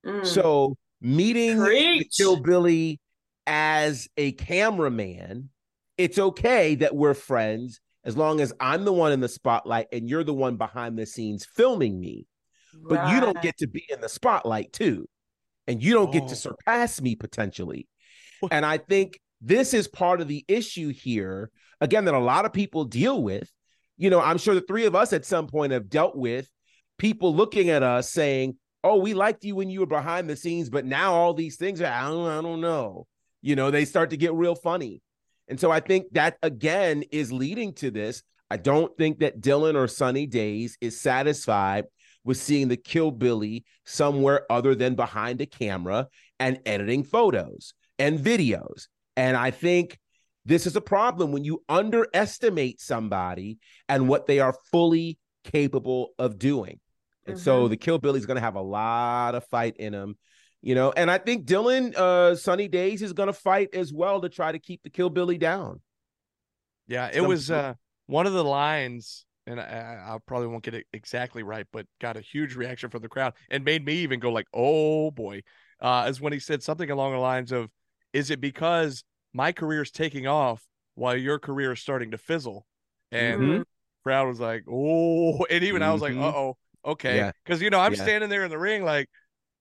Mm. 0.05 0.25
So 0.25 0.75
meeting 1.01 1.63
Kill 2.15 2.37
Billy 2.41 2.99
as 3.45 4.07
a 4.17 4.33
cameraman, 4.33 5.49
it's 5.97 6.19
okay 6.19 6.75
that 6.75 6.95
we're 6.95 7.13
friends 7.13 7.79
as 8.03 8.15
long 8.15 8.39
as 8.39 8.53
I'm 8.59 8.85
the 8.85 8.93
one 8.93 9.11
in 9.11 9.19
the 9.19 9.27
spotlight 9.27 9.87
and 9.91 10.09
you're 10.09 10.23
the 10.23 10.33
one 10.33 10.55
behind 10.55 10.97
the 10.97 11.05
scenes 11.05 11.45
filming 11.45 11.99
me. 11.99 12.25
Right. 12.73 13.01
But 13.01 13.13
you 13.13 13.19
don't 13.19 13.41
get 13.41 13.57
to 13.57 13.67
be 13.67 13.83
in 13.89 13.99
the 14.01 14.09
spotlight 14.09 14.71
too. 14.71 15.07
And 15.67 15.83
you 15.83 15.93
don't 15.93 16.09
oh. 16.09 16.13
get 16.13 16.27
to 16.27 16.33
oh. 16.33 16.37
surpass 16.37 17.01
me 17.01 17.15
potentially. 17.15 17.87
And 18.51 18.65
I 18.65 18.77
think 18.77 19.19
this 19.41 19.73
is 19.73 19.87
part 19.87 20.21
of 20.21 20.27
the 20.27 20.45
issue 20.47 20.93
here, 20.93 21.51
again, 21.81 22.05
that 22.05 22.13
a 22.13 22.19
lot 22.19 22.45
of 22.45 22.53
people 22.53 22.85
deal 22.85 23.21
with. 23.21 23.49
You 23.97 24.09
know, 24.09 24.21
I'm 24.21 24.37
sure 24.37 24.53
the 24.53 24.61
three 24.61 24.85
of 24.85 24.95
us 24.95 25.13
at 25.13 25.25
some 25.25 25.47
point 25.47 25.73
have 25.73 25.89
dealt 25.89 26.15
with 26.15 26.49
people 26.97 27.33
looking 27.35 27.69
at 27.69 27.83
us 27.83 28.11
saying, 28.11 28.57
Oh, 28.83 28.97
we 28.97 29.13
liked 29.13 29.43
you 29.43 29.55
when 29.55 29.69
you 29.69 29.81
were 29.81 29.87
behind 29.87 30.29
the 30.29 30.35
scenes, 30.35 30.69
but 30.69 30.85
now 30.85 31.13
all 31.13 31.33
these 31.33 31.57
things 31.57 31.81
are, 31.81 31.91
I 31.91 32.07
don't, 32.07 32.27
I 32.27 32.41
don't 32.41 32.61
know 32.61 33.07
you 33.41 33.55
know, 33.55 33.71
they 33.71 33.85
start 33.85 34.09
to 34.09 34.17
get 34.17 34.33
real 34.33 34.55
funny. 34.55 35.01
And 35.47 35.59
so 35.59 35.71
I 35.71 35.79
think 35.79 36.07
that 36.11 36.37
again 36.43 37.03
is 37.11 37.31
leading 37.31 37.73
to 37.75 37.91
this. 37.91 38.23
I 38.49 38.57
don't 38.57 38.95
think 38.97 39.19
that 39.19 39.41
Dylan 39.41 39.75
or 39.75 39.87
Sunny 39.87 40.25
Days 40.25 40.77
is 40.81 40.99
satisfied 40.99 41.85
with 42.23 42.37
seeing 42.37 42.67
the 42.67 42.77
Kill 42.77 43.11
Billy 43.11 43.65
somewhere 43.85 44.45
other 44.51 44.75
than 44.75 44.95
behind 44.95 45.39
a 45.41 45.45
camera 45.45 46.07
and 46.39 46.59
editing 46.65 47.03
photos 47.03 47.73
and 47.99 48.19
videos. 48.19 48.87
And 49.15 49.37
I 49.37 49.51
think 49.51 49.97
this 50.47 50.65
is 50.65 50.75
a 50.75 50.81
problem 50.81 51.31
when 51.31 51.43
you 51.43 51.63
underestimate 51.69 52.81
somebody 52.81 53.59
and 53.87 54.07
what 54.07 54.25
they 54.25 54.39
are 54.39 54.55
fully 54.71 55.19
capable 55.43 56.09
of 56.17 56.39
doing. 56.39 56.79
And 57.25 57.35
mm-hmm. 57.35 57.43
so 57.43 57.67
the 57.67 57.77
Kill 57.77 57.99
Billy 57.99 58.19
is 58.19 58.25
going 58.25 58.35
to 58.35 58.41
have 58.41 58.55
a 58.55 58.61
lot 58.61 59.35
of 59.35 59.45
fight 59.45 59.77
in 59.77 59.93
him 59.93 60.15
you 60.61 60.75
know, 60.75 60.91
and 60.91 61.09
I 61.09 61.17
think 61.17 61.45
Dylan 61.45 61.95
uh 61.95 62.35
Sunny 62.35 62.67
Days 62.67 63.01
is 63.01 63.13
gonna 63.13 63.33
fight 63.33 63.69
as 63.73 63.93
well 63.93 64.21
to 64.21 64.29
try 64.29 64.51
to 64.51 64.59
keep 64.59 64.83
the 64.83 64.89
kill 64.89 65.09
Billy 65.09 65.37
down. 65.37 65.81
Yeah, 66.87 67.09
it 67.13 67.21
was 67.21 67.51
uh 67.51 67.75
one 68.07 68.25
of 68.25 68.33
the 68.33 68.43
lines, 68.43 69.25
and 69.45 69.59
I, 69.59 69.63
I 69.63 70.17
probably 70.25 70.47
won't 70.47 70.63
get 70.63 70.73
it 70.73 70.87
exactly 70.93 71.43
right, 71.43 71.67
but 71.71 71.85
got 72.01 72.17
a 72.17 72.21
huge 72.21 72.55
reaction 72.55 72.89
from 72.89 73.01
the 73.01 73.09
crowd 73.09 73.33
and 73.49 73.63
made 73.63 73.85
me 73.85 73.97
even 73.97 74.19
go 74.19 74.31
like, 74.31 74.47
"Oh 74.53 75.11
boy," 75.11 75.43
uh, 75.81 76.03
as 76.07 76.19
when 76.19 76.33
he 76.33 76.39
said 76.39 76.63
something 76.63 76.89
along 76.89 77.13
the 77.13 77.19
lines 77.19 77.51
of, 77.51 77.69
"Is 78.13 78.31
it 78.31 78.41
because 78.41 79.03
my 79.37 79.53
career 79.53 79.83
is 79.83 79.91
taking 79.91 80.27
off 80.27 80.65
while 80.95 81.15
your 81.15 81.39
career 81.39 81.71
is 81.71 81.79
starting 81.79 82.11
to 82.11 82.17
fizzle?" 82.17 82.65
And 83.11 83.41
mm-hmm. 83.41 83.61
crowd 84.03 84.27
was 84.27 84.39
like, 84.39 84.65
"Oh," 84.69 85.45
and 85.49 85.63
even 85.63 85.81
mm-hmm. 85.81 85.89
I 85.89 85.93
was 85.93 86.01
like, 86.01 86.15
"Uh 86.15 86.33
oh, 86.35 86.57
okay," 86.83 87.31
because 87.45 87.61
yeah. 87.61 87.65
you 87.65 87.69
know 87.69 87.79
I'm 87.79 87.93
yeah. 87.93 88.03
standing 88.03 88.29
there 88.29 88.43
in 88.43 88.49
the 88.49 88.59
ring 88.59 88.83
like 88.83 89.07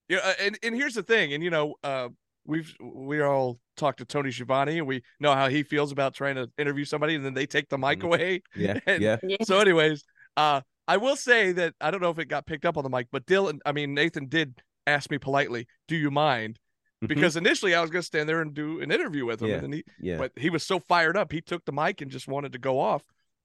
yeah, 0.09 0.19
uh, 0.23 0.33
and 0.39 0.57
and 0.63 0.75
here's 0.75 0.93
the 0.93 1.03
thing, 1.03 1.33
and 1.33 1.43
you 1.43 1.49
know, 1.49 1.75
uh, 1.83 2.09
we've 2.45 2.73
we 2.79 3.21
all 3.21 3.59
talked 3.75 3.99
to 3.99 4.05
Tony 4.05 4.31
Schiavone, 4.31 4.77
and 4.77 4.87
we 4.87 5.03
know 5.19 5.33
how 5.33 5.49
he 5.49 5.63
feels 5.63 5.91
about 5.91 6.13
trying 6.13 6.35
to 6.35 6.49
interview 6.57 6.85
somebody, 6.85 7.15
and 7.15 7.25
then 7.25 7.33
they 7.33 7.45
take 7.45 7.69
the 7.69 7.77
mic 7.77 7.99
mm-hmm. 7.99 8.07
away. 8.07 8.41
Yeah, 8.55 8.79
and 8.87 9.01
yeah. 9.01 9.17
So, 9.43 9.59
anyways, 9.59 10.03
uh, 10.37 10.61
I 10.87 10.97
will 10.97 11.17
say 11.17 11.51
that 11.53 11.73
I 11.81 11.91
don't 11.91 12.01
know 12.01 12.09
if 12.09 12.19
it 12.19 12.27
got 12.27 12.45
picked 12.45 12.65
up 12.65 12.77
on 12.77 12.83
the 12.83 12.89
mic, 12.89 13.07
but 13.11 13.25
Dylan, 13.25 13.59
I 13.65 13.73
mean 13.73 13.93
Nathan 13.93 14.27
did 14.27 14.61
ask 14.85 15.11
me 15.11 15.17
politely, 15.17 15.67
"Do 15.87 15.95
you 15.97 16.09
mind?" 16.09 16.57
Mm-hmm. 17.03 17.07
Because 17.07 17.37
initially 17.37 17.75
I 17.75 17.81
was 17.81 17.91
going 17.91 18.01
to 18.01 18.05
stand 18.05 18.27
there 18.27 18.41
and 18.41 18.53
do 18.53 18.81
an 18.81 18.91
interview 18.91 19.25
with 19.25 19.41
him, 19.41 19.49
yeah. 19.49 19.57
and 19.57 19.73
he, 19.73 19.83
yeah. 19.99 20.17
but 20.17 20.31
he 20.35 20.49
was 20.49 20.63
so 20.63 20.79
fired 20.79 21.15
up, 21.15 21.31
he 21.31 21.41
took 21.41 21.63
the 21.65 21.71
mic 21.71 22.01
and 22.01 22.09
just 22.09 22.27
wanted 22.27 22.53
to 22.53 22.59
go 22.59 22.79
off. 22.79 23.03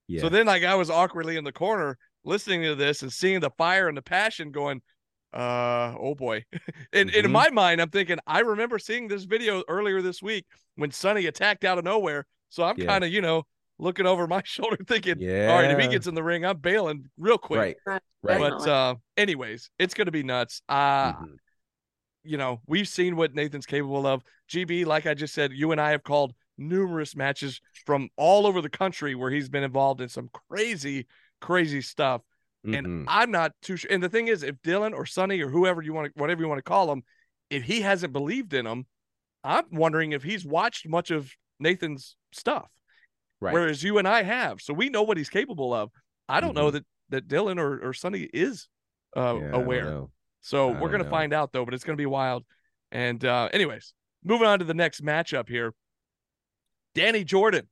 Yeah. 0.09 0.23
So 0.23 0.31
then, 0.31 0.47
like, 0.47 0.65
I 0.65 0.75
was 0.75 0.89
awkwardly 0.89 1.37
in 1.37 1.45
the 1.45 1.53
corner 1.53 1.99
listening 2.25 2.63
to 2.63 2.75
this 2.75 3.03
and 3.03 3.13
seeing 3.13 3.41
the 3.41 3.51
fire 3.51 3.89
and 3.89 3.97
the 3.97 4.03
passion, 4.03 4.53
going, 4.53 4.81
uh 5.33 5.95
oh 5.99 6.15
boy 6.15 6.45
and, 6.93 7.09
mm-hmm. 7.09 7.25
in 7.25 7.33
my 7.33 7.49
mind 7.49 7.81
i'm 7.81 7.89
thinking 7.89 8.19
i 8.27 8.41
remember 8.41 8.79
seeing 8.79 9.09
this 9.09 9.25
video 9.25 9.63
earlier 9.67 10.03
this 10.03 10.23
week 10.23 10.45
when 10.77 10.91
sunny 10.91 11.27
attacked 11.27 11.65
out 11.65 11.79
of 11.79 11.85
nowhere 11.85 12.27
so 12.51 12.63
i'm 12.63 12.77
yeah. 12.77 12.85
kind 12.85 13.03
of 13.03 13.11
you 13.11 13.23
know 13.23 13.43
looking 13.79 14.07
over 14.07 14.27
my 14.27 14.43
shoulder 14.45 14.77
thinking 14.87 15.17
yeah 15.19 15.51
all 15.51 15.57
right 15.57 15.71
if 15.71 15.79
he 15.79 15.89
gets 15.89 16.07
in 16.07 16.15
the 16.15 16.23
ring 16.23 16.45
i'm 16.45 16.59
bailing 16.59 17.09
real 17.17 17.39
quick 17.39 17.79
right 17.87 18.03
right 18.23 18.39
but 18.39 18.69
uh 18.69 18.95
anyways 19.17 19.71
it's 19.79 19.95
gonna 19.95 20.11
be 20.11 20.23
nuts 20.23 20.61
uh 20.69 21.13
mm-hmm. 21.13 21.33
You 22.25 22.37
know 22.37 22.61
we've 22.67 22.89
seen 22.89 23.17
what 23.17 23.35
nathan's 23.35 23.67
capable 23.67 24.07
of 24.07 24.23
gb 24.51 24.87
like 24.87 25.07
i 25.07 25.15
just 25.15 25.35
said 25.35 25.53
you 25.53 25.73
and 25.73 25.81
i 25.81 25.91
have 25.91 26.03
called 26.03 26.33
numerous 26.59 27.17
matches 27.17 27.61
from 27.87 28.09
all 28.17 28.47
over 28.47 28.61
the 28.61 28.69
country 28.69 29.15
where 29.15 29.31
he's 29.31 29.49
been 29.49 29.65
involved 29.65 30.01
in 30.01 30.09
some 30.09 30.29
crazy 30.49 31.07
crazy 31.41 31.81
stuff 31.81 32.23
Mm-hmm. 32.67 32.75
And 32.75 33.07
I'm 33.09 33.31
not 33.31 33.53
too 33.61 33.77
sure. 33.77 33.91
And 33.91 34.03
the 34.03 34.09
thing 34.09 34.29
is, 34.29 34.43
if 34.43 34.57
Dylan 34.63 34.95
or 34.95 35.05
Sunny 35.05 35.41
or 35.41 35.49
whoever 35.49 35.83
you 35.83 35.93
want 35.93 36.15
to, 36.15 36.21
whatever 36.21 36.43
you 36.43 36.49
want 36.49 36.59
to 36.59 36.63
call 36.63 36.93
him, 36.93 37.03
if 37.51 37.65
he 37.65 37.81
hasn't 37.81 38.13
believed 38.13 38.55
in 38.55 38.67
him, 38.67 38.87
I'm 39.43 39.65
wondering 39.73 40.13
if 40.13 40.23
he's 40.23 40.47
watched 40.47 40.89
much 40.89 41.11
of 41.11 41.31
Nathan's 41.59 42.17
stuff. 42.33 42.71
Right. 43.41 43.53
Whereas 43.53 43.83
you 43.83 43.99
and 43.99 44.07
I 44.07 44.23
have. 44.23 44.61
So 44.61 44.73
we 44.73 44.89
know 44.91 45.03
what 45.03 45.17
he's 45.17 45.29
capable 45.29 45.75
of. 45.75 45.91
I 46.29 46.41
don't 46.41 46.51
mm-hmm. 46.51 46.59
know 46.59 46.71
that 46.71 46.85
that 47.09 47.29
Dylan 47.29 47.59
or, 47.59 47.89
or 47.89 47.93
Sunny 47.93 48.29
is 48.33 48.69
uh, 49.17 49.39
yeah, 49.41 49.51
aware. 49.53 50.05
So 50.43 50.69
we're 50.73 50.91
gonna 50.91 51.05
know. 51.05 51.11
find 51.11 51.33
out 51.33 51.53
though, 51.53 51.65
but 51.65 51.73
it's 51.75 51.85
gonna 51.85 51.97
be 51.97 52.07
wild. 52.07 52.45
And 52.91 53.25
uh 53.25 53.49
anyways, 53.53 53.95
moving 54.25 54.47
on 54.47 54.59
to 54.59 54.65
the 54.65 54.75
next 54.75 55.03
matchup 55.03 55.49
here. 55.49 55.73
Danny 56.95 57.25
Jordan 57.25 57.69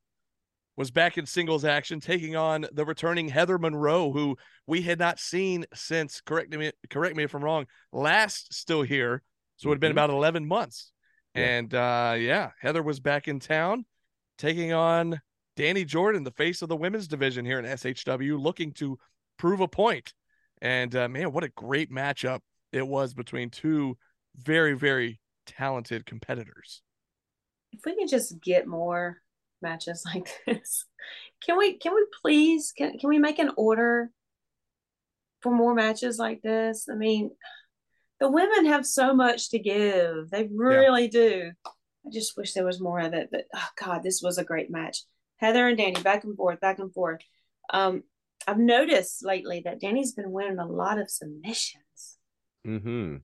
was 0.77 0.89
back 0.89 1.17
in 1.17 1.25
singles 1.25 1.65
action, 1.65 1.99
taking 1.99 2.35
on 2.35 2.65
the 2.71 2.85
returning 2.85 3.27
Heather 3.27 3.57
Monroe, 3.59 4.11
who 4.11 4.37
we 4.65 4.81
had 4.81 4.97
not 4.99 5.19
seen 5.19 5.65
since. 5.73 6.21
Correct 6.21 6.51
me, 6.55 6.71
correct 6.89 7.15
me 7.15 7.23
if 7.23 7.35
I'm 7.35 7.43
wrong. 7.43 7.67
Last 7.91 8.53
still 8.53 8.81
here, 8.81 9.21
so 9.57 9.67
it 9.67 9.69
would 9.69 9.75
have 9.75 9.81
been 9.81 9.89
Mhm. 9.91 10.03
about 10.03 10.09
11 10.09 10.47
months. 10.47 10.91
Yeah. 11.35 11.41
And 11.43 11.73
uh, 11.73 12.15
yeah, 12.17 12.51
Heather 12.61 12.81
was 12.81 12.99
back 12.99 13.27
in 13.27 13.39
town, 13.39 13.85
taking 14.37 14.73
on 14.73 15.21
Danny 15.55 15.85
Jordan, 15.85 16.23
the 16.23 16.31
face 16.31 16.61
of 16.61 16.69
the 16.69 16.75
women's 16.77 17.07
division 17.07 17.45
here 17.45 17.59
in 17.59 17.65
SHW, 17.65 18.39
looking 18.41 18.71
to 18.75 18.97
prove 19.37 19.59
a 19.59 19.67
point. 19.67 20.13
And 20.61 20.95
uh, 20.95 21.07
man, 21.09 21.31
what 21.31 21.43
a 21.43 21.49
great 21.49 21.91
matchup 21.91 22.39
it 22.71 22.87
was 22.87 23.13
between 23.13 23.49
two 23.49 23.97
very, 24.35 24.73
very 24.73 25.19
talented 25.45 26.05
competitors. 26.05 26.81
If 27.71 27.81
we 27.85 27.95
can 27.95 28.07
just 28.07 28.41
get 28.41 28.67
more 28.67 29.17
matches 29.61 30.03
like 30.13 30.29
this, 30.45 30.85
can 31.45 31.57
we? 31.57 31.77
Can 31.77 31.93
we 31.95 32.05
please? 32.21 32.73
Can 32.75 32.97
Can 32.97 33.09
we 33.09 33.19
make 33.19 33.39
an 33.39 33.51
order 33.57 34.11
for 35.41 35.51
more 35.51 35.73
matches 35.73 36.19
like 36.19 36.41
this? 36.41 36.87
I 36.89 36.95
mean, 36.95 37.31
the 38.19 38.29
women 38.29 38.67
have 38.67 38.85
so 38.85 39.13
much 39.13 39.49
to 39.49 39.59
give. 39.59 40.29
They 40.29 40.47
really 40.53 41.07
do. 41.07 41.51
I 41.65 42.09
just 42.11 42.35
wish 42.37 42.53
there 42.53 42.65
was 42.65 42.81
more 42.81 42.99
of 42.99 43.13
it. 43.13 43.29
But 43.31 43.45
oh 43.55 43.67
God, 43.83 44.03
this 44.03 44.21
was 44.23 44.37
a 44.37 44.43
great 44.43 44.71
match. 44.71 44.99
Heather 45.37 45.67
and 45.67 45.77
Danny 45.77 46.01
back 46.01 46.23
and 46.23 46.35
forth, 46.37 46.59
back 46.59 46.79
and 46.79 46.93
forth. 46.93 47.21
Um, 47.73 48.03
I've 48.47 48.59
noticed 48.59 49.25
lately 49.25 49.61
that 49.65 49.79
Danny's 49.79 50.13
been 50.13 50.31
winning 50.31 50.59
a 50.59 50.67
lot 50.67 50.99
of 50.99 51.09
submissions. 51.09 51.83
Mm-hmm. 52.67 53.15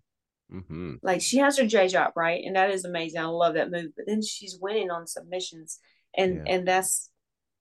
Mm-hmm. 0.54 0.94
Like 1.02 1.22
she 1.22 1.38
has 1.38 1.58
her 1.58 1.66
J 1.66 1.88
drop 1.90 2.14
right, 2.16 2.44
and 2.46 2.56
that 2.56 2.72
is 2.72 2.86
amazing. 2.86 3.20
I 3.20 3.26
love 3.26 3.56
that 3.56 3.70
move. 3.70 3.92
But 3.96 4.06
then 4.08 4.22
she's 4.22 4.58
winning 4.62 4.90
on 4.90 5.06
submissions, 5.06 5.80
and 6.16 6.36
Yeah. 6.38 6.54
and 6.54 6.68
that's 6.68 7.10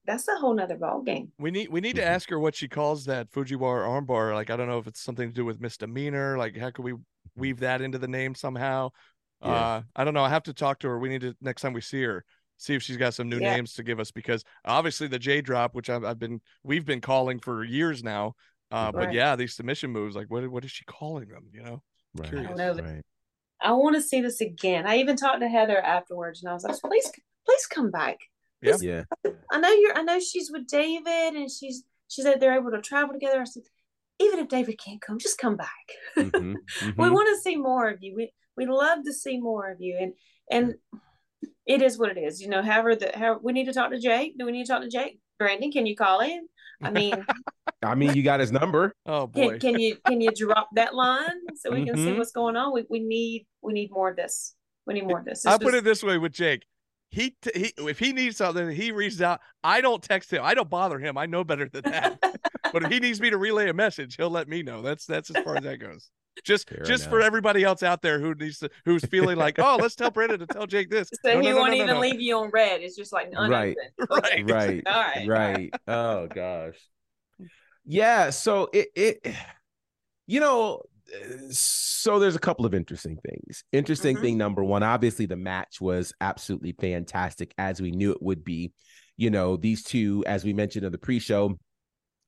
that's 0.04 0.28
a 0.28 0.36
whole 0.36 0.54
nother 0.54 0.76
ball 0.76 1.02
game. 1.02 1.32
We 1.38 1.50
need 1.50 1.68
we 1.68 1.80
need 1.80 1.96
to 1.96 2.02
Mhm. 2.02 2.06
ask 2.06 2.30
her 2.30 2.38
what 2.38 2.54
she 2.54 2.68
calls 2.68 3.06
that 3.06 3.30
Fujiwara 3.32 3.86
armbar. 3.88 4.34
Like 4.34 4.50
I 4.50 4.56
don't 4.56 4.68
know 4.68 4.78
if 4.78 4.86
it's 4.86 5.00
something 5.02 5.28
to 5.28 5.34
do 5.34 5.44
with 5.44 5.60
misdemeanor. 5.60 6.38
Like 6.38 6.56
how 6.56 6.70
could 6.70 6.84
we 6.84 6.94
weave 7.34 7.58
that 7.60 7.80
into 7.82 7.98
the 7.98 8.06
name 8.08 8.36
somehow? 8.36 8.90
Yeah. 9.42 9.48
Uh 9.48 9.82
I 9.96 10.04
don't 10.04 10.14
know. 10.14 10.22
I 10.22 10.28
have 10.28 10.44
to 10.44 10.54
talk 10.54 10.78
to 10.80 10.88
her. 10.88 10.98
We 11.00 11.08
need 11.08 11.22
to 11.22 11.34
next 11.40 11.62
time 11.62 11.72
we 11.72 11.80
see 11.80 12.04
her, 12.04 12.24
see 12.56 12.76
if 12.76 12.84
she's 12.84 12.96
got 12.98 13.14
some 13.14 13.28
new 13.28 13.40
Yeah. 13.40 13.56
names 13.56 13.72
to 13.74 13.82
give 13.82 13.98
us 13.98 14.12
because 14.12 14.44
obviously 14.64 15.08
the 15.08 15.18
J 15.18 15.40
drop, 15.40 15.74
which 15.74 15.90
I've, 15.90 16.04
I've 16.04 16.20
been 16.20 16.40
we've 16.62 16.86
been 16.86 17.00
calling 17.00 17.40
for 17.40 17.64
years 17.64 18.04
now. 18.04 18.36
Uh, 18.70 18.90
but 18.92 19.12
yeah, 19.12 19.36
these 19.36 19.54
submission 19.54 19.90
moves, 19.90 20.16
like 20.16 20.28
what 20.28 20.48
what 20.48 20.64
is 20.64 20.70
she 20.70 20.84
calling 20.84 21.28
them? 21.28 21.48
You 21.52 21.62
know, 21.62 21.82
Right. 22.14 22.28
Curious. 22.28 22.50
I 22.50 22.56
don't 22.56 22.76
know. 22.76 22.82
Right. 22.82 23.02
I 23.60 23.72
want 23.72 23.96
to 23.96 24.02
see 24.02 24.20
this 24.20 24.40
again. 24.40 24.86
I 24.86 24.96
even 24.98 25.16
talked 25.16 25.40
to 25.40 25.48
Heather 25.48 25.78
afterwards, 25.78 26.42
and 26.42 26.50
I 26.50 26.54
was 26.54 26.64
like, 26.64 26.76
please, 26.80 27.10
please 27.46 27.66
come 27.66 27.90
back. 27.90 28.18
Yeah. 28.60 28.76
Yeah. 28.80 29.04
I 29.50 29.58
know 29.58 29.70
you're. 29.70 29.96
I 29.96 30.02
know 30.02 30.18
she's 30.20 30.50
with 30.50 30.66
David, 30.66 31.34
and 31.34 31.50
she's 31.50 31.84
she 32.08 32.22
said 32.22 32.40
they're 32.40 32.58
able 32.58 32.70
to 32.72 32.80
travel 32.80 33.12
together. 33.12 33.40
I 33.40 33.44
said, 33.44 33.62
even 34.20 34.38
if 34.40 34.48
David 34.48 34.78
can't 34.78 35.00
come, 35.00 35.18
just 35.18 35.38
come 35.38 35.56
back. 35.56 35.86
Mhm. 36.16 36.54
we 36.82 36.88
Mhm. 36.92 37.12
want 37.12 37.28
to 37.28 37.40
see 37.42 37.56
more 37.56 37.88
of 37.88 37.98
you. 38.02 38.14
We 38.14 38.32
we 38.56 38.66
love 38.66 39.04
to 39.04 39.12
see 39.12 39.38
more 39.38 39.70
of 39.70 39.80
you, 39.80 39.96
and 40.00 40.12
and 40.50 40.74
it 41.66 41.82
is 41.82 41.98
what 41.98 42.16
it 42.16 42.18
is. 42.18 42.40
You 42.40 42.48
know, 42.48 42.62
however, 42.62 42.96
the 42.96 43.12
how 43.14 43.38
we 43.42 43.52
need 43.52 43.66
to 43.66 43.72
talk 43.72 43.90
to 43.90 43.98
Jake. 44.00 44.36
Do 44.38 44.46
we 44.46 44.52
need 44.52 44.64
to 44.66 44.72
talk 44.72 44.82
to 44.82 44.88
Jake? 44.88 45.18
Brandon, 45.38 45.70
can 45.70 45.86
you 45.86 45.94
call 45.96 46.20
in? 46.20 46.48
I 46.82 46.90
mean, 46.90 47.24
I 47.82 47.94
mean, 47.94 48.14
you 48.14 48.22
got 48.22 48.40
his 48.40 48.52
number. 48.52 48.94
oh 49.06 49.26
boy, 49.26 49.58
can, 49.58 49.72
can 49.72 49.80
you 49.80 49.96
can 50.06 50.20
you 50.20 50.30
drop 50.32 50.68
that 50.74 50.94
line 50.94 51.30
so 51.56 51.70
we 51.70 51.84
can 51.84 51.96
see 51.96 52.10
Mhm. 52.10 52.18
what's 52.18 52.32
going 52.32 52.56
on? 52.56 52.72
We 52.72 52.84
we 52.88 53.00
need 53.00 53.46
we 53.62 53.72
need 53.72 53.90
more 53.90 54.10
of 54.10 54.16
this. 54.16 54.54
We 54.86 54.94
need 54.94 55.06
more 55.06 55.18
of 55.18 55.24
this. 55.24 55.38
It's 55.40 55.46
I'll 55.46 55.58
put 55.58 55.74
it 55.74 55.84
this 55.84 56.02
way 56.02 56.18
with 56.18 56.32
Jake. 56.32 56.64
He, 57.10 57.36
t- 57.40 57.50
he 57.54 57.72
if 57.88 57.98
he 57.98 58.12
needs 58.12 58.36
something, 58.36 58.68
he 58.70 58.90
reaches 58.92 59.22
out. 59.22 59.40
I 59.62 59.80
don't 59.80 60.02
text 60.02 60.32
him. 60.32 60.42
I 60.44 60.54
don't 60.54 60.68
bother 60.68 60.98
him. 60.98 61.16
I 61.16 61.26
know 61.26 61.44
better 61.44 61.68
than 61.68 61.82
that. 61.84 62.18
but 62.72 62.82
if 62.82 62.90
he 62.90 62.98
needs 63.00 63.20
me 63.20 63.30
to 63.30 63.38
relay 63.38 63.68
a 63.68 63.74
message, 63.74 64.16
he'll 64.16 64.30
let 64.30 64.48
me 64.48 64.62
know. 64.62 64.82
That's 64.82 65.06
that's 65.06 65.30
as 65.30 65.42
far 65.44 65.56
as 65.56 65.62
that 65.64 65.78
goes. 65.78 66.10
Just 66.44 66.68
Fair 66.68 66.82
just 66.82 67.08
for 67.08 67.20
everybody 67.20 67.64
else 67.64 67.82
out 67.82 68.02
there 68.02 68.20
who 68.20 68.34
needs 68.34 68.58
to 68.58 68.70
who's 68.84 69.04
feeling 69.04 69.36
like, 69.36 69.58
oh, 69.58 69.78
let's 69.80 69.94
tell 69.94 70.10
Brandon 70.10 70.38
to 70.40 70.46
tell 70.46 70.66
Jake 70.66 70.90
this. 70.90 71.08
So 71.24 71.34
No, 71.34 71.40
he 71.40 71.46
no, 71.48 71.52
no, 71.54 71.60
won't 71.60 71.70
no, 71.72 71.76
no, 71.78 71.82
even 71.84 71.94
no. 71.94 72.00
leave 72.00 72.20
you 72.20 72.36
on 72.38 72.50
red. 72.50 72.82
It's 72.82 72.96
just 72.96 73.12
like 73.12 73.28
unopened. 73.34 73.76
Right. 74.10 74.50
Right. 74.50 74.50
Right. 74.50 74.82
All 74.86 75.02
right. 75.02 75.28
Right. 75.28 75.74
Oh 75.88 76.26
gosh. 76.28 76.76
Yeah. 77.84 78.30
So 78.30 78.68
it 78.72 78.88
it 78.94 79.34
you 80.26 80.40
know 80.40 80.82
so 81.50 82.18
there's 82.18 82.34
a 82.36 82.40
couple 82.40 82.66
of 82.66 82.74
interesting 82.74 83.16
things. 83.24 83.62
Interesting 83.72 84.16
Mhm. 84.16 84.20
thing 84.20 84.38
number 84.38 84.64
one, 84.64 84.82
obviously 84.82 85.26
the 85.26 85.36
match 85.36 85.80
was 85.80 86.12
absolutely 86.20 86.72
fantastic 86.72 87.54
as 87.58 87.80
we 87.80 87.92
knew 87.92 88.10
it 88.10 88.20
would 88.20 88.44
be. 88.44 88.72
You 89.16 89.30
know, 89.30 89.56
these 89.56 89.82
two, 89.84 90.24
as 90.26 90.44
we 90.44 90.52
mentioned 90.52 90.84
in 90.84 90.92
the 90.92 90.98
pre-show, 90.98 91.58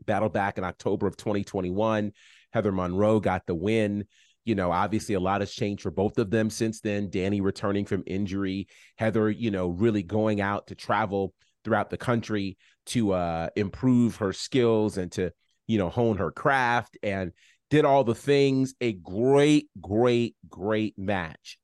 battled 0.06 0.32
back 0.32 0.58
in 0.58 0.64
October 0.64 1.06
of 1.08 1.16
2021. 1.16 2.12
Heather 2.52 2.72
Monroe 2.72 3.20
got 3.20 3.46
the 3.46 3.54
win. 3.54 4.04
You 4.44 4.54
know, 4.54 4.72
obviously 4.72 5.14
a 5.14 5.20
lot 5.20 5.42
has 5.42 5.52
changed 5.52 5.82
for 5.82 5.90
both 5.90 6.18
of 6.18 6.30
them 6.30 6.48
since 6.48 6.80
then. 6.80 7.10
Danny 7.10 7.40
returning 7.40 7.84
from 7.84 8.02
injury, 8.06 8.68
Heather, 8.96 9.30
you 9.30 9.50
know, 9.50 9.68
really 9.68 10.02
going 10.02 10.40
out 10.40 10.68
to 10.68 10.74
travel 10.74 11.34
throughout 11.64 11.90
the 11.90 11.98
country 11.98 12.56
to 12.86 13.12
uh 13.12 13.48
improve 13.56 14.16
her 14.16 14.32
skills 14.32 14.96
and 14.96 15.12
to, 15.12 15.30
you 15.66 15.76
know, 15.76 15.90
hone 15.90 16.16
her 16.16 16.30
craft 16.30 16.96
and 17.02 17.32
did 17.68 17.84
all 17.84 18.04
the 18.04 18.14
things. 18.14 18.74
A 18.80 18.92
great, 18.92 19.68
great, 19.80 20.36
great 20.48 20.98
match. 20.98 21.58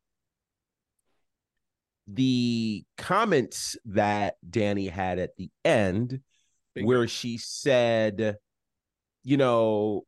The 2.06 2.84
comments 2.98 3.78
that 3.86 4.34
Danny 4.48 4.88
had 4.88 5.18
at 5.18 5.36
the 5.38 5.50
end 5.64 6.20
where 6.74 7.08
she 7.08 7.38
said, 7.38 8.36
you 9.22 9.36
know, 9.36 10.04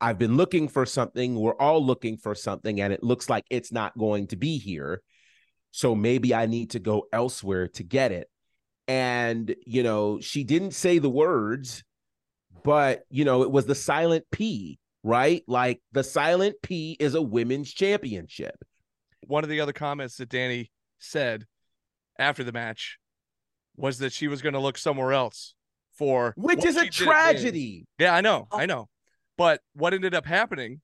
I've 0.00 0.18
been 0.18 0.36
looking 0.36 0.68
for 0.68 0.84
something. 0.84 1.34
We're 1.34 1.54
all 1.54 1.84
looking 1.84 2.16
for 2.16 2.34
something, 2.34 2.80
and 2.80 2.92
it 2.92 3.02
looks 3.02 3.30
like 3.30 3.44
it's 3.50 3.72
not 3.72 3.96
going 3.96 4.26
to 4.28 4.36
be 4.36 4.58
here. 4.58 5.02
So 5.70 5.94
maybe 5.94 6.34
I 6.34 6.46
need 6.46 6.70
to 6.70 6.78
go 6.78 7.06
elsewhere 7.12 7.68
to 7.68 7.82
get 7.82 8.12
it. 8.12 8.28
And, 8.88 9.54
you 9.66 9.82
know, 9.82 10.20
she 10.20 10.44
didn't 10.44 10.72
say 10.72 10.98
the 10.98 11.10
words, 11.10 11.82
but, 12.62 13.02
you 13.10 13.24
know, 13.24 13.42
it 13.42 13.50
was 13.50 13.66
the 13.66 13.74
silent 13.74 14.24
P, 14.30 14.78
right? 15.02 15.42
Like 15.46 15.80
the 15.92 16.04
silent 16.04 16.56
P 16.62 16.96
is 16.98 17.14
a 17.14 17.22
women's 17.22 17.72
championship. 17.72 18.54
One 19.26 19.44
of 19.44 19.50
the 19.50 19.60
other 19.60 19.72
comments 19.72 20.16
that 20.18 20.28
Danny 20.28 20.70
said 20.98 21.46
after 22.18 22.44
the 22.44 22.52
match 22.52 22.98
was 23.76 23.98
that 23.98 24.12
she 24.12 24.28
was 24.28 24.40
going 24.40 24.54
to 24.54 24.60
look 24.60 24.78
somewhere 24.78 25.12
else 25.12 25.54
for 25.98 26.32
Which 26.36 26.64
is 26.64 26.76
a 26.76 26.84
she 26.84 26.84
did 26.84 26.86
at 26.86 26.92
Days. 26.92 27.06
tragedy. 27.06 27.86
Yeah, 27.98 28.14
I 28.14 28.20
know, 28.20 28.48
I 28.52 28.62
oh. 28.62 28.66
know. 28.66 28.88
But 29.36 29.60
what 29.74 29.94
ended 29.94 30.14
up 30.14 30.26
happening 30.26 30.80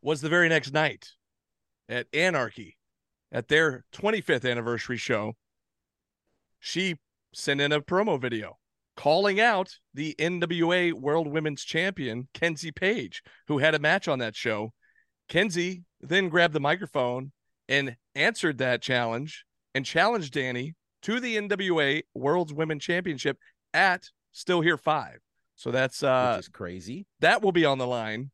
was 0.00 0.20
the 0.20 0.28
very 0.28 0.48
next 0.48 0.72
night 0.72 1.08
at 1.88 2.06
Anarchy, 2.12 2.76
at 3.30 3.48
their 3.48 3.84
25th 3.92 4.50
anniversary 4.50 4.96
show, 4.96 5.34
she 6.58 6.96
sent 7.34 7.60
in 7.60 7.72
a 7.72 7.80
promo 7.80 8.20
video 8.20 8.58
calling 8.96 9.38
out 9.40 9.78
the 9.94 10.14
NWA 10.18 10.92
World 10.92 11.28
Women's 11.28 11.62
Champion, 11.64 12.28
Kenzie 12.34 12.72
Paige, 12.72 13.22
who 13.46 13.58
had 13.58 13.74
a 13.74 13.78
match 13.78 14.08
on 14.08 14.18
that 14.18 14.34
show. 14.34 14.72
Kenzie 15.28 15.84
then 16.00 16.28
grabbed 16.28 16.54
the 16.54 16.60
microphone 16.60 17.32
and 17.68 17.96
answered 18.14 18.58
that 18.58 18.82
challenge 18.82 19.44
and 19.74 19.84
challenged 19.84 20.32
Danny 20.32 20.74
to 21.02 21.20
the 21.20 21.36
NWA 21.36 22.02
World's 22.14 22.52
Women 22.52 22.80
Championship 22.80 23.38
at 23.72 24.08
Still 24.32 24.62
Here 24.62 24.78
5. 24.78 25.18
So 25.58 25.70
that's 25.72 26.02
uh 26.04 26.34
which 26.36 26.44
is 26.46 26.48
crazy. 26.48 27.06
that 27.20 27.42
will 27.42 27.52
be 27.52 27.64
on 27.64 27.78
the 27.78 27.86
line. 27.86 28.30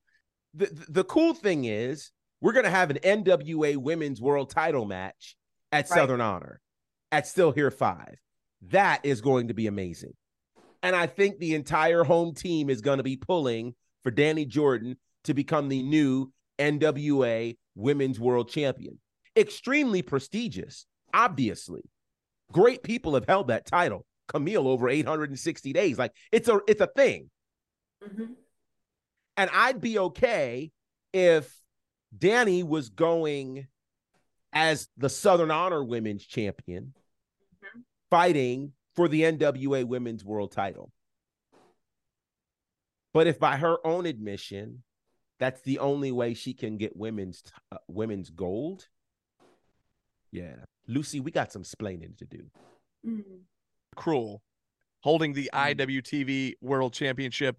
the 0.53 0.69
the 0.89 1.05
cool 1.05 1.33
thing 1.35 1.65
is 1.65 2.13
we're 2.41 2.53
gonna 2.53 2.71
have 2.71 2.91
an 2.91 2.99
NWA 2.99 3.77
Women's 3.79 4.21
World 4.21 4.51
Title 4.51 4.85
match 4.85 5.35
at 5.73 5.89
Right. 5.91 5.99
Southern 5.99 6.21
Honor 6.21 6.61
at 7.11 7.27
Still 7.27 7.51
Here 7.51 7.71
Five. 7.71 8.17
That 8.69 9.01
is 9.05 9.21
going 9.23 9.49
to 9.49 9.55
be 9.55 9.67
amazing, 9.67 10.13
and 10.83 10.95
I 10.95 11.07
think 11.07 11.39
the 11.39 11.55
entire 11.55 12.05
home 12.05 12.35
team 12.35 12.69
is 12.71 12.81
going 12.83 12.99
to 12.99 13.03
be 13.03 13.17
pulling 13.17 13.75
for 14.03 14.11
Danny 14.11 14.45
Jordan 14.45 14.97
to 15.25 15.33
become 15.35 15.69
the 15.71 15.83
new 15.83 16.31
NWA 16.59 17.57
Women's 17.75 18.21
World 18.21 18.51
Champion. 18.51 18.99
Extremely 19.37 20.03
prestigious, 20.03 20.87
obviously. 21.13 21.83
Great 22.53 22.83
people 22.83 23.15
have 23.15 23.27
held 23.27 23.49
that 23.49 23.67
title. 23.67 24.05
Kamille 24.29 24.67
over 24.67 24.89
860 24.89 25.73
days. 25.73 25.99
Like 25.99 26.13
it's 26.33 26.49
a 26.49 26.61
it's 26.67 26.81
a 26.81 26.87
thing. 26.87 27.31
Mhm. 28.03 28.37
And 29.37 29.51
I'd 29.53 29.81
be 29.81 29.99
okay 29.99 30.71
if 31.13 31.55
Danny 32.17 32.63
was 32.63 32.89
going 32.91 33.67
as 34.53 34.89
the 34.97 35.09
Southern 35.09 35.51
Honor 35.51 35.83
Women's 35.83 36.25
Champion, 36.25 36.95
Mhm. 37.63 37.85
fighting 38.11 38.73
for 38.95 39.09
the 39.09 39.23
NWA 39.25 39.85
Women's 39.85 40.25
World 40.25 40.53
Title. 40.53 40.93
But 43.13 43.27
if 43.27 43.39
by 43.39 43.57
her 43.57 43.85
own 43.87 44.07
admission, 44.07 44.83
that's 45.39 45.61
the 45.63 45.79
only 45.81 46.13
way 46.13 46.35
she 46.35 46.55
can 46.55 46.77
get 46.77 46.97
women's 46.97 47.43
uh, 47.73 47.79
women's 47.89 48.31
gold, 48.31 48.89
yeah, 50.31 50.65
Lucy, 50.87 51.21
we 51.21 51.31
got 51.31 51.53
some 51.53 51.63
splaining 51.63 52.17
to 52.19 52.25
do. 52.25 52.51
Mhm. 53.05 53.43
Cruel 53.95 54.43
holding 55.03 55.33
the 55.33 55.51
IWTV 55.53 56.55
World 56.61 56.93
Championship. 56.95 57.57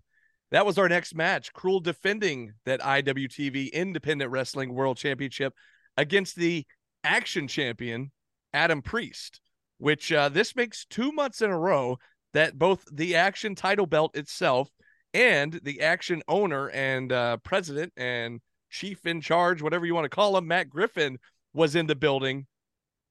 That 0.52 0.66
was 0.66 0.78
our 0.78 0.90
next 0.90 1.16
match. 1.16 1.54
Cruel 1.54 1.80
defending 1.80 2.54
that 2.66 2.82
IWTV 2.82 3.72
Independent 3.72 4.32
Wrestling 4.32 4.74
World 4.74 4.98
Championship 4.98 5.54
against 5.98 6.36
the 6.36 6.66
Action 7.04 7.48
Champion 7.48 8.12
Adam 8.54 8.82
Priest, 8.82 9.42
which 9.78 10.12
uh, 10.12 10.30
this 10.30 10.56
makes 10.56 10.86
two 10.86 11.12
months 11.12 11.42
in 11.42 11.52
a 11.52 11.58
row 11.58 11.98
that 12.34 12.58
both 12.58 12.84
the 12.92 13.16
Action 13.16 13.54
title 13.54 13.86
belt 13.86 14.16
itself 14.16 14.70
and 15.14 15.60
the 15.64 15.82
Action 15.82 16.24
owner 16.28 16.70
and 16.70 17.12
uh, 17.12 17.38
president 17.38 17.94
and 17.96 18.42
chief 18.70 19.06
in 19.06 19.22
charge, 19.22 19.62
whatever 19.62 19.86
you 19.86 19.94
want 19.94 20.06
to 20.06 20.10
call 20.10 20.36
him, 20.36 20.48
Matt 20.48 20.70
Griffin, 20.70 21.20
was 21.54 21.76
in 21.76 21.88
the 21.88 21.96
building 21.96 22.48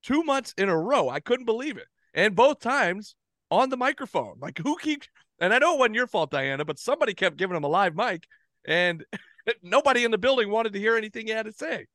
two 0.03 0.23
months 0.23 0.55
in 0.59 0.69
a 0.69 0.77
row. 0.77 1.09
I 1.09 1.21
couldn't 1.21 1.47
believe 1.47 1.77
it. 1.77 1.87
And 2.15 2.37
both 2.37 2.61
times 2.61 3.17
on 3.51 3.71
the 3.71 3.77
microphone. 3.77 4.37
Like, 4.41 4.59
who 4.59 4.77
keeps, 4.77 5.09
and 5.39 5.53
I 5.53 5.59
know 5.59 5.75
it 5.75 5.79
wasn't 5.79 5.97
your 5.97 6.07
fault, 6.07 6.31
Diana, 6.31 6.65
but 6.65 6.79
somebody 6.79 7.15
kept 7.15 7.37
giving 7.37 7.57
him 7.57 7.65
a 7.65 7.69
live 7.69 7.95
mic, 7.95 8.27
and 8.67 9.05
nobody 9.63 10.05
in 10.05 10.11
the 10.11 10.19
building 10.19 10.51
wanted 10.51 10.73
to 10.73 10.79
hear 10.79 10.97
anything 10.97 11.27
he 11.27 11.33
had 11.33 11.47
to 11.47 11.53
say. 11.53 11.87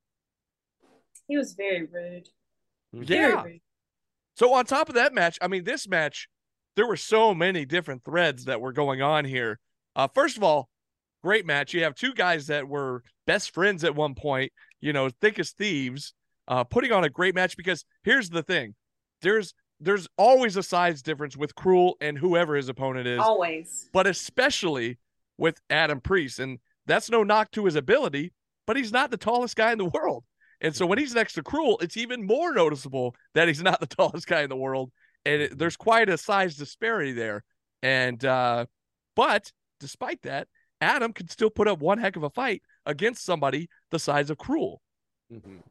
He 1.28 1.38
was 1.38 1.54
very 1.54 1.88
rude. 1.92 2.28
Yeah. 2.92 3.06
Very 3.06 3.36
rude. 3.36 3.62
So 4.36 4.54
on 4.54 4.66
top 4.66 4.90
of 4.90 4.96
that 4.96 5.14
match, 5.14 5.38
I 5.42 5.48
mean, 5.48 5.64
this 5.64 5.88
match, 5.88 6.30
there 6.76 6.88
were 6.88 6.98
so 6.98 7.34
many 7.34 7.66
different 7.66 8.04
threads 8.06 8.46
that 8.46 8.62
were 8.62 8.72
going 8.72 9.02
on 9.02 9.26
here. 9.26 9.60
Uh, 9.96 10.08
first 10.08 10.38
of 10.38 10.44
all, 10.44 10.70
great 11.22 11.46
match. 11.46 11.74
You 11.74 11.84
have 11.84 11.96
two 11.96 12.14
guys 12.14 12.48
that 12.48 12.68
were 12.68 13.04
best 13.28 13.54
friends 13.54 13.84
at 13.84 13.96
one 13.96 14.16
point, 14.16 14.54
you 14.80 14.94
know, 14.94 15.10
thick 15.22 15.40
as 15.40 15.52
thieves, 15.52 16.14
uh, 16.48 16.64
putting 16.64 16.94
on 16.94 17.04
a 17.04 17.10
great 17.10 17.36
match 17.36 17.58
because 17.58 17.84
here's 18.04 18.30
the 18.30 18.44
thing. 18.44 18.76
There's 19.22 19.54
there's 19.80 20.08
always 20.18 20.58
a 20.58 20.64
size 20.64 21.02
difference 21.02 21.38
with 21.38 21.56
Cruel 21.56 21.96
and 22.02 22.18
whoever 22.18 22.56
his 22.56 22.70
opponent 22.70 23.08
is, 23.08 23.20
Always. 23.20 23.90
but 23.94 24.08
especially 24.08 24.98
with 25.38 25.60
Adam 25.70 26.02
Priest. 26.02 26.40
And 26.40 26.60
that's 26.86 27.10
no 27.10 27.24
knock 27.24 27.52
to 27.52 27.66
his 27.66 27.76
ability, 27.76 28.34
but 28.68 28.76
he's 28.76 28.92
not 28.92 29.10
the 29.12 29.18
tallest 29.18 29.56
guy 29.56 29.72
in 29.72 29.78
the 29.78 29.86
world. 29.86 30.26
And 30.62 30.76
so 30.76 30.86
when 30.86 30.98
he's 30.98 31.16
next 31.16 31.34
to 31.34 31.44
Cruel, 31.44 31.78
it's 31.82 31.96
even 31.96 32.28
more 32.28 32.54
noticeable 32.54 33.16
that 33.36 33.48
he's 33.48 33.62
not 33.64 33.80
the 33.80 33.88
tallest 33.96 34.28
guy 34.28 34.42
in 34.42 34.50
the 34.50 34.58
world. 34.58 34.92
And 35.26 35.42
it, 35.44 35.58
there's 35.58 35.78
quite 35.78 36.10
a 36.10 36.18
size 36.18 36.56
disparity 36.56 37.14
there. 37.14 37.44
And, 37.82 38.24
uh, 38.26 38.66
but 39.16 39.52
despite 39.80 40.22
that, 40.24 40.48
Adam 40.82 41.14
can 41.14 41.30
still 41.30 41.50
put 41.50 41.68
up 41.68 41.80
one 41.80 41.98
heck 41.98 42.16
of 42.18 42.24
a 42.24 42.30
fight 42.30 42.62
against 42.86 43.24
somebody 43.24 43.70
the 43.92 44.00
size 44.00 44.30
of 44.30 44.38
Cruel. 44.38 44.82
Mhm. 45.32 45.62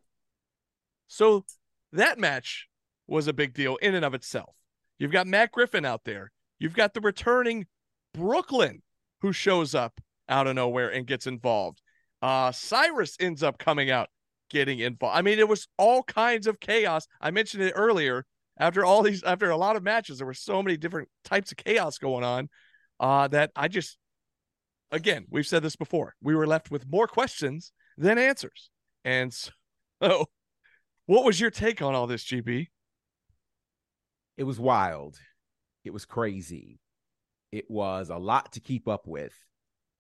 So 1.09 1.45
that 1.93 2.19
match 2.19 2.69
was 3.09 3.27
a 3.27 3.33
big 3.33 3.55
deal 3.55 3.77
in 3.77 3.95
and 3.95 4.05
of 4.05 4.15
itself. 4.15 4.55
You've 4.99 5.13
got 5.13 5.27
Matt 5.27 5.53
Griffin 5.53 5.85
out 5.85 6.05
there. 6.05 6.31
You've 6.59 6.75
got 6.75 6.95
the 6.95 7.01
returning 7.01 7.67
Brooklyn 8.15 8.83
who 9.21 9.33
shows 9.33 9.75
up 9.75 10.01
out 10.29 10.47
of 10.47 10.55
nowhere 10.55 10.89
and 10.89 11.07
gets 11.07 11.27
involved. 11.27 11.81
Uh, 12.21 12.53
Cyrus 12.53 13.17
ends 13.21 13.43
up 13.43 13.59
coming 13.59 13.91
out, 13.91 14.09
getting 14.51 14.81
involved. 14.81 15.17
I 15.17 15.23
mean, 15.23 15.39
it 15.39 15.49
was 15.49 15.69
all 15.79 16.03
kinds 16.03 16.47
of 16.47 16.61
chaos. 16.61 17.07
I 17.21 17.31
mentioned 17.31 17.63
it 17.63 17.73
earlier. 17.75 18.25
After 18.61 18.85
all 18.85 19.03
these, 19.03 19.23
after 19.23 19.51
a 19.51 19.57
lot 19.57 19.77
of 19.77 19.85
matches, 19.85 20.19
there 20.19 20.27
were 20.27 20.35
so 20.35 20.63
many 20.65 20.77
different 20.77 21.09
types 21.25 21.53
of 21.53 21.59
chaos 21.59 21.99
going 21.99 22.25
on 22.25 22.49
uh, 22.99 23.29
that 23.29 23.53
I 23.55 23.69
just, 23.69 23.99
again, 24.91 25.27
we've 25.31 25.47
said 25.47 25.63
this 25.63 25.77
before. 25.77 26.17
We 26.21 26.35
were 26.35 26.47
left 26.47 26.69
with 26.69 26.85
more 26.91 27.07
questions 27.07 27.73
than 27.97 28.19
answers. 28.19 28.71
And 29.05 29.33
so, 29.33 29.49
what 31.07 31.25
was 31.25 31.41
your 31.41 31.51
take 31.51 31.83
on 31.83 31.95
all 31.95 32.09
this, 32.09 32.25
GB? 32.25 32.67
It 34.39 34.45
was 34.45 34.61
wild. 34.61 35.19
It 35.85 35.93
was 35.93 36.05
crazy. 36.05 36.79
It 37.51 37.69
was 37.69 38.09
a 38.09 38.17
lot 38.17 38.53
to 38.53 38.61
keep 38.61 38.87
up 38.87 39.09
with. 39.09 39.35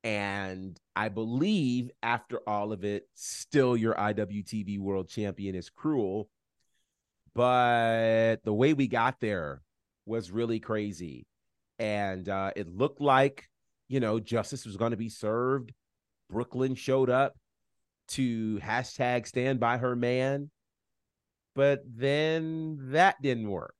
And 0.04 0.78
I 0.94 1.08
believe 1.08 1.90
after 2.04 2.38
all 2.48 2.72
of 2.72 2.84
it, 2.84 3.08
still 3.14 3.76
your 3.76 3.94
IWTV 3.94 4.78
world 4.78 5.08
champion 5.08 5.56
is 5.56 5.70
cruel. 5.70 6.30
But 7.34 8.36
the 8.44 8.54
way 8.54 8.74
we 8.74 8.86
got 8.86 9.18
there 9.20 9.60
was 10.06 10.30
really 10.30 10.60
crazy. 10.60 11.26
And 11.80 12.28
uh, 12.28 12.52
it 12.54 12.68
looked 12.68 13.00
like, 13.00 13.50
you 13.88 13.98
know, 13.98 14.20
justice 14.20 14.64
was 14.64 14.76
going 14.76 14.92
to 14.92 14.96
be 14.96 15.08
served. 15.08 15.72
Brooklyn 16.30 16.76
showed 16.76 17.10
up 17.10 17.34
to 18.10 18.60
hashtag 18.62 19.26
stand 19.26 19.58
by 19.58 19.78
her 19.78 19.96
man. 19.96 20.50
But 21.56 21.82
then 21.84 22.92
that 22.92 23.20
didn't 23.20 23.50
work. 23.50 23.74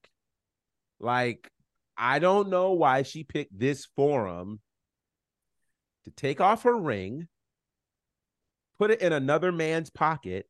Like, 1.01 1.51
I 1.97 2.19
don't 2.19 2.49
know 2.49 2.73
why 2.73 3.03
she 3.03 3.25
picked 3.25 3.59
this 3.59 3.87
forum 3.97 4.61
to 6.05 6.11
take 6.11 6.41
off 6.41 6.63
her 6.63 6.77
ring, 6.77 7.29
put 8.79 8.91
it 8.91 9.01
in 9.01 9.13
another 9.13 9.53
man's 9.53 9.91
pocket, 9.91 10.47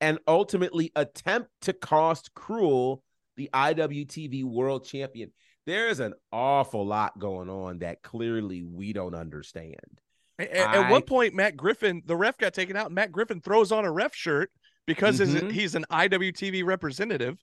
and 0.00 0.18
ultimately 0.26 0.92
attempt 0.94 1.50
to 1.62 1.72
cost 1.72 2.34
Cruel 2.34 3.02
the 3.36 3.50
IWTV 3.52 4.44
World 4.44 4.84
Champion. 4.84 5.32
There's 5.66 6.00
an 6.00 6.14
awful 6.30 6.86
lot 6.86 7.18
going 7.18 7.48
on 7.48 7.78
that 7.78 8.02
clearly 8.02 8.62
we 8.62 8.92
don't 8.92 9.14
understand. 9.14 10.00
At 10.38 10.90
one 10.90 11.02
point, 11.02 11.34
Matt 11.34 11.56
Griffin, 11.56 12.02
the 12.04 12.16
ref 12.16 12.36
got 12.36 12.52
taken 12.52 12.76
out. 12.76 12.92
Matt 12.92 13.12
Griffin 13.12 13.40
throws 13.40 13.72
on 13.72 13.84
a 13.84 13.90
ref 13.90 14.14
shirt 14.14 14.50
because 14.86 15.20
Mhm. 15.20 15.50
he's 15.50 15.74
an 15.74 15.86
IWTV 15.90 16.62
representative, 16.64 17.38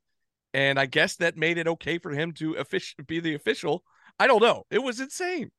and 0.54 0.80
I 0.80 0.86
guess 0.86 1.16
that 1.18 1.38
made 1.38 1.58
it 1.58 1.68
okay 1.68 1.97
for 1.97 2.12
him 2.12 2.34
to 2.34 2.56
offic- 2.56 3.08
be 3.08 3.20
the 3.20 3.36
official. 3.36 3.84
I 4.20 4.28
don't 4.28 4.41
know. 4.41 4.66
It 4.70 4.80
was 4.84 4.99
insane. 4.99 5.52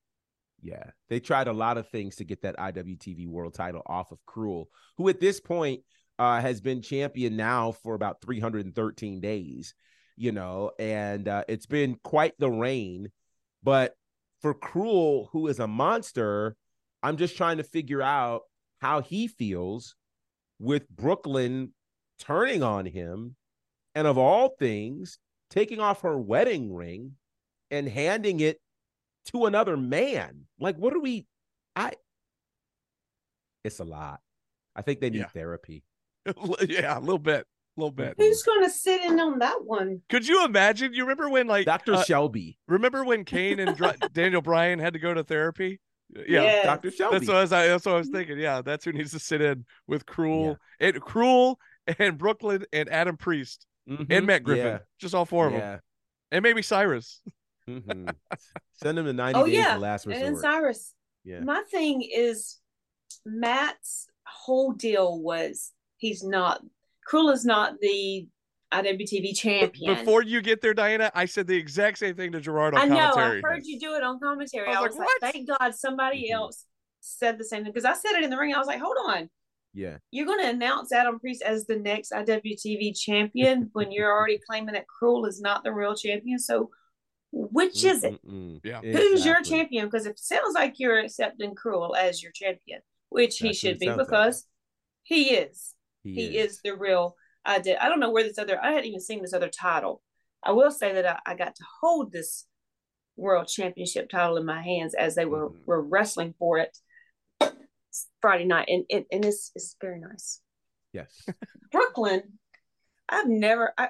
Yeah, 0.60 0.90
they 1.08 1.18
tried 1.18 1.48
a 1.48 1.52
lot 1.52 1.78
of 1.78 1.88
things 1.88 2.16
to 2.16 2.24
get 2.24 2.42
that 2.42 2.56
IWTV 2.56 3.26
World 3.26 3.54
Title 3.54 3.82
off 3.86 4.12
of 4.12 4.24
Cruel, 4.26 4.68
who 4.96 5.08
at 5.08 5.20
this 5.20 5.40
point 5.40 5.82
uh, 6.18 6.40
has 6.40 6.60
been 6.60 6.82
champion 6.82 7.36
now 7.36 7.72
for 7.72 7.94
about 7.94 8.20
313 8.22 9.20
days. 9.20 9.74
You 10.16 10.30
know, 10.30 10.70
and 10.78 11.26
uh, 11.26 11.44
it's 11.48 11.66
been 11.66 11.96
quite 12.04 12.34
the 12.38 12.50
reign. 12.50 13.10
But 13.62 13.94
for 14.40 14.54
Cruel, 14.54 15.30
who 15.32 15.48
is 15.48 15.58
a 15.58 15.66
monster, 15.66 16.54
I'm 17.02 17.16
just 17.16 17.36
trying 17.36 17.56
to 17.56 17.64
figure 17.64 18.02
out 18.02 18.42
how 18.80 19.00
he 19.00 19.26
feels 19.26 19.96
with 20.58 20.88
Brooklyn 20.88 21.72
turning 22.18 22.62
on 22.62 22.86
him, 22.86 23.36
and 23.94 24.06
of 24.06 24.18
all 24.18 24.50
things, 24.58 25.18
taking 25.50 25.80
off 25.80 26.02
her 26.02 26.16
wedding 26.18 26.74
ring 26.74 27.12
and 27.70 27.88
handing 27.88 28.40
it 28.40 28.60
to 29.26 29.46
another 29.46 29.76
man. 29.76 30.42
Like, 30.58 30.76
what 30.76 30.94
are 30.94 31.00
we? 31.00 31.26
I. 31.76 31.92
It's 33.64 33.78
a 33.78 33.84
lot. 33.84 34.20
I 34.74 34.82
think 34.82 35.00
they 35.00 35.10
need 35.10 35.18
Yeah. 35.20 35.26
therapy. 35.28 35.84
yeah, 36.68 36.98
a 36.98 37.00
little 37.00 37.18
bit, 37.18 37.46
a 37.76 37.80
little 37.80 37.90
bit. 37.92 38.14
Who's 38.18 38.42
going 38.42 38.62
to 38.64 38.70
sit 38.70 39.02
in 39.02 39.18
on 39.20 39.38
that 39.40 39.64
one? 39.64 40.02
Could 40.08 40.26
you 40.26 40.44
imagine? 40.44 40.94
You 40.94 41.02
remember 41.02 41.28
when, 41.28 41.46
like, 41.46 41.66
Dr. 41.66 41.94
uh, 41.94 42.04
Shelby. 42.04 42.58
remember 42.68 43.04
when 43.04 43.24
Kane 43.26 43.58
and 43.60 43.76
Dr- 43.76 43.98
Daniel 44.12 44.42
Bryan 44.42 44.78
had 44.78 44.92
to 44.94 44.98
go 44.98 45.12
to 45.14 45.22
therapy? 45.24 45.80
Yeah, 46.14 46.42
Yes. 46.42 46.64
Dr. 46.64 46.90
Shelby. 46.90 47.18
That's 47.18 47.28
what, 47.28 47.36
I 47.36 47.40
was, 47.40 47.50
that's 47.50 47.86
what 47.86 47.94
I 47.94 47.98
was 47.98 48.08
thinking. 48.10 48.38
Yeah, 48.38 48.62
that's 48.62 48.84
who 48.84 48.92
needs 48.92 49.12
to 49.12 49.18
sit 49.18 49.40
in 49.40 49.64
with 49.86 50.04
Cruel 50.06 50.58
and 50.80 51.00
Cruel 51.00 51.58
and 51.98 52.18
Brooklyn 52.18 52.64
and 52.72 52.88
Adam 52.90 53.16
Priest 53.16 53.66
and 53.86 54.08
Mhm. 54.08 54.24
Matt 54.26 54.42
Griffin. 54.44 54.66
Yeah. 54.66 54.78
Just 54.98 55.14
all 55.14 55.24
four 55.24 55.46
of 55.48 55.52
them, 55.52 55.80
and 56.30 56.42
maybe 56.42 56.62
Cyrus. 56.62 57.20
Mhm. 57.68 58.14
Send 58.74 58.98
him 58.98 59.04
to 59.06 59.12
90 59.12 59.40
Oh, 59.40 59.46
days 59.46 59.54
yeah. 59.54 59.74
of 59.76 59.80
last 59.80 60.06
And. 60.06 60.36
Cyrus. 60.38 60.94
yeah. 61.24 61.40
My 61.40 61.62
thing 61.70 62.02
is 62.02 62.58
Matt's 63.24 64.08
whole 64.26 64.72
deal 64.72 65.20
was 65.20 65.72
he's 65.96 66.22
not 66.24 66.62
Cruel 67.04 67.30
is 67.30 67.44
not 67.44 67.80
the 67.80 68.26
IWTV 68.72 69.36
champion. 69.36 69.94
Before 69.96 70.22
you 70.22 70.40
get 70.40 70.60
there, 70.62 70.72
Diana, 70.72 71.10
I 71.14 71.26
said 71.26 71.46
the 71.46 71.56
exact 71.56 71.98
same 71.98 72.14
thing 72.14 72.32
to 72.32 72.40
Gerard 72.40 72.74
on 72.74 72.80
I 72.80 72.84
know, 72.86 72.96
I 72.96 73.10
commentary. 73.10 73.42
heard 73.42 73.66
you 73.66 73.78
do 73.78 73.94
it 73.96 74.02
on 74.02 74.18
commentary. 74.18 74.68
I 74.68 74.74
I 74.74 74.80
was 74.80 74.90
was, 74.90 74.98
like, 74.98 75.08
like, 75.08 75.22
"What?" 75.22 75.32
thank 75.32 75.48
God 75.60 75.74
somebody 75.74 76.28
Mhm. 76.30 76.34
else 76.34 76.66
said 77.00 77.36
the 77.38 77.44
same 77.44 77.64
thing 77.64 77.72
because 77.72 77.84
I 77.84 77.92
said 77.94 78.12
it 78.16 78.24
in 78.24 78.30
the 78.30 78.38
ring. 78.38 78.54
I 78.54 78.58
was 78.58 78.68
like, 78.68 78.80
hold 78.80 78.96
on, 79.04 79.28
Yeah. 79.74 79.96
you're 80.10 80.26
going 80.26 80.40
to 80.42 80.50
announce 80.50 80.92
Adam 80.92 81.18
Priest 81.18 81.42
as 81.42 81.64
the 81.66 81.76
next 81.76 82.12
IWTV 82.12 82.98
champion 82.98 83.70
when 83.72 83.90
you're 83.92 84.10
already 84.12 84.38
claiming 84.48 84.74
that 84.74 84.86
Cruel 84.86 85.26
is 85.26 85.40
not 85.40 85.64
the 85.64 85.72
real 85.72 85.94
champion. 85.94 86.38
So, 86.38 86.70
which 87.32 87.82
is 87.84 88.04
it? 88.04 88.20
Mm-mm-mm. 88.26 88.60
Yeah. 88.62 88.80
Who's 88.82 89.24
your 89.24 89.40
champion? 89.42 89.86
Because 89.86 90.06
it 90.06 90.18
sounds 90.18 90.54
like 90.54 90.74
you're 90.78 90.98
accepting 90.98 91.54
Cruel 91.54 91.96
as 91.96 92.22
your 92.22 92.32
champion, 92.32 92.80
which 93.08 93.38
he 93.38 93.48
That's 93.48 93.62
what 93.64 93.70
should 93.70 93.78
be 93.78 93.86
sounds 93.86 93.98
like. 93.98 94.06
because 94.08 94.46
he 95.02 95.30
is. 95.30 95.74
He, 96.04 96.14
He 96.14 96.38
is 96.38 96.60
the 96.62 96.76
real. 96.76 97.16
I 97.44 97.58
did. 97.58 97.76
I 97.78 97.88
don't 97.88 98.00
know 98.00 98.10
where 98.10 98.22
this 98.24 98.38
other. 98.38 98.62
I 98.62 98.72
hadn't 98.72 98.86
even 98.86 99.00
seen 99.00 99.22
this 99.22 99.32
other 99.32 99.48
title. 99.48 100.02
I 100.44 100.52
will 100.52 100.70
say 100.70 100.92
that 100.94 101.06
I, 101.06 101.32
I 101.32 101.34
got 101.34 101.54
to 101.56 101.64
hold 101.80 102.12
this 102.12 102.46
world 103.16 103.46
championship 103.48 104.10
title 104.10 104.36
in 104.36 104.44
my 104.44 104.60
hands 104.62 104.94
as 104.94 105.14
they 105.14 105.24
were 105.24 105.50
Mhm. 105.50 105.56
were 105.66 105.80
wrestling 105.82 106.34
for 106.38 106.58
it 106.58 106.76
Friday 108.20 108.44
night, 108.44 108.68
and 108.68 108.84
and, 108.90 109.04
and 109.10 109.24
it's 109.24 109.50
it's 109.54 109.76
very 109.80 110.00
nice. 110.00 110.40
Yes. 110.92 111.26
Brooklyn, 111.72 112.38
I've 113.08 113.28
never. 113.28 113.72
I 113.76 113.88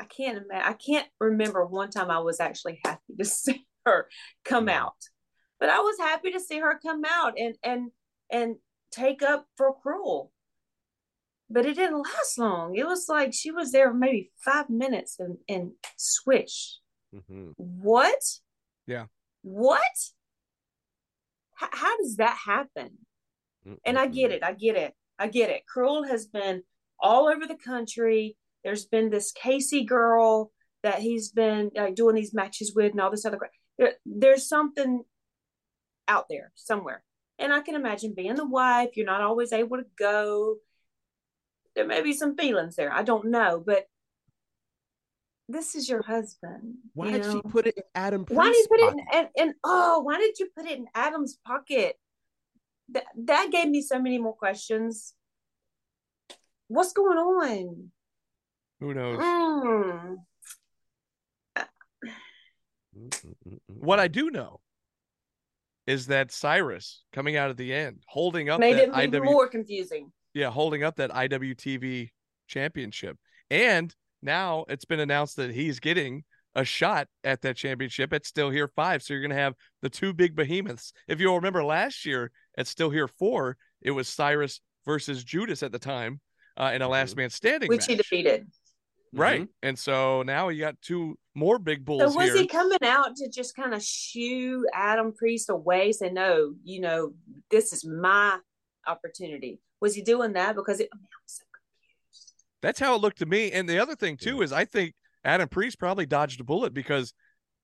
I 0.00 0.04
can't 0.04 0.38
imagine. 0.38 0.68
I 0.68 0.72
can't 0.72 1.08
remember 1.20 1.64
one 1.64 1.90
time 1.90 2.10
I 2.10 2.18
was 2.18 2.40
actually 2.40 2.80
happy 2.84 3.14
to 3.18 3.24
see 3.24 3.66
her 3.86 4.08
come 4.44 4.68
out, 4.68 4.96
but 5.60 5.68
I 5.68 5.78
was 5.78 5.96
happy 5.98 6.32
to 6.32 6.40
see 6.40 6.58
her 6.58 6.78
come 6.84 7.02
out 7.04 7.34
and 7.38 7.56
and 7.62 7.90
and 8.30 8.56
take 8.90 9.22
up 9.22 9.46
for 9.56 9.74
Cruel. 9.74 10.32
But 11.50 11.66
it 11.66 11.76
didn't 11.76 12.02
last 12.02 12.38
long. 12.38 12.74
It 12.76 12.86
was 12.86 13.06
like 13.08 13.34
she 13.34 13.50
was 13.50 13.72
there 13.72 13.92
maybe 13.92 14.30
five 14.44 14.70
minutes 14.70 15.16
and 15.18 15.38
and 15.48 15.72
switch. 15.96 16.78
Mm-hmm. 17.14 17.50
What? 17.56 18.22
Yeah. 18.86 19.06
What? 19.42 19.80
H- 21.62 21.68
how 21.72 21.96
does 21.98 22.16
that 22.16 22.38
happen? 22.46 22.98
And 23.84 23.98
I 23.98 24.06
get 24.06 24.30
it. 24.30 24.42
I 24.42 24.52
get 24.52 24.76
it. 24.76 24.94
I 25.18 25.28
get 25.28 25.50
it. 25.50 25.66
Cruel 25.66 26.04
has 26.04 26.26
been 26.26 26.62
all 26.98 27.28
over 27.28 27.46
the 27.46 27.56
country. 27.56 28.36
There's 28.64 28.84
been 28.84 29.10
this 29.10 29.32
Casey 29.32 29.84
girl 29.84 30.50
that 30.82 31.00
he's 31.00 31.30
been 31.30 31.70
uh, 31.78 31.90
doing 31.90 32.14
these 32.14 32.34
matches 32.34 32.72
with, 32.74 32.92
and 32.92 33.00
all 33.00 33.10
this 33.10 33.24
other. 33.24 33.38
There, 33.78 33.94
there's 34.04 34.48
something 34.48 35.02
out 36.08 36.26
there 36.28 36.52
somewhere, 36.54 37.04
and 37.38 37.52
I 37.52 37.60
can 37.60 37.74
imagine 37.74 38.14
being 38.14 38.34
the 38.34 38.46
wife. 38.46 38.90
You're 38.96 39.06
not 39.06 39.20
always 39.20 39.52
able 39.52 39.76
to 39.76 39.86
go. 39.98 40.56
There 41.74 41.86
may 41.86 42.02
be 42.02 42.12
some 42.12 42.36
feelings 42.36 42.76
there. 42.76 42.92
I 42.92 43.02
don't 43.02 43.30
know, 43.30 43.62
but 43.64 43.86
this 45.48 45.74
is 45.74 45.88
your 45.88 46.02
husband. 46.02 46.76
Why 46.94 47.06
you 47.06 47.12
did 47.12 47.22
know? 47.22 47.32
she 47.32 47.42
put 47.42 47.66
it 47.66 47.76
in 47.76 47.82
Adam? 47.94 48.24
Why 48.28 48.46
did 48.46 48.56
you 48.56 48.66
put 48.68 48.80
it 48.80 48.92
in 48.92 49.00
and, 49.12 49.28
and 49.36 49.54
oh, 49.64 50.00
why 50.00 50.18
did 50.18 50.38
you 50.38 50.48
put 50.56 50.66
it 50.66 50.78
in 50.78 50.86
Adam's 50.94 51.38
pocket? 51.46 51.96
That 52.92 53.04
that 53.24 53.48
gave 53.52 53.68
me 53.68 53.82
so 53.82 54.00
many 54.00 54.18
more 54.18 54.34
questions. 54.34 55.14
What's 56.68 56.92
going 56.92 57.18
on? 57.18 57.90
Who 58.80 58.94
knows? 58.94 59.18
Mm. 59.18 60.16
What 63.66 63.98
I 63.98 64.08
do 64.08 64.30
know 64.30 64.60
is 65.86 66.06
that 66.06 66.30
Cyrus 66.30 67.02
coming 67.12 67.36
out 67.36 67.50
at 67.50 67.56
the 67.56 67.72
end, 67.74 68.02
holding 68.06 68.48
up 68.48 68.60
Made 68.60 68.74
that 68.74 68.88
it 68.88 69.10
even 69.10 69.22
IW, 69.22 69.24
more 69.24 69.48
confusing. 69.48 70.12
yeah, 70.34 70.50
holding 70.50 70.84
up 70.84 70.96
that 70.96 71.10
IWTV 71.10 72.10
championship, 72.46 73.16
and 73.50 73.94
now 74.22 74.64
it's 74.68 74.84
been 74.84 75.00
announced 75.00 75.36
that 75.36 75.50
he's 75.52 75.80
getting 75.80 76.24
a 76.54 76.64
shot 76.64 77.08
at 77.24 77.40
that 77.42 77.56
championship 77.56 78.12
at 78.12 78.26
Still 78.26 78.50
Here 78.50 78.68
Five. 78.68 79.02
So 79.02 79.14
you're 79.14 79.22
gonna 79.22 79.34
have 79.34 79.54
the 79.80 79.90
two 79.90 80.12
big 80.12 80.36
behemoths. 80.36 80.92
If 81.08 81.18
you'll 81.18 81.36
remember 81.36 81.64
last 81.64 82.04
year 82.04 82.30
at 82.56 82.66
Still 82.66 82.90
Here 82.90 83.08
Four, 83.08 83.56
it 83.80 83.90
was 83.90 84.08
Cyrus 84.08 84.60
versus 84.84 85.24
Judas 85.24 85.62
at 85.62 85.72
the 85.72 85.78
time 85.78 86.20
uh, 86.56 86.72
in 86.74 86.82
a 86.82 86.88
last 86.88 87.16
man 87.16 87.30
standing 87.30 87.68
Which 87.68 87.86
he 87.86 87.94
defeated. 87.94 88.46
Right. 89.14 89.46
And 89.62 89.78
so 89.78 90.22
now 90.22 90.48
you 90.48 90.60
got 90.60 90.80
two 90.80 91.18
more 91.34 91.58
big 91.58 91.84
bulls 91.84 92.14
So 92.14 92.18
was 92.18 92.28
here. 92.28 92.38
he 92.38 92.46
coming 92.46 92.78
out 92.82 93.14
to 93.16 93.28
just 93.28 93.54
kind 93.54 93.74
of 93.74 93.82
shoo 93.82 94.66
Adam 94.72 95.12
Priest 95.12 95.50
away, 95.50 95.92
say, 95.92 96.10
no, 96.10 96.54
you 96.64 96.80
know, 96.80 97.12
this 97.50 97.74
is 97.74 97.84
my 97.84 98.38
opportunity? 98.86 99.60
Was 99.80 99.94
he 99.94 100.02
doing 100.02 100.32
that? 100.32 100.56
Because 100.56 100.80
it, 100.80 100.88
I 100.92 100.96
mean, 100.96 101.04
I 101.04 101.20
was 101.22 101.32
so 101.32 101.44
confused. 101.52 102.32
That's 102.62 102.80
how 102.80 102.94
it 102.94 103.02
looked 103.02 103.18
to 103.18 103.26
me. 103.26 103.52
And 103.52 103.68
the 103.68 103.78
other 103.78 103.96
thing 103.96 104.16
too 104.16 104.40
is 104.40 104.50
I 104.50 104.64
think 104.64 104.94
Adam 105.24 105.48
Priest 105.48 105.78
probably 105.78 106.06
dodged 106.06 106.40
a 106.40 106.44
bullet 106.44 106.72
because 106.72 107.12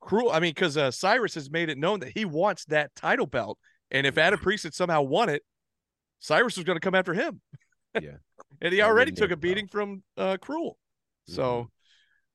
cruel. 0.00 0.30
I 0.30 0.40
mean, 0.40 0.50
because 0.50 0.76
uh, 0.76 0.90
Cyrus 0.90 1.34
has 1.34 1.50
made 1.50 1.70
it 1.70 1.78
known 1.78 2.00
that 2.00 2.12
he 2.14 2.24
wants 2.24 2.66
that 2.66 2.94
title 2.94 3.26
belt, 3.26 3.58
and 3.90 4.06
if 4.06 4.18
Adam 4.18 4.38
Priest 4.38 4.64
had 4.64 4.74
somehow 4.74 5.02
won 5.02 5.28
it, 5.28 5.42
Cyrus 6.20 6.56
was 6.56 6.64
going 6.64 6.76
to 6.76 6.80
come 6.80 6.94
after 6.94 7.14
him. 7.14 7.40
Yeah. 8.00 8.16
and 8.60 8.72
he 8.72 8.82
already 8.82 9.12
took 9.12 9.30
a 9.30 9.32
end 9.32 9.42
well. 9.42 9.50
beating 9.50 9.68
from 9.68 10.02
uh, 10.16 10.36
Cruel. 10.40 10.78
So, 11.26 11.68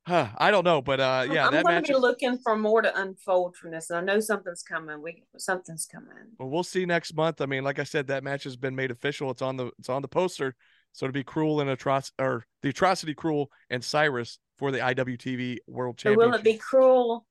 huh, 0.06 0.28
I 0.38 0.52
don't 0.52 0.64
know, 0.64 0.82
but 0.82 1.00
uh, 1.00 1.26
yeah, 1.32 1.48
I'm 1.48 1.54
that 1.54 1.64
going 1.64 1.76
match. 1.76 1.88
to 1.88 1.94
be 1.94 1.96
is- 1.98 2.02
looking 2.02 2.38
for 2.38 2.56
more 2.56 2.82
to 2.82 2.96
unfold 3.02 3.56
from 3.56 3.72
this, 3.72 3.90
and 3.90 3.98
I 3.98 4.02
know 4.14 4.20
something's 4.20 4.62
coming. 4.64 5.02
We 5.02 5.24
something's 5.38 5.86
coming. 5.86 6.10
Well, 6.38 6.50
we'll 6.50 6.64
see 6.64 6.86
next 6.86 7.16
month. 7.16 7.42
I 7.42 7.46
mean, 7.48 7.64
like 7.64 7.80
I 7.80 7.84
said, 7.84 8.08
that 8.08 8.24
match 8.24 8.44
has 8.44 8.56
been 8.56 8.76
made 8.76 8.92
official. 8.92 9.32
It's 9.32 9.42
on 9.42 9.58
the 9.58 9.72
it's 9.80 9.90
on 9.90 10.02
the 10.02 10.08
poster. 10.08 10.56
So 10.92 11.08
to 11.08 11.14
be 11.14 11.24
cruel 11.24 11.60
and 11.60 11.70
atroc 11.72 12.12
or 12.20 12.46
the 12.62 12.70
atrocity 12.70 13.16
cruel 13.16 13.50
and 13.72 13.84
Cyrus 13.84 14.38
for 14.60 14.72
the 14.72 14.78
IWTV 14.78 15.58
World 15.68 16.00
So 16.00 16.10
Championship. 16.10 16.32
will 16.32 16.38
it 16.40 16.44
be 16.44 16.58
cruel 16.58 17.26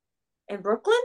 in 0.48 0.60
Brooklyn, 0.62 0.96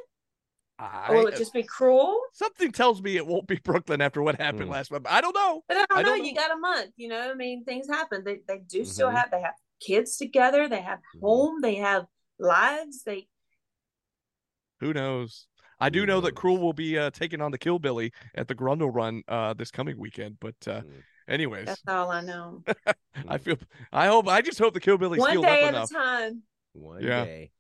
I- 0.80 1.08
or 1.10 1.16
will 1.18 1.28
it 1.28 1.36
just 1.36 1.54
be 1.54 1.64
cruel? 1.64 2.20
something 2.34 2.72
tells 2.72 3.02
me 3.02 3.18
it 3.18 3.26
won't 3.26 3.48
be 3.48 3.56
Brooklyn 3.64 4.02
after 4.02 4.22
what 4.22 4.36
happened 4.40 4.66
Hmm. 4.66 4.72
last 4.72 4.92
month. 4.92 5.08
I 5.10 5.22
don't 5.22 5.36
know. 5.36 5.64
But 5.68 5.78
I 5.78 5.86
don't 5.88 6.00
I 6.00 6.02
know. 6.04 6.10
don't 6.16 6.26
You 6.26 6.34
know. 6.34 6.42
got 6.42 6.52
a 6.52 6.58
month. 6.58 6.92
You 6.98 7.08
know, 7.10 7.32
I 7.32 7.34
mean, 7.34 7.64
things 7.64 7.88
happen. 7.88 8.24
They 8.24 8.40
they 8.48 8.60
do 8.60 8.86
still 8.86 9.10
Mhm. 9.10 9.16
have. 9.16 9.32
They 9.32 9.42
have 9.42 9.56
kids 9.80 10.18
together. 10.18 10.68
They 10.68 10.82
have 10.82 11.00
Mhm. 11.16 11.22
home. 11.22 11.62
They 11.62 11.76
have 11.76 12.06
lives. 12.40 13.04
They 13.04 13.28
Who 14.80 14.94
knows? 14.94 15.48
I 15.80 15.90
do 15.90 16.02
Who 16.02 16.06
know 16.08 16.22
that? 16.22 16.36
Cruel 16.36 16.58
will 16.60 16.74
be 16.74 16.98
uh, 16.98 17.10
taking 17.12 17.42
on 17.42 17.52
the 17.52 17.58
Kill 17.58 17.80
Billy 17.80 18.12
at 18.36 18.48
the 18.48 18.56
Grundle 18.56 18.94
Run 18.94 19.24
uh, 19.28 19.54
this 19.54 19.72
coming 19.72 19.98
weekend. 19.98 20.38
But 20.40 20.56
uh, 20.68 20.82
Mm. 20.82 21.04
anyways, 21.28 21.66
that's 21.66 21.82
all 21.88 22.12
I 22.12 22.22
know. 22.22 22.64
I 23.28 23.38
feel 23.38 23.58
I 23.92 24.08
hope 24.08 24.28
I 24.28 24.42
just 24.42 24.60
hope 24.60 24.74
the 24.74 24.80
Kill 24.80 24.98
Billy's 24.98 25.20
One 25.20 25.42
day 25.42 25.64
up 25.64 25.74
at 25.74 25.74
enough. 25.74 25.92
a 25.92 25.94
time. 25.94 26.44
One 26.74 27.02
Yeah. 27.04 27.24
day. 27.26 27.52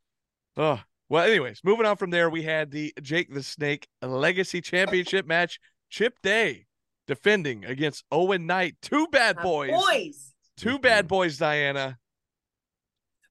Oh, 0.55 0.80
well, 1.09 1.25
anyways, 1.25 1.61
moving 1.63 1.85
on 1.85 1.97
from 1.97 2.09
there, 2.09 2.29
we 2.29 2.43
had 2.43 2.71
the 2.71 2.93
Jake 3.01 3.33
the 3.33 3.43
Snake 3.43 3.87
Legacy 4.01 4.61
Championship 4.61 5.25
match. 5.25 5.59
Chip 5.89 6.19
Day 6.21 6.65
defending 7.07 7.63
against 7.65 8.03
Owen 8.11 8.45
Knight. 8.45 8.75
Two 8.81 9.07
bad 9.07 9.37
My 9.37 9.43
boys. 9.43 9.71
boys. 9.71 10.33
Two 10.57 10.79
bad 10.79 11.05
Mhm. 11.05 11.09
boys, 11.09 11.37
Diana. 11.37 11.97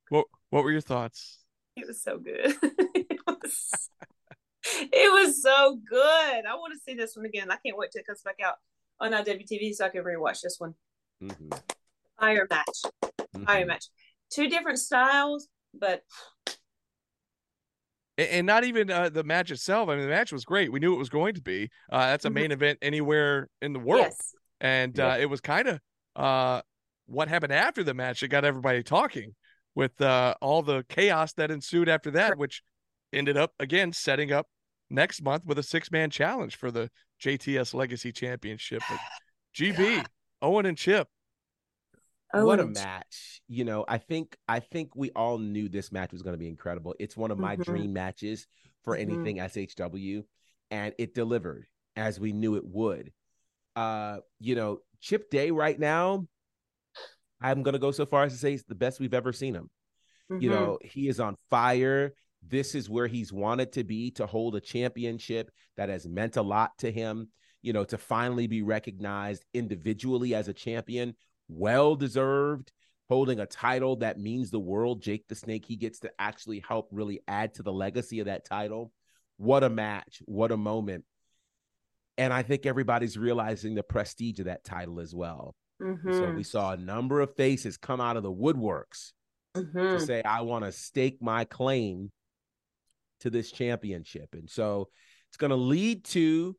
What 0.08 0.26
what 0.50 0.64
were 0.64 0.72
your 0.72 0.80
thoughts? 0.80 1.38
It 1.76 1.86
was 1.86 2.00
so 2.02 2.16
good. 2.18 2.54
it, 2.94 3.18
was, 3.26 3.90
it 4.64 5.12
was 5.12 5.42
so 5.42 5.76
good. 5.84 6.00
I 6.46 6.54
want 6.54 6.72
to 6.72 6.80
see 6.80 6.94
this 6.94 7.14
one 7.16 7.26
again. 7.26 7.50
I 7.50 7.56
can't 7.56 7.76
wait 7.76 7.90
till 7.92 8.00
it 8.00 8.06
comes 8.06 8.22
back 8.22 8.36
out 8.42 8.54
on 9.00 9.12
our 9.12 9.22
IWTV 9.22 9.74
so 9.74 9.84
I 9.84 9.88
can 9.90 10.02
rewatch 10.02 10.40
this 10.40 10.56
one. 10.58 10.74
Mhm. 11.22 11.60
Fire 12.18 12.46
match. 12.48 12.78
Fire 13.44 13.64
Mhm. 13.64 13.66
match. 13.66 13.84
Two 14.30 14.48
different 14.48 14.78
styles, 14.78 15.48
but 15.74 16.02
And, 18.18 18.46
not 18.46 18.64
even 18.64 18.90
uh, 18.90 19.10
the 19.10 19.22
match 19.24 19.50
itself. 19.50 19.88
I 19.90 19.94
mean, 19.96 20.04
the 20.04 20.10
match 20.10 20.32
was 20.32 20.44
great. 20.46 20.72
We 20.72 20.80
knew 20.80 20.94
it 20.94 20.98
was 20.98 21.10
going 21.10 21.34
to 21.34 21.42
be. 21.42 21.68
Uh, 21.92 22.06
that's 22.06 22.24
a 22.24 22.30
Mhm. 22.30 22.34
main 22.34 22.52
event 22.52 22.78
anywhere 22.80 23.48
in 23.60 23.72
the 23.74 23.78
world. 23.78 24.06
yes. 24.06 24.34
and 24.60 24.98
uh, 24.98 25.16
it 25.20 25.26
was 25.26 25.40
kind 25.42 25.68
of 25.68 25.80
uh, 26.16 26.62
what 27.04 27.28
happened 27.28 27.52
after 27.52 27.84
the 27.84 27.92
match 27.92 28.20
that 28.20 28.28
got 28.28 28.42
everybody 28.44 28.82
talking 28.82 29.34
with 29.74 30.00
uh, 30.00 30.34
all 30.40 30.62
the 30.62 30.82
chaos 30.88 31.34
that 31.34 31.50
ensued 31.50 31.90
after 31.90 32.10
that, 32.12 32.38
which 32.38 32.62
ended 33.12 33.36
up 33.36 33.52
again 33.60 33.92
setting 33.92 34.32
up 34.32 34.46
next 34.88 35.20
month 35.22 35.44
with 35.44 35.58
a 35.58 35.62
six 35.62 35.90
man 35.90 36.08
challenge 36.08 36.56
for 36.56 36.70
the 36.70 36.88
JTS 37.22 37.74
Legacy 37.74 38.12
Championship. 38.12 38.82
But 38.88 38.98
GB, 39.54 40.06
Owen 40.40 40.64
and 40.64 40.78
Chip. 40.78 41.06
What 42.34 42.60
a 42.60 42.66
match 42.66 43.40
you 43.48 43.64
know 43.64 43.84
i 43.88 43.98
think 43.98 44.36
i 44.48 44.60
think 44.60 44.94
we 44.94 45.10
all 45.12 45.38
knew 45.38 45.68
this 45.68 45.92
match 45.92 46.12
was 46.12 46.22
going 46.22 46.34
to 46.34 46.38
be 46.38 46.48
incredible 46.48 46.94
it's 46.98 47.16
one 47.16 47.30
of 47.30 47.38
my 47.38 47.56
Mhm. 47.56 47.64
dream 47.64 47.92
matches 47.92 48.46
for 48.84 48.96
Mhm. 48.96 49.00
anything 49.00 49.38
shw 49.38 50.24
and 50.70 50.94
it 50.98 51.14
delivered 51.14 51.66
as 51.94 52.20
we 52.20 52.32
knew 52.32 52.56
it 52.56 52.64
would 52.64 53.12
uh 53.76 54.18
you 54.40 54.54
know 54.54 54.80
chip 55.00 55.30
day 55.30 55.50
right 55.50 55.78
now 55.78 56.26
i'm 57.40 57.62
going 57.62 57.74
to 57.74 57.78
go 57.78 57.90
so 57.90 58.06
far 58.06 58.24
as 58.24 58.32
to 58.32 58.38
say 58.38 58.54
it's 58.54 58.64
the 58.64 58.74
best 58.74 59.00
we've 59.00 59.14
ever 59.14 59.32
seen 59.32 59.54
him 59.54 59.70
you 60.38 60.48
Mhm. 60.48 60.52
know 60.52 60.78
he 60.82 61.08
is 61.08 61.20
on 61.20 61.36
fire 61.50 62.12
this 62.48 62.74
is 62.74 62.88
where 62.90 63.06
he's 63.06 63.32
wanted 63.32 63.72
to 63.72 63.82
be 63.84 64.10
to 64.10 64.26
hold 64.26 64.54
a 64.54 64.60
championship 64.60 65.50
that 65.76 65.88
has 65.88 66.06
meant 66.06 66.36
a 66.36 66.42
lot 66.42 66.76
to 66.78 66.90
him 66.90 67.28
you 67.62 67.72
know 67.72 67.84
to 67.84 67.98
finally 67.98 68.46
be 68.46 68.62
recognized 68.62 69.44
individually 69.54 70.34
as 70.34 70.48
a 70.48 70.52
champion 70.52 71.14
well 71.49 71.94
deserved 71.97 72.72
holding 73.09 73.38
a 73.40 73.47
title 73.47 73.97
that 73.97 74.18
means 74.18 74.51
the 74.51 74.59
world 74.59 75.01
jake 75.01 75.24
the 75.28 75.34
snake 75.34 75.64
he 75.64 75.76
gets 75.76 76.01
to 76.01 76.11
actually 76.18 76.61
help 76.66 76.88
really 76.90 77.20
add 77.28 77.55
to 77.55 77.62
the 77.62 77.72
legacy 77.72 78.18
of 78.20 78.26
that 78.26 78.44
title 78.44 78.90
what 79.36 79.62
a 79.62 79.70
match 79.70 80.20
what 80.24 80.51
a 80.51 80.57
moment 80.57 81.05
and 82.18 82.32
i 82.32 82.42
think 82.42 82.66
everybody's 82.66 83.16
realizing 83.16 83.74
the 83.74 83.82
prestige 83.82 84.38
of 84.40 84.47
that 84.47 84.64
title 84.64 84.99
as 85.01 85.14
well 85.14 85.55
so 85.80 85.92
Mhm. 86.26 86.36
we 86.36 86.42
saw 86.42 86.72
a 86.72 86.76
number 86.76 87.20
of 87.20 87.34
faces 87.36 87.76
come 87.76 88.01
out 88.01 88.16
of 88.16 88.22
the 88.22 88.32
woodworks 88.32 89.12
to 89.55 89.62
Mhm. 89.62 90.01
say 90.07 90.22
I 90.22 90.40
want 90.40 90.64
to 90.64 90.72
stake 90.72 91.20
my 91.20 91.44
claim 91.44 92.11
to 93.20 93.30
this 93.30 93.51
championship. 93.53 94.34
And 94.34 94.49
so 94.49 94.88
it's 95.28 95.36
going 95.36 95.51
to 95.51 95.57
lead 95.57 96.05
to 96.07 96.57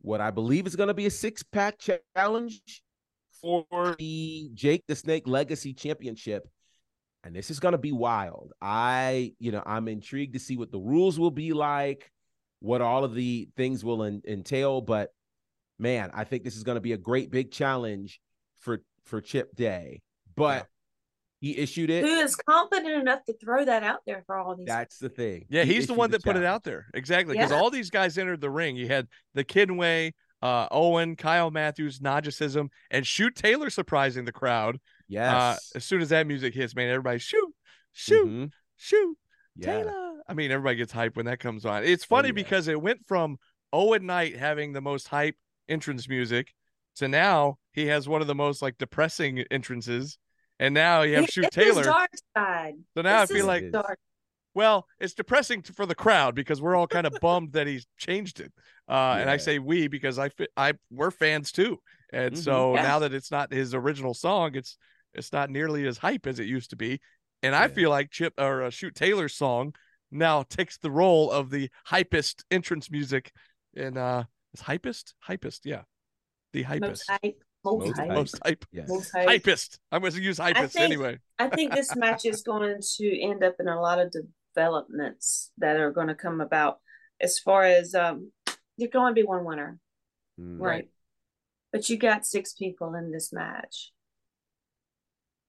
what 0.00 0.20
I 0.20 0.30
believe 0.30 0.66
is 0.66 0.76
going 0.76 0.88
to 0.88 0.94
be 0.94 1.06
a 1.06 1.10
six 1.10 1.42
pack 1.42 1.78
challenge 2.14 2.82
for 3.42 3.96
the 3.98 4.50
Jake 4.54 4.84
the 4.86 4.96
Snake 4.96 5.26
Legacy 5.26 5.74
Championship. 5.74 6.48
And 7.24 7.36
this 7.36 7.50
is 7.50 7.60
going 7.60 7.72
to 7.72 7.78
be 7.78 7.92
wild. 7.92 8.52
I, 8.60 9.34
you 9.38 9.52
know, 9.52 9.62
I'm 9.64 9.86
intrigued 9.86 10.32
to 10.34 10.40
see 10.40 10.56
what 10.56 10.72
the 10.72 10.80
rules 10.80 11.20
will 11.20 11.30
be 11.30 11.52
like, 11.52 12.10
what 12.58 12.80
all 12.80 13.04
of 13.04 13.14
the 13.14 13.48
things 13.56 13.84
will 13.84 14.02
en- 14.02 14.22
entail. 14.26 14.80
But 14.80 15.10
man, 15.78 16.10
I 16.14 16.24
think 16.24 16.42
this 16.42 16.56
is 16.56 16.64
going 16.64 16.76
to 16.76 16.80
be 16.80 16.92
a 16.92 16.98
great 16.98 17.30
big 17.30 17.52
challenge 17.52 18.20
for 18.60 18.82
for 19.04 19.20
Chip 19.20 19.54
Day. 19.54 20.02
But 20.34 20.66
He 21.40 21.56
issued 21.58 21.90
it. 21.90 22.04
Who 22.04 22.10
is 22.20 22.34
confident 22.36 23.00
enough 23.00 23.24
to 23.26 23.34
throw 23.36 23.64
that 23.64 23.82
out 23.82 24.00
there 24.06 24.22
for 24.26 24.36
all 24.36 24.56
these? 24.56 24.66
That's 24.66 24.98
the 24.98 25.08
thing. 25.08 25.46
Yeah, 25.48 25.64
He 25.64 25.74
he's 25.74 25.86
the 25.86 25.94
one 25.94 26.10
that 26.12 26.22
put 26.24 26.36
it 26.36 26.44
out 26.44 26.64
there. 26.64 26.86
Exactly. 26.94 27.34
Because 27.36 27.50
Yeah. 27.50 27.58
all 27.58 27.70
these 27.70 27.90
guys 27.90 28.16
entered 28.18 28.40
the 28.40 28.50
ring. 28.50 28.76
You 28.76 28.88
had 28.88 29.06
the 29.34 29.44
Kidway, 29.44 30.12
uh, 30.42 30.66
Owen, 30.70 31.16
Kyle 31.16 31.50
Matthews, 31.50 32.00
Najicism, 32.00 32.68
and 32.90 33.06
Shoot 33.06 33.36
Taylor 33.36 33.70
surprising 33.70 34.24
the 34.24 34.32
crowd. 34.32 34.74
Uh, 34.76 34.78
Yes. 35.08 35.72
as 35.74 35.84
soon 35.84 36.00
as 36.02 36.08
that 36.08 36.26
music 36.26 36.54
hits, 36.54 36.74
man, 36.74 36.88
everybody 36.88 37.18
shoot, 37.18 37.54
shoot, 37.92 38.26
Mhm. 38.28 38.50
shoot, 38.76 39.16
Yeah. 39.56 39.66
Taylor. 39.78 40.22
I 40.26 40.34
mean, 40.34 40.50
everybody 40.50 40.76
gets 40.76 40.92
hype 40.92 41.16
when 41.16 41.26
that 41.26 41.38
comes 41.40 41.64
on. 41.66 41.84
It's 41.84 42.04
funny 42.04 42.28
yeah. 42.28 42.32
because 42.32 42.66
it 42.68 42.80
went 42.80 43.06
from 43.06 43.38
Owen 43.72 44.06
Knight 44.06 44.36
having 44.36 44.72
the 44.72 44.80
most 44.80 45.08
hype 45.08 45.36
entrance 45.68 46.08
music 46.08 46.54
to 46.96 47.08
now 47.08 47.58
he 47.72 47.86
has 47.86 48.08
one 48.08 48.20
of 48.20 48.26
the 48.26 48.34
most 48.34 48.62
like 48.62 48.78
depressing 48.78 49.40
entrances. 49.50 50.18
And 50.58 50.74
now 50.74 51.02
you 51.02 51.16
have 51.16 51.26
Shoot 51.28 51.46
It's 51.46 51.56
Taylor. 51.56 51.82
dark 51.82 52.10
side. 52.36 52.74
So 52.94 53.02
now 53.02 53.20
I 53.22 53.26
feel 53.26 53.46
like 53.46 53.70
dark. 53.70 53.98
well, 54.54 54.86
it's 55.00 55.14
depressing 55.14 55.62
for 55.62 55.86
the 55.86 55.94
crowd 55.94 56.34
because 56.34 56.60
we're 56.62 56.76
all 56.76 56.86
kind 56.86 57.06
of 57.06 57.14
bummed 57.20 57.52
that 57.52 57.66
he's 57.66 57.86
changed 57.98 58.40
it. 58.40 58.52
Uh, 58.92 59.16
And 59.20 59.30
I 59.30 59.38
say 59.38 59.58
we 59.58 59.88
because 59.88 60.18
I 60.18 60.30
I 60.56 60.74
we're 60.90 61.10
fans 61.10 61.50
too, 61.50 61.80
and 62.12 62.34
Mhm. 62.34 62.44
so 62.44 62.74
Yeah. 62.74 62.82
now 62.82 62.98
that 62.98 63.14
it's 63.14 63.30
not 63.30 63.50
his 63.52 63.74
original 63.74 64.12
song, 64.14 64.54
it's 64.54 64.76
it's 65.14 65.32
not 65.32 65.48
nearly 65.50 65.86
as 65.86 65.98
hype 65.98 66.26
as 66.26 66.38
it 66.38 66.44
used 66.46 66.70
to 66.70 66.76
be. 66.76 67.00
And 67.42 67.54
I 67.54 67.62
Yeah. 67.62 67.68
feel 67.68 67.90
like 67.90 68.10
Chip 68.10 68.34
or 68.38 68.62
uh, 68.64 68.70
Shoot 68.70 68.94
Taylor's 68.94 69.34
song 69.34 69.74
now 70.10 70.42
takes 70.42 70.76
the 70.78 70.90
role 70.90 71.30
of 71.30 71.48
the 71.50 71.70
hypest 71.88 72.44
entrance 72.50 72.90
music. 72.90 73.32
And 73.74 73.96
uh, 73.96 74.24
is 74.52 74.60
hypest 74.62 75.14
hypest 75.26 75.60
yeah, 75.64 75.84
the 76.52 76.64
hypest 76.64 76.80
Most 76.80 77.10
hype. 77.10 77.42
Most, 77.64 77.86
Most 77.86 77.96
hype. 77.96 78.06
hype. 78.08 78.16
most 78.16 78.38
hype 78.44 78.64
Yes. 78.72 78.88
Most 78.88 79.10
hype. 79.12 79.28
hypest. 79.28 79.78
I'm 79.90 80.00
going 80.02 80.12
to 80.12 80.20
use 80.20 80.38
hypest 80.38 80.72
think- 80.72 80.84
anyway. 80.84 81.18
I 81.38 81.48
think 81.48 81.72
this 81.72 81.94
match 82.04 82.26
is 82.26 82.42
going 82.42 82.78
to 82.98 83.20
end 83.22 83.42
up 83.44 83.54
in 83.60 83.68
a 83.68 83.80
lot 83.80 83.98
of 84.00 84.12
developments 84.54 85.50
that 85.58 85.76
are 85.80 85.90
going 85.92 86.08
to 86.08 86.14
come 86.14 86.40
about. 86.42 86.80
As 87.20 87.38
far 87.38 87.62
as 87.64 87.94
um, 87.94 88.32
you're 88.76 88.90
going 88.90 89.14
to 89.14 89.20
be 89.20 89.26
one 89.26 89.44
winner, 89.44 89.78
Mm. 90.40 90.60
right? 90.60 90.88
But 91.72 91.88
you 91.88 91.96
got 91.96 92.26
six 92.26 92.52
people 92.54 92.94
in 92.94 93.10
this 93.12 93.32
match. 93.32 93.92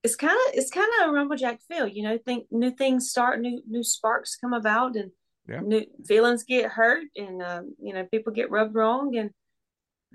It's 0.03 0.15
kind 0.15 0.37
of 0.47 0.55
it's 0.55 0.69
kind 0.69 0.89
of 1.01 1.09
a 1.09 1.11
rumblejack 1.13 1.59
feel, 1.67 1.87
you 1.87 2.03
know. 2.03 2.17
Think 2.17 2.47
new 2.51 2.71
things 2.71 3.09
start, 3.09 3.39
new 3.39 3.61
new 3.69 3.83
sparks 3.83 4.35
come 4.35 4.53
about, 4.53 4.95
and 4.95 5.11
Yeah. 5.47 5.61
new 5.61 5.85
feelings 6.05 6.43
get 6.43 6.71
hurt, 6.71 7.05
and 7.15 7.41
um, 7.41 7.75
you 7.81 7.93
know 7.93 8.05
people 8.11 8.33
get 8.33 8.51
rubbed 8.51 8.75
wrong, 8.75 9.15
and 9.15 9.31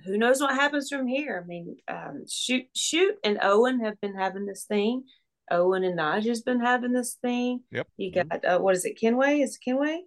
who 0.05 0.19
knows 0.19 0.41
what 0.41 0.55
happens 0.55 0.91
from 0.91 1.07
here? 1.07 1.41
I 1.43 1.47
mean, 1.47 1.77
um, 1.89 2.25
shoot, 2.29 2.67
shoot, 2.75 3.17
and 3.25 3.39
Owen 3.43 3.81
have 3.81 4.01
been 4.01 4.15
having 4.15 4.45
this 4.47 4.65
thing. 4.65 5.05
Owen 5.51 5.83
and 5.85 5.99
Naja's 5.99 6.43
been 6.43 6.61
having 6.61 6.93
this 6.93 7.15
thing. 7.23 7.65
Yep. 7.73 7.89
You 7.97 8.13
got 8.13 8.45
uh, 8.45 8.59
what 8.59 8.75
is 8.75 8.85
it? 8.85 9.01
Kenway 9.01 9.41
is 9.41 9.57
it 9.57 9.65
Kenway? 9.65 10.03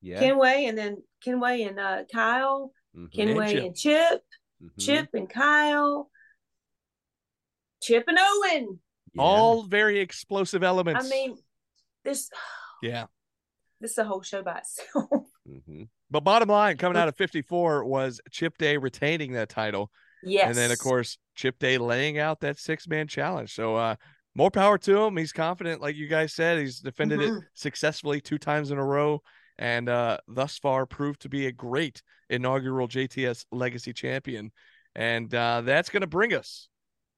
Yeah. 0.00 0.18
Kenway, 0.18 0.64
and 0.64 0.78
then 0.78 1.02
Kenway 1.26 1.62
and 1.62 1.78
uh, 1.80 2.04
Kyle. 2.12 2.72
Mhm. 2.96 3.12
Kenway 3.12 3.52
Chip. 3.52 3.64
and 3.64 3.76
Chip. 3.76 4.22
Mhm. 4.62 4.70
Chip 4.80 5.08
and 5.14 5.28
Kyle. 5.28 6.08
Chip 7.82 8.04
and 8.06 8.18
Owen. 8.18 8.78
Yeah. 9.14 9.22
All 9.22 9.64
very 9.64 9.98
explosive 10.00 10.62
elements. 10.62 11.04
I 11.04 11.08
mean, 11.08 11.36
this 12.04 12.30
yeah. 12.82 13.06
this 13.80 13.92
is 13.92 13.98
a 13.98 14.04
whole 14.04 14.22
show 14.22 14.42
by 14.42 14.58
itself. 14.58 15.10
Mhm. 15.48 15.88
But 16.10 16.24
bottom 16.24 16.48
line, 16.48 16.76
coming 16.76 16.96
out 16.98 17.06
of 17.06 17.14
54 17.14 17.84
was 17.84 18.20
Chip 18.32 18.58
Day 18.58 18.78
retaining 18.78 19.34
that 19.34 19.48
title. 19.48 19.92
yes. 20.24 20.48
And 20.48 20.56
then, 20.56 20.72
of 20.72 20.78
course, 20.80 21.18
Chip 21.36 21.60
Day 21.60 21.78
laying 21.78 22.18
out 22.18 22.40
that 22.40 22.58
six 22.58 22.88
man 22.88 23.06
challenge. 23.06 23.54
So, 23.54 23.76
uh, 23.76 23.94
more 24.34 24.50
power 24.50 24.76
to 24.78 25.02
him. 25.04 25.16
He's 25.16 25.30
confident, 25.32 25.80
like 25.80 25.94
you 25.94 26.08
guys 26.08 26.32
said. 26.34 26.58
He's 26.58 26.80
defended 26.80 27.20
it 27.22 27.30
Mhm. 27.30 27.42
successfully 27.54 28.20
two 28.20 28.38
times 28.38 28.72
in 28.72 28.78
a 28.78 28.84
row 28.84 29.22
and 29.58 29.88
uh, 29.88 30.18
thus 30.28 30.58
far 30.58 30.86
proved 30.86 31.20
to 31.22 31.28
be 31.28 31.46
a 31.46 31.52
great 31.52 32.02
inaugural 32.30 32.88
JTS 32.88 33.46
Legacy 33.52 33.92
champion. 33.92 34.52
And 34.94 35.34
uh, 35.34 35.60
that's 35.62 35.90
going 35.90 36.00
to 36.02 36.06
bring 36.06 36.34
us 36.34 36.68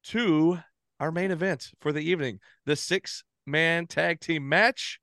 to 0.04 0.58
our 1.00 1.12
main 1.12 1.30
event 1.30 1.70
for 1.80 1.92
the 1.92 2.00
evening 2.00 2.40
the 2.66 2.74
six 2.76 3.22
man 3.46 3.86
tag 3.86 4.20
team 4.20 4.48
match. 4.48 4.98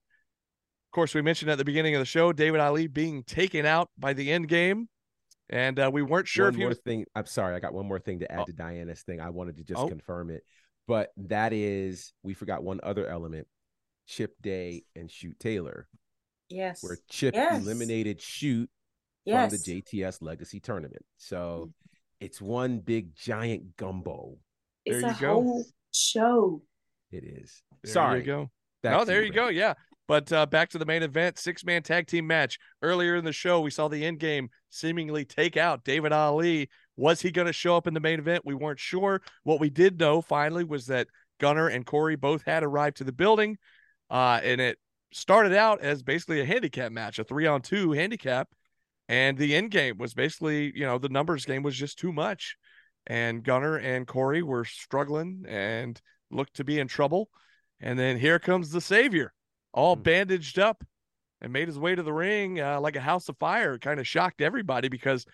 Of 0.88 0.96
course, 0.96 1.14
we 1.14 1.22
mentioned 1.22 1.52
at 1.52 1.58
the 1.58 1.66
beginning 1.66 1.96
of 1.96 2.00
the 2.00 2.06
show 2.06 2.32
David 2.34 2.60
Ali 2.62 2.88
being 2.88 3.24
taken 3.24 3.66
out 3.66 3.90
by 3.98 4.14
the 4.14 4.32
end 4.32 4.48
game. 4.48 4.88
And 5.50 5.80
uh, 5.80 5.92
we 5.94 6.02
weren't 6.02 6.28
sure 6.28 6.46
one 6.46 6.54
if 6.54 6.56
he 6.58 6.62
more 6.64 6.70
was. 6.70 6.80
thing. 6.80 7.06
I'm 7.16 7.28
sorry, 7.28 7.56
I 7.56 7.60
got 7.60 7.74
one 7.74 7.86
more 7.86 8.00
thing 8.00 8.20
to 8.20 8.32
add 8.32 8.40
Oh. 8.40 8.46
to 8.46 8.54
Diana's 8.54 9.04
thing. 9.04 9.20
I 9.22 9.30
wanted 9.30 9.58
to 9.58 9.64
just 9.64 9.80
Oh. 9.80 9.88
confirm 9.88 10.32
it, 10.32 10.44
but 10.88 11.12
that 11.18 11.54
is 11.54 12.14
we 12.24 12.34
forgot 12.34 12.64
one 12.64 12.80
other 12.82 13.06
element: 13.08 13.48
Chip 14.08 14.34
Day 14.42 14.86
and 14.96 15.10
Shoot 15.12 15.40
Taylor, 15.40 15.88
yes. 16.50 16.84
where 16.84 16.98
Chip 17.10 17.34
Yes. 17.36 17.62
eliminated 17.64 18.22
Shoot 18.22 18.70
yes. 19.26 19.50
from 19.52 19.58
the 19.58 19.64
JTS 19.82 20.22
Legacy 20.22 20.60
Tournament. 20.60 21.06
So 21.18 21.66
Mm. 21.68 21.74
it's 22.20 22.42
one 22.42 22.80
big 22.80 23.16
giant 23.16 23.76
gumbo. 23.78 24.38
it's 24.86 25.02
There 25.02 25.10
a 25.10 25.14
you 25.14 25.20
go. 25.20 25.34
whole 25.34 25.66
show. 25.94 26.62
It 27.12 27.24
is. 27.24 27.64
There 27.84 27.94
sorry. 27.94 28.20
you 28.20 28.26
go. 28.26 28.52
back 28.84 29.00
oh, 29.00 29.06
there 29.06 29.24
you 29.24 29.32
go. 29.34 29.48
Yeah. 29.48 29.74
But 30.08 30.32
uh, 30.32 30.46
back 30.46 30.70
to 30.70 30.78
the 30.78 30.86
main 30.86 31.02
event, 31.02 31.40
six 31.40 31.64
man 31.66 31.82
tag 31.82 32.06
team 32.06 32.28
match. 32.28 32.60
Earlier 32.84 33.16
in 33.16 33.26
the 33.26 33.34
show, 33.34 33.62
we 33.62 33.72
saw 33.72 33.88
the 33.88 34.06
end 34.06 34.20
game 34.20 34.50
seemingly 34.70 35.26
take 35.26 35.58
out 35.58 35.84
David 35.84 36.12
Ali. 36.12 36.70
Was 36.96 37.22
he 37.22 37.32
going 37.32 37.48
to 37.48 37.54
show 37.54 37.76
up 37.76 37.88
in 37.88 37.96
the 37.96 38.00
main 38.00 38.20
event? 38.20 38.46
We 38.46 38.54
weren't 38.54 38.80
sure. 38.80 39.22
What 39.44 39.60
we 39.60 39.72
did 39.72 40.00
know 40.00 40.22
finally 40.22 40.64
was 40.64 40.86
that 40.88 41.08
Gunner 41.40 41.68
and 41.68 41.84
Corey 41.86 42.16
both 42.16 42.44
had 42.44 42.64
arrived 42.64 42.98
to 42.98 43.04
the 43.04 43.12
building. 43.12 43.58
Uh, 44.12 44.40
and 44.44 44.62
it 44.62 44.78
started 45.16 45.54
out 45.54 45.82
as 45.82 46.04
basically 46.04 46.42
a 46.42 46.46
handicap 46.46 46.92
match, 46.92 47.20
a 47.20 47.24
three 47.24 47.48
on 47.48 47.62
two 47.62 47.94
handicap. 47.94 48.50
And 49.08 49.38
the 49.38 49.56
end 49.56 49.72
game 49.72 49.98
was 49.98 50.14
basically, 50.14 50.72
you 50.76 50.86
know, 50.86 50.98
the 50.98 51.10
numbers 51.10 51.46
game 51.46 51.64
was 51.64 51.76
just 51.76 51.98
too 51.98 52.12
much. 52.12 52.58
And 53.08 53.44
Gunner 53.44 53.78
and 53.78 54.08
Corey 54.08 54.42
were 54.42 54.66
struggling 54.66 55.46
and 55.48 56.00
looked 56.32 56.56
to 56.56 56.64
be 56.64 56.80
in 56.80 56.88
trouble. 56.88 57.30
And 57.80 57.98
then 57.98 58.18
here 58.18 58.40
comes 58.40 58.72
the 58.72 58.82
savior, 58.82 59.32
all 59.74 59.96
Hmm. 59.96 60.02
bandaged 60.02 60.60
up 60.60 60.84
and 61.40 61.54
made 61.54 61.68
his 61.68 61.78
way 61.80 61.94
to 61.96 62.04
the 62.04 62.14
ring 62.14 62.60
uh, 62.60 62.82
like 62.82 62.96
a 62.96 63.02
house 63.02 63.30
of 63.30 63.38
fire. 63.38 63.78
Kind 63.78 64.00
of 64.00 64.08
shocked 64.08 64.42
everybody 64.42 64.90
because, 64.90 65.26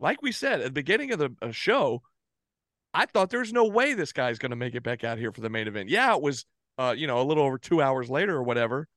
like 0.00 0.22
we 0.22 0.32
said 0.32 0.60
at 0.60 0.64
the 0.64 0.72
beginning 0.72 1.12
of 1.12 1.18
the 1.18 1.30
uh, 1.42 1.50
show, 1.50 2.02
I 2.94 3.06
thought 3.06 3.30
there's 3.30 3.52
no 3.52 3.66
way 3.66 3.92
this 3.94 4.12
guy's 4.12 4.38
going 4.38 4.50
to 4.50 4.56
make 4.56 4.74
it 4.74 4.82
back 4.82 5.04
out 5.04 5.18
here 5.18 5.30
for 5.32 5.42
the 5.42 5.50
main 5.50 5.68
event. 5.68 5.90
Yeah, 5.90 6.14
it 6.14 6.22
was, 6.22 6.46
uh, 6.78 6.94
you 6.96 7.06
know, 7.06 7.20
a 7.20 7.24
little 7.24 7.44
over 7.44 7.58
two 7.58 7.82
hours 7.82 8.08
later 8.08 8.34
or 8.34 8.42
whatever, 8.42 8.88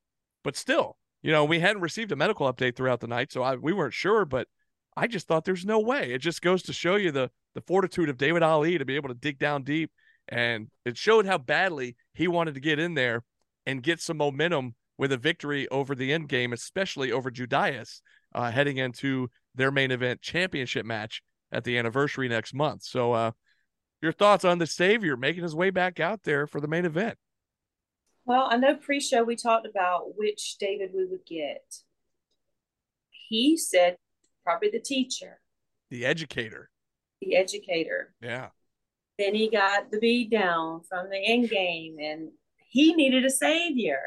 but 0.44 0.56
still, 0.56 0.98
you 1.22 1.32
know, 1.32 1.46
we 1.46 1.60
hadn't 1.60 1.82
received 1.82 2.12
a 2.12 2.16
medical 2.16 2.52
update 2.52 2.76
throughout 2.76 3.00
the 3.00 3.08
night, 3.08 3.32
so 3.32 3.44
I, 3.44 3.56
we 3.56 3.74
weren't 3.74 3.94
sure. 3.94 4.26
But 4.26 4.48
I 4.98 5.08
just 5.08 5.28
thought 5.28 5.46
there's 5.46 5.66
no 5.66 5.80
way. 5.80 6.14
It 6.14 6.20
just 6.20 6.42
goes 6.42 6.64
to 6.64 6.74
show 6.74 6.96
you 6.96 7.12
the 7.12 7.30
the 7.54 7.62
fortitude 7.62 8.10
of 8.10 8.18
David 8.18 8.44
Ali 8.44 8.78
to 8.78 8.86
be 8.86 8.96
able 8.96 9.10
to 9.10 9.16
dig 9.16 9.38
down 9.38 9.64
deep, 9.64 9.92
and 10.28 10.70
it 10.86 10.98
showed 10.98 11.26
how 11.26 11.38
badly 11.38 11.96
he 12.14 12.28
wanted 12.28 12.54
to 12.56 12.62
get 12.62 12.80
in 12.80 12.94
there 12.94 13.24
and 13.66 13.84
get 13.84 14.02
some 14.02 14.18
momentum 14.18 14.76
with 14.98 15.12
a 15.12 15.18
victory 15.18 15.68
over 15.70 15.96
the 15.96 16.14
end 16.14 16.30
game, 16.30 16.54
especially 16.54 17.12
over 17.12 17.30
Judas, 17.32 18.02
uh, 18.34 18.52
heading 18.52 18.78
into 18.78 19.30
their 19.56 19.72
main 19.72 19.92
event 19.92 20.22
championship 20.22 20.86
match 20.86 21.22
at 21.52 21.64
the 21.64 21.78
anniversary 21.78 22.28
next 22.30 22.54
month. 22.54 22.84
So, 22.84 23.12
uh, 23.14 23.32
your 24.02 24.12
thoughts 24.12 24.46
on 24.46 24.58
the 24.58 24.68
Savior 24.68 25.16
making 25.16 25.44
his 25.44 25.56
way 25.56 25.70
back 25.70 26.00
out 26.00 26.24
there 26.24 26.48
for 26.48 26.60
the 26.60 26.68
main 26.68 26.86
event? 26.86 27.18
Well, 28.32 28.48
I 28.50 28.56
know 28.56 28.76
pre-show 28.78 29.26
we 29.26 29.36
talked 29.36 29.68
about 29.68 30.14
which 30.16 30.56
David 30.58 30.92
we 30.96 31.04
would 31.06 31.26
get. 31.26 31.66
He 33.10 33.58
said 33.58 33.98
probably 34.46 34.70
the 34.70 34.80
teacher, 34.80 35.42
The 35.90 36.06
educator. 36.06 36.70
the 37.20 37.36
educator. 37.36 38.16
Yeah. 38.22 38.52
Then 39.20 39.36
he 39.36 39.50
got 39.50 39.92
the 39.92 40.00
beat 40.00 40.30
down 40.32 40.84
from 40.88 41.10
the 41.10 41.18
end 41.18 41.50
game, 41.50 41.98
and 42.00 42.32
he 42.70 42.94
needed 42.96 43.26
a 43.26 43.30
savior. 43.30 44.00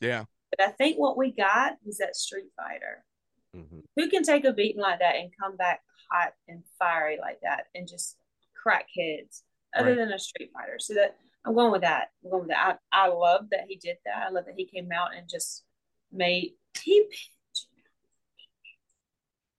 Yeah. 0.00 0.26
But 0.56 0.60
I 0.64 0.70
think 0.70 0.96
what 0.96 1.16
we 1.16 1.32
got 1.32 1.78
was 1.84 1.98
that 1.98 2.14
Street 2.14 2.52
Fighter. 2.56 3.04
Mhm. 3.52 3.82
Who 3.96 4.08
can 4.08 4.22
take 4.22 4.44
a 4.44 4.52
beating 4.52 4.80
like 4.80 5.00
that 5.00 5.16
and 5.16 5.36
come 5.36 5.56
back 5.56 5.82
hot 6.08 6.34
and 6.46 6.62
fiery 6.78 7.18
like 7.18 7.40
that 7.42 7.66
and 7.74 7.88
just 7.88 8.16
crack 8.54 8.86
heads, 8.96 9.42
other 9.74 9.88
Right. 9.88 9.96
than 9.96 10.12
a 10.12 10.20
Street 10.20 10.52
Fighter? 10.52 10.78
So 10.78 10.94
that 10.94 11.18
I'm 11.44 11.54
going 11.54 11.72
with 11.72 11.82
that. 11.82 12.08
I'm 12.24 12.30
going 12.30 12.42
with 12.42 12.50
that. 12.50 12.78
I, 12.92 13.06
I 13.06 13.08
love 13.08 13.46
that 13.50 13.64
he 13.68 13.76
did 13.76 13.96
that. 14.04 14.26
I 14.26 14.30
love 14.30 14.44
that 14.46 14.54
he 14.56 14.64
came 14.66 14.90
out 14.92 15.14
and 15.16 15.28
just 15.28 15.64
made 16.12 16.52
he 16.82 17.06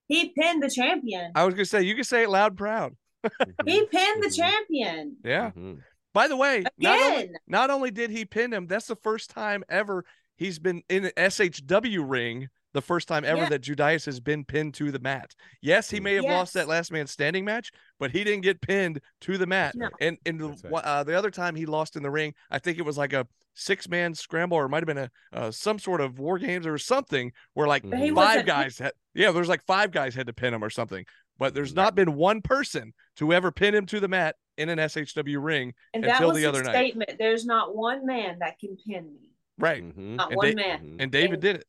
he 0.07 0.29
pinned 0.29 0.61
the 0.61 0.69
champion. 0.69 1.31
I 1.36 1.45
was 1.45 1.53
going 1.53 1.63
to 1.63 1.69
say, 1.69 1.81
you 1.84 1.95
can 1.95 2.03
say 2.03 2.23
it 2.23 2.29
loud 2.29 2.57
proud. 2.57 2.95
He 3.65 3.86
pinned 3.86 4.23
the 4.23 4.27
Mhm. 4.29 4.36
champion 4.36 5.17
Yeah. 5.23 5.51
Mhm. 5.51 5.79
By 6.13 6.27
the 6.27 6.36
way, 6.38 6.65
not 6.77 6.99
only, 7.01 7.23
again. 7.23 7.36
not 7.47 7.69
only 7.71 7.89
did 7.89 8.11
he 8.11 8.25
pin 8.25 8.53
him, 8.53 8.67
that's 8.67 8.86
the 8.88 8.95
first 8.97 9.29
time 9.31 9.63
ever 9.69 10.05
he's 10.36 10.59
been 10.59 10.84
in 10.89 11.05
an 11.05 11.11
SHW 11.17 12.03
ring 12.07 12.49
the 12.74 12.82
first 12.82 13.07
time 13.07 13.24
ever 13.24 13.41
Yeah. 13.43 13.49
that 13.49 13.59
Judas 13.61 14.05
has 14.05 14.19
been 14.19 14.43
pinned 14.45 14.74
to 14.76 14.91
the 14.91 14.99
mat. 14.99 15.34
Yes, 15.61 15.89
he 15.89 15.99
may 15.99 16.15
have 16.15 16.26
lost 16.26 16.53
that 16.55 16.67
last 16.67 16.91
man 16.91 17.07
standing 17.07 17.45
match, 17.45 17.71
but 17.99 18.11
he 18.11 18.24
didn't 18.24 18.41
get 18.41 18.61
pinned 18.61 18.99
to 19.21 19.38
the 19.38 19.45
mat. 19.47 19.76
No. 19.76 19.89
And 20.01 20.17
and 20.26 20.39
the, 20.39 20.49
right. 20.69 20.84
uh, 20.84 21.03
the 21.03 21.17
other 21.17 21.32
time 21.32 21.55
he 21.55 21.65
lost 21.65 21.95
in 21.95 22.03
the 22.03 22.11
ring, 22.11 22.34
I 22.51 22.59
think 22.59 22.78
it 22.80 22.84
was 22.86 22.97
like 22.97 23.13
a 23.13 23.28
six 23.55 23.88
man 23.88 24.15
scramble, 24.15 24.57
or 24.57 24.65
it 24.65 24.69
might 24.69 24.82
have 24.82 24.88
been 24.88 24.97
a 24.97 25.11
uh, 25.32 25.51
some 25.51 25.78
sort 25.80 26.01
of 26.01 26.17
war 26.19 26.39
games 26.39 26.65
or 26.65 26.78
something 26.78 27.32
where 27.53 27.67
like 27.67 27.84
But 27.89 27.99
he 27.99 28.11
five 28.11 28.45
guys 28.45 28.80
had 28.80 28.93
yeah, 29.13 29.32
there's 29.32 29.49
like 29.49 29.63
five 29.65 29.91
guys 29.91 30.15
had 30.15 30.28
to 30.28 30.34
pin 30.34 30.53
him 30.53 30.63
or 30.63 30.69
something. 30.71 31.05
But 31.39 31.53
there's 31.55 31.74
not 31.76 31.95
been 31.95 32.13
one 32.15 32.41
person 32.41 32.93
to 33.17 33.34
ever 33.34 33.51
pin 33.51 33.74
him 33.76 33.86
to 33.88 33.99
the 33.99 34.07
mat 34.07 34.36
in 34.57 34.69
an 34.69 34.78
SHW 34.80 35.43
ring. 35.43 35.74
And 35.93 36.03
that 36.03 36.11
until 36.11 36.28
was 36.30 36.38
the 36.38 36.43
the 36.43 36.49
other 36.49 36.63
night. 36.63 36.74
statement. 36.74 37.11
There's 37.17 37.43
not 37.45 37.76
one 37.76 38.05
man 38.05 38.38
that 38.39 38.59
can 38.59 38.78
pin 38.88 39.05
me. 39.13 39.30
Right. 39.57 39.84
Mhm, 39.84 40.15
Not 40.15 40.30
And 40.30 40.38
one 40.38 40.47
they- 40.47 40.55
man. 40.55 40.80
mhm. 40.80 40.95
And 40.99 41.11
David 41.11 41.34
And- 41.34 41.41
did 41.41 41.55
it. 41.57 41.65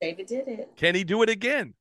David 0.00 0.26
did 0.26 0.48
it. 0.48 0.70
Can 0.76 0.94
he 0.94 1.04
do 1.04 1.22
it 1.22 1.28
again? 1.28 1.74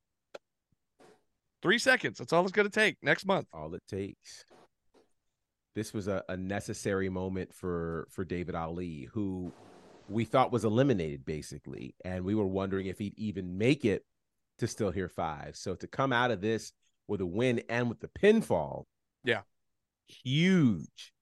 Three 1.62 1.80
seconds. 1.80 2.18
That's 2.18 2.34
all 2.34 2.44
it's 2.44 2.52
going 2.52 2.68
to 2.70 2.74
take 2.74 2.98
next 3.02 3.26
month. 3.26 3.48
all 3.54 3.74
it 3.74 3.84
takes. 3.90 4.46
This 5.76 5.94
was 5.94 6.08
a, 6.08 6.24
a 6.30 6.36
necessary 6.38 7.10
moment 7.10 7.54
for 7.54 8.08
for 8.12 8.26
David 8.26 8.56
Ali, 8.56 9.08
who 9.14 9.52
we 10.10 10.26
thought 10.26 10.52
was 10.52 10.66
eliminated 10.66 11.26
basically, 11.26 11.94
and 12.06 12.24
we 12.24 12.34
were 12.34 12.48
wondering 12.48 12.88
if 12.88 12.98
he'd 12.98 13.18
even 13.18 13.58
make 13.58 13.86
it 13.86 14.04
to 14.60 14.68
Still 14.68 14.90
Here 14.92 15.10
five. 15.10 15.56
So 15.56 15.76
to 15.76 15.86
come 15.88 16.12
out 16.12 16.32
of 16.32 16.42
this 16.42 16.72
with 17.08 17.22
a 17.22 17.26
win 17.26 17.62
and 17.70 17.90
with 17.90 18.00
the 18.00 18.08
pinfall, 18.08 18.86
Yeah. 19.24 19.42
huge, 20.08 21.14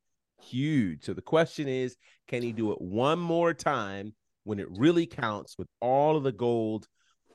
huge. 0.42 1.04
So 1.04 1.14
the 1.14 1.22
question 1.22 1.68
is, 1.68 1.98
can 2.28 2.42
he 2.42 2.54
do 2.54 2.72
it 2.72 2.80
one 2.82 3.20
more 3.20 3.54
time 3.54 4.14
when 4.46 4.60
it 4.60 4.68
really 4.72 5.06
counts 5.06 5.58
with 5.58 5.68
all 5.82 6.16
of 6.16 6.24
the 6.24 6.32
gold 6.32 6.88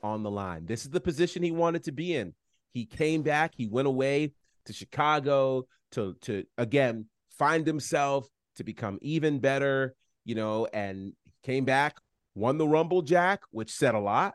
on 0.02 0.22
the 0.22 0.30
line? 0.30 0.64
This 0.64 0.84
is 0.84 0.90
the 0.90 1.00
position 1.00 1.42
he 1.42 1.50
wanted 1.50 1.84
to 1.84 1.92
be 1.92 2.16
in. 2.16 2.34
He 2.72 2.86
came 2.86 3.22
back, 3.22 3.52
he 3.54 3.66
went 3.66 3.88
away 3.88 4.32
to 4.64 4.72
Chicago 4.72 5.66
to 5.92 6.14
to 6.22 6.44
again 6.56 7.06
find 7.38 7.66
himself 7.66 8.28
to 8.56 8.64
become 8.64 8.98
even 9.02 9.38
better, 9.38 9.94
you 10.24 10.34
know, 10.34 10.66
and 10.72 11.12
came 11.42 11.64
back, 11.64 11.96
won 12.34 12.58
the 12.58 12.68
Rumble 12.68 13.02
Jack, 13.02 13.40
which 13.50 13.70
said 13.70 13.94
a 13.94 14.00
lot. 14.00 14.34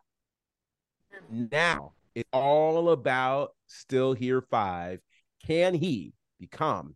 Now 1.32 1.94
it's 2.14 2.30
all 2.34 2.90
about 2.90 3.52
still 3.68 4.14
here 4.14 4.42
five. 4.42 5.00
Can 5.46 5.74
he 5.74 6.14
become 6.40 6.96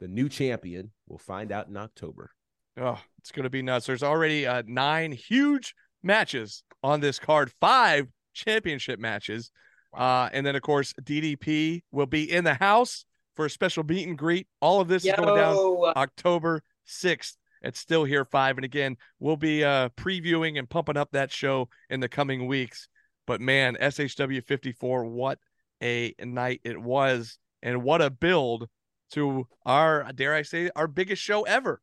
the 0.00 0.08
new 0.08 0.28
champion? 0.28 0.92
We'll 1.08 1.18
find 1.18 1.50
out 1.50 1.68
in 1.68 1.76
October. 1.76 2.30
Oh, 2.78 3.00
it's 3.18 3.32
going 3.32 3.44
to 3.44 3.50
be 3.50 3.62
nuts. 3.62 3.86
There's 3.86 4.02
already 4.02 4.46
uh, 4.46 4.62
nine 4.66 5.12
huge 5.12 5.74
matches 6.02 6.62
on 6.82 7.00
this 7.00 7.18
card, 7.18 7.50
five 7.60 8.08
championship 8.34 9.00
matches. 9.00 9.50
Uh, 9.94 10.28
and 10.32 10.44
then, 10.44 10.56
of 10.56 10.62
course, 10.62 10.92
DDP 11.02 11.82
will 11.90 12.06
be 12.06 12.30
in 12.30 12.44
the 12.44 12.54
house 12.54 13.06
for 13.34 13.46
a 13.46 13.50
special 13.50 13.82
meet 13.82 14.06
and 14.06 14.18
greet. 14.18 14.46
All 14.60 14.80
of 14.80 14.88
this 14.88 15.04
is 15.04 15.12
going 15.12 15.36
down 15.36 15.54
Yo, 15.54 15.92
October 15.96 16.62
6th 16.86 17.36
at 17.62 17.76
Still 17.76 18.04
Here 18.04 18.24
5. 18.24 18.58
And 18.58 18.64
again, 18.64 18.96
we'll 19.20 19.36
be 19.36 19.64
uh, 19.64 19.88
previewing 19.90 20.58
and 20.58 20.68
pumping 20.68 20.96
up 20.96 21.12
that 21.12 21.32
show 21.32 21.68
in 21.88 22.00
the 22.00 22.08
coming 22.08 22.46
weeks. 22.46 22.88
But 23.26 23.40
man, 23.40 23.76
SHW 23.80 24.44
54, 24.44 25.06
what 25.06 25.38
a 25.82 26.14
night 26.20 26.60
it 26.64 26.80
was. 26.80 27.38
And 27.62 27.82
what 27.82 28.02
a 28.02 28.10
build 28.10 28.68
to 29.12 29.46
our, 29.64 30.10
dare 30.14 30.34
I 30.34 30.42
say, 30.42 30.70
our 30.76 30.86
biggest 30.86 31.22
show 31.22 31.42
ever. 31.42 31.80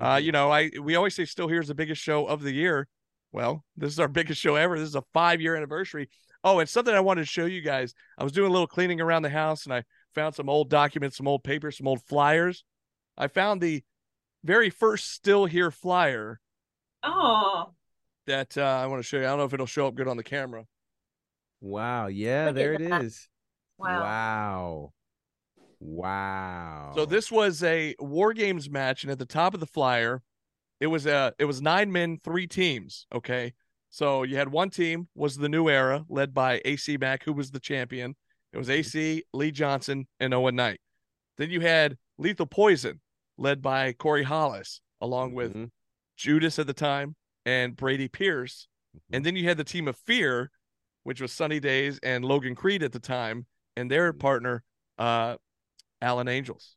Uh, 0.00 0.16
Mhm. 0.16 0.24
you 0.24 0.32
know, 0.32 0.50
I 0.50 0.70
we 0.80 0.96
always 0.96 1.14
say 1.14 1.24
Still 1.24 1.48
Here 1.48 1.60
is 1.60 1.68
the 1.68 1.74
biggest 1.74 2.02
show 2.02 2.26
of 2.26 2.42
the 2.42 2.52
year. 2.52 2.88
Well, 3.32 3.64
this 3.76 3.92
is 3.92 4.00
our 4.00 4.08
biggest 4.08 4.40
show 4.40 4.56
ever. 4.56 4.78
This 4.78 4.88
is 4.88 4.94
a 4.96 5.02
five 5.12 5.40
year 5.40 5.56
anniversary. 5.56 6.08
Oh, 6.42 6.58
and 6.58 6.68
something 6.68 6.94
I 6.94 7.00
wanted 7.00 7.22
to 7.22 7.26
show 7.26 7.44
you 7.44 7.60
guys. 7.60 7.94
I 8.18 8.24
was 8.24 8.32
doing 8.32 8.48
a 8.48 8.52
little 8.52 8.66
cleaning 8.66 9.00
around 9.00 9.22
the 9.22 9.30
house 9.30 9.64
and 9.66 9.74
I 9.74 9.84
found 10.14 10.34
some 10.34 10.48
old 10.48 10.70
documents, 10.70 11.16
some 11.18 11.28
old 11.28 11.44
papers, 11.44 11.76
some 11.76 11.86
old 11.86 12.02
flyers. 12.02 12.64
I 13.18 13.28
found 13.28 13.60
the 13.60 13.84
very 14.42 14.70
first 14.70 15.10
Still 15.12 15.44
Here 15.44 15.70
flyer 15.70 16.40
oh, 17.02 17.74
that 18.26 18.56
uh, 18.56 18.62
I 18.62 18.86
want 18.86 19.00
to 19.00 19.06
show 19.06 19.18
you. 19.18 19.24
I 19.24 19.28
don't 19.28 19.38
know 19.38 19.44
if 19.44 19.52
it'll 19.52 19.66
show 19.66 19.86
up 19.86 19.94
good 19.94 20.08
on 20.08 20.16
the 20.16 20.22
camera. 20.24 20.64
Wow. 21.60 22.06
Yeah, 22.06 22.46
Look 22.46 22.54
there 22.54 22.72
it 22.72 22.88
that. 22.88 23.02
is. 23.02 23.28
wow. 23.76 24.00
Wow. 24.00 24.92
Wow. 25.80 26.92
So 26.94 27.06
this 27.06 27.30
was 27.32 27.62
a 27.62 27.94
War 27.98 28.32
Games 28.32 28.70
match, 28.70 29.02
and 29.02 29.10
at 29.10 29.18
the 29.18 29.26
top 29.26 29.54
of 29.54 29.60
the 29.60 29.66
flyer, 29.66 30.22
it 30.78 30.86
was 30.86 31.06
a 31.06 31.34
it 31.38 31.46
was 31.46 31.60
nine 31.62 31.90
men, 31.90 32.18
three 32.22 32.46
teams. 32.46 33.06
Okay, 33.12 33.54
so 33.88 34.22
you 34.22 34.36
had 34.36 34.48
one 34.48 34.70
team 34.70 35.08
was 35.14 35.36
the 35.36 35.48
New 35.48 35.68
Era, 35.68 36.04
led 36.08 36.32
by 36.34 36.60
AC 36.64 36.96
Mack, 36.98 37.24
who 37.24 37.32
was 37.32 37.50
the 37.50 37.60
champion. 37.60 38.16
It 38.52 38.58
was 38.58 38.68
AC, 38.68 39.24
Lee 39.32 39.50
Johnson, 39.50 40.06
and 40.18 40.34
Owen 40.34 40.56
Knight. 40.56 40.80
Then 41.38 41.50
you 41.50 41.60
had 41.60 41.96
Lethal 42.18 42.46
Poison, 42.46 43.00
led 43.38 43.62
by 43.62 43.92
Corey 43.92 44.24
Hollis, 44.24 44.80
along 45.00 45.34
with 45.34 45.54
Mhm. 45.54 45.70
Judas 46.16 46.58
at 46.58 46.66
the 46.66 46.74
time 46.74 47.16
and 47.46 47.76
Brady 47.76 48.08
Pierce. 48.08 48.68
And 49.12 49.24
then 49.24 49.36
you 49.36 49.44
had 49.44 49.56
the 49.56 49.64
team 49.64 49.86
of 49.88 49.96
Fear, 49.96 50.50
which 51.04 51.20
was 51.20 51.32
Sunny 51.32 51.60
Days 51.60 51.98
and 52.02 52.24
Logan 52.24 52.54
Creed 52.54 52.82
at 52.82 52.92
the 52.92 53.00
time, 53.00 53.46
and 53.76 53.90
their 53.90 54.12
Mhm. 54.12 54.18
partner, 54.18 54.64
uh, 54.98 55.36
Alan 56.02 56.28
Angels. 56.28 56.76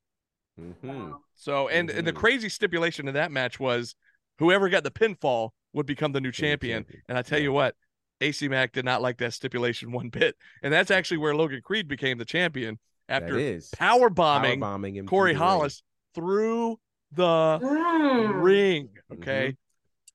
Mhm. 0.59 1.13
So, 1.35 1.67
and, 1.67 1.89
and 1.89 2.05
the 2.05 2.13
Mhm. 2.13 2.17
crazy 2.17 2.49
stipulation 2.49 3.07
in 3.07 3.13
that 3.15 3.31
match 3.31 3.59
was 3.59 3.95
whoever 4.39 4.69
got 4.69 4.83
the 4.83 4.91
pinfall 4.91 5.49
would 5.73 5.85
become 5.85 6.11
the 6.11 6.21
new 6.21 6.27
New 6.27 6.31
champion. 6.31 6.83
champion. 6.83 7.03
And 7.09 7.17
I 7.17 7.21
tell 7.23 7.39
Yeah. 7.39 7.43
you 7.45 7.51
what, 7.53 7.75
AC 8.21 8.47
Mack 8.47 8.71
did 8.71 8.85
not 8.85 9.01
like 9.01 9.17
that 9.17 9.33
stipulation 9.33 9.91
one 9.91 10.09
bit. 10.09 10.35
And 10.61 10.71
that's 10.71 10.91
actually 10.91 11.17
where 11.17 11.35
Logan 11.35 11.61
Creed 11.63 11.87
became 11.87 12.17
the 12.19 12.25
champion 12.25 12.79
after 13.09 13.59
power 13.75 14.09
bombing 14.09 14.59
bombing 14.59 14.95
him 14.95 15.07
Corey 15.07 15.31
through 15.31 15.39
the 15.39 15.43
ring. 15.43 15.49
Hollis 15.49 15.83
through 16.13 16.79
the 17.11 17.59
Mm. 17.61 18.41
ring. 18.43 18.89
Okay. 19.13 19.55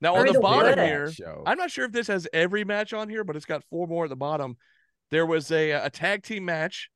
Now 0.01 0.15
on 0.15 0.27
the, 0.27 0.35
the 0.35 0.41
bottom 0.41 0.79
wood. 0.79 0.87
here, 0.87 1.11
Show. 1.13 1.43
I'm 1.45 1.59
not 1.59 1.73
sure 1.73 1.85
if 1.85 1.91
this 1.93 2.07
has 2.07 2.29
every 2.33 2.63
match 2.65 2.93
on 2.93 3.09
here, 3.09 3.25
but 3.25 3.35
it's 3.35 3.45
got 3.45 3.65
four 3.65 3.89
more 3.89 4.05
at 4.05 4.11
the 4.11 4.17
bottom. 4.17 4.57
There 5.11 5.27
was 5.27 5.51
a 5.51 5.73
a 5.73 5.91
tag 5.91 6.23
team 6.23 6.45
match, 6.45 6.89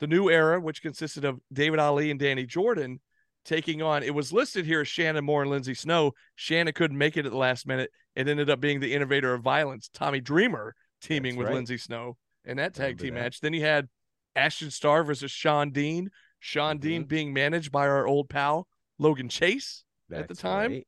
the 0.00 0.06
new 0.06 0.30
era, 0.30 0.60
which 0.60 0.82
consisted 0.82 1.24
of 1.24 1.40
David 1.52 1.78
Ali 1.78 2.10
and 2.10 2.18
Danny 2.20 2.46
Jordan 2.46 3.00
taking 3.44 3.82
on. 3.82 4.02
It 4.02 4.14
was 4.14 4.32
listed 4.32 4.64
here 4.66 4.80
as 4.82 4.88
Shannon 4.88 5.24
Moore 5.24 5.42
and 5.42 5.50
Lindsay 5.50 5.74
Snow. 5.74 6.12
Shannon 6.36 6.72
couldn't 6.74 6.98
make 6.98 7.16
it 7.16 7.24
at 7.26 7.32
the 7.32 7.38
last 7.38 7.66
minute. 7.66 7.90
It 8.14 8.28
ended 8.28 8.50
up 8.50 8.60
being 8.60 8.80
the 8.80 8.94
innovator 8.94 9.32
of 9.34 9.42
violence, 9.42 9.88
Tommy 9.92 10.20
Dreamer, 10.20 10.74
teaming 11.00 11.32
That's 11.32 11.38
with 11.38 11.46
right. 11.48 11.54
Lindsay 11.54 11.78
Snow 11.78 12.16
in 12.44 12.56
that 12.58 12.74
tag 12.74 12.98
team 12.98 13.14
that. 13.14 13.20
match. 13.20 13.40
Then 13.40 13.52
you 13.54 13.62
had 13.62 13.88
Ashton 14.36 14.70
Starr 14.70 15.02
versus 15.04 15.30
Sean 15.30 15.70
Dean. 15.70 16.10
Sean 16.40 16.78
Dean 16.78 17.04
Mhm. 17.04 17.08
being 17.08 17.32
managed 17.32 17.72
by 17.72 17.86
our 17.88 18.06
old 18.06 18.28
pal 18.28 18.68
Logan 18.98 19.28
Chase. 19.28 19.84
at 20.12 20.26
the 20.28 20.34
time. 20.34 20.72
right. 20.72 20.86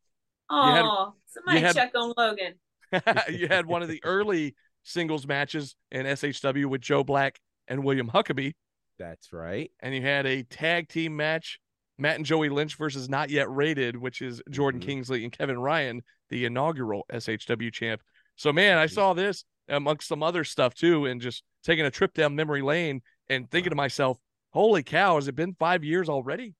Oh, 0.49 1.15
somebody 1.27 1.61
had- 1.61 1.75
check 1.75 1.93
on 1.95 2.13
Logan. 2.17 2.55
you 3.31 3.49
had 3.49 3.67
one 3.67 3.83
of 3.83 3.89
the 3.89 4.03
early 4.05 4.55
singles 4.83 5.27
matches 5.27 5.77
in 5.93 6.07
SHW 6.07 6.67
with 6.67 6.81
Joe 6.81 7.05
Black 7.05 7.39
and 7.69 7.85
William 7.85 8.09
Huckabee, 8.11 8.55
That's 9.01 9.33
right. 9.33 9.71
and 9.81 9.95
you 9.95 10.03
had 10.03 10.27
a 10.27 10.43
tag 10.45 10.89
team 10.89 11.17
match, 11.17 11.59
Matt 11.99 12.17
and 12.17 12.25
Joey 12.27 12.51
Lynch 12.51 12.77
versus 12.77 13.09
Not 13.09 13.31
Yet 13.31 13.51
Rated, 13.51 13.97
which 13.97 14.21
is 14.23 14.41
Jordan 14.51 14.81
Mhm. 14.81 14.85
Kingsley 14.85 15.25
and 15.25 15.33
Kevin 15.33 15.59
Ryan, 15.59 16.03
the 16.29 16.45
inaugural 16.45 17.07
SHW 17.11 17.71
champ. 17.73 18.03
So 18.37 18.53
man, 18.53 18.79
I 18.79 18.87
saw 18.87 19.13
this 19.15 19.45
amongst 19.69 20.07
some 20.09 20.23
other 20.23 20.45
stuff 20.45 20.75
too, 20.75 21.07
and 21.07 21.21
just 21.21 21.43
taking 21.65 21.85
a 21.87 21.91
trip 21.91 22.15
down 22.15 22.37
memory 22.37 22.63
lane 22.63 23.03
and 23.29 23.51
thinking 23.51 23.71
to 23.71 23.77
myself, 23.77 24.19
"Holy 24.53 24.83
cow, 24.83 25.17
has 25.17 25.29
it 25.29 25.35
been 25.35 25.55
five 25.55 25.83
years 25.83 26.09
already? 26.09 26.55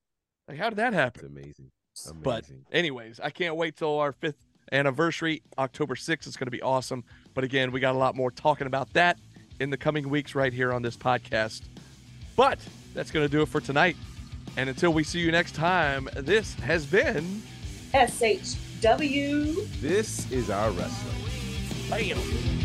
Like, 0.47 0.57
how 0.57 0.69
did 0.69 0.77
that 0.77 0.93
It's 0.93 0.95
happen?" 0.95 1.25
amazing. 1.27 1.71
But 2.23 2.49
anyways, 2.71 3.19
I 3.19 3.29
can't 3.29 3.55
wait 3.55 3.75
till 3.75 3.99
our 3.99 4.13
fifth 4.13 4.43
anniversary, 4.71 5.43
October 5.57 5.95
6th. 5.95 6.27
It's 6.27 6.37
going 6.37 6.47
to 6.47 6.51
be 6.51 6.61
awesome. 6.61 7.03
But 7.33 7.43
again, 7.43 7.71
we 7.71 7.79
got 7.79 7.95
a 7.95 7.97
lot 7.97 8.15
more 8.15 8.31
talking 8.31 8.65
about 8.67 8.93
that 8.93 9.19
in 9.59 9.69
the 9.69 9.77
coming 9.77 10.09
weeks 10.09 10.33
right 10.33 10.53
here 10.53 10.71
on 10.71 10.81
this 10.81 10.95
podcast. 10.97 11.63
But 12.35 12.59
that's 12.93 13.11
going 13.11 13.25
to 13.25 13.31
do 13.31 13.41
it 13.41 13.47
for 13.47 13.61
tonight. 13.61 13.95
And 14.57 14.69
until 14.69 14.91
we 14.93 15.03
see 15.03 15.19
you 15.19 15.31
next 15.31 15.55
time, 15.55 16.09
this 16.15 16.53
has 16.55 16.85
been 16.85 17.41
SHW. 17.93 19.81
this 19.81 20.29
is 20.31 20.49
our 20.49 20.71
wrestling. 20.71 21.15
Bam. 21.89 22.60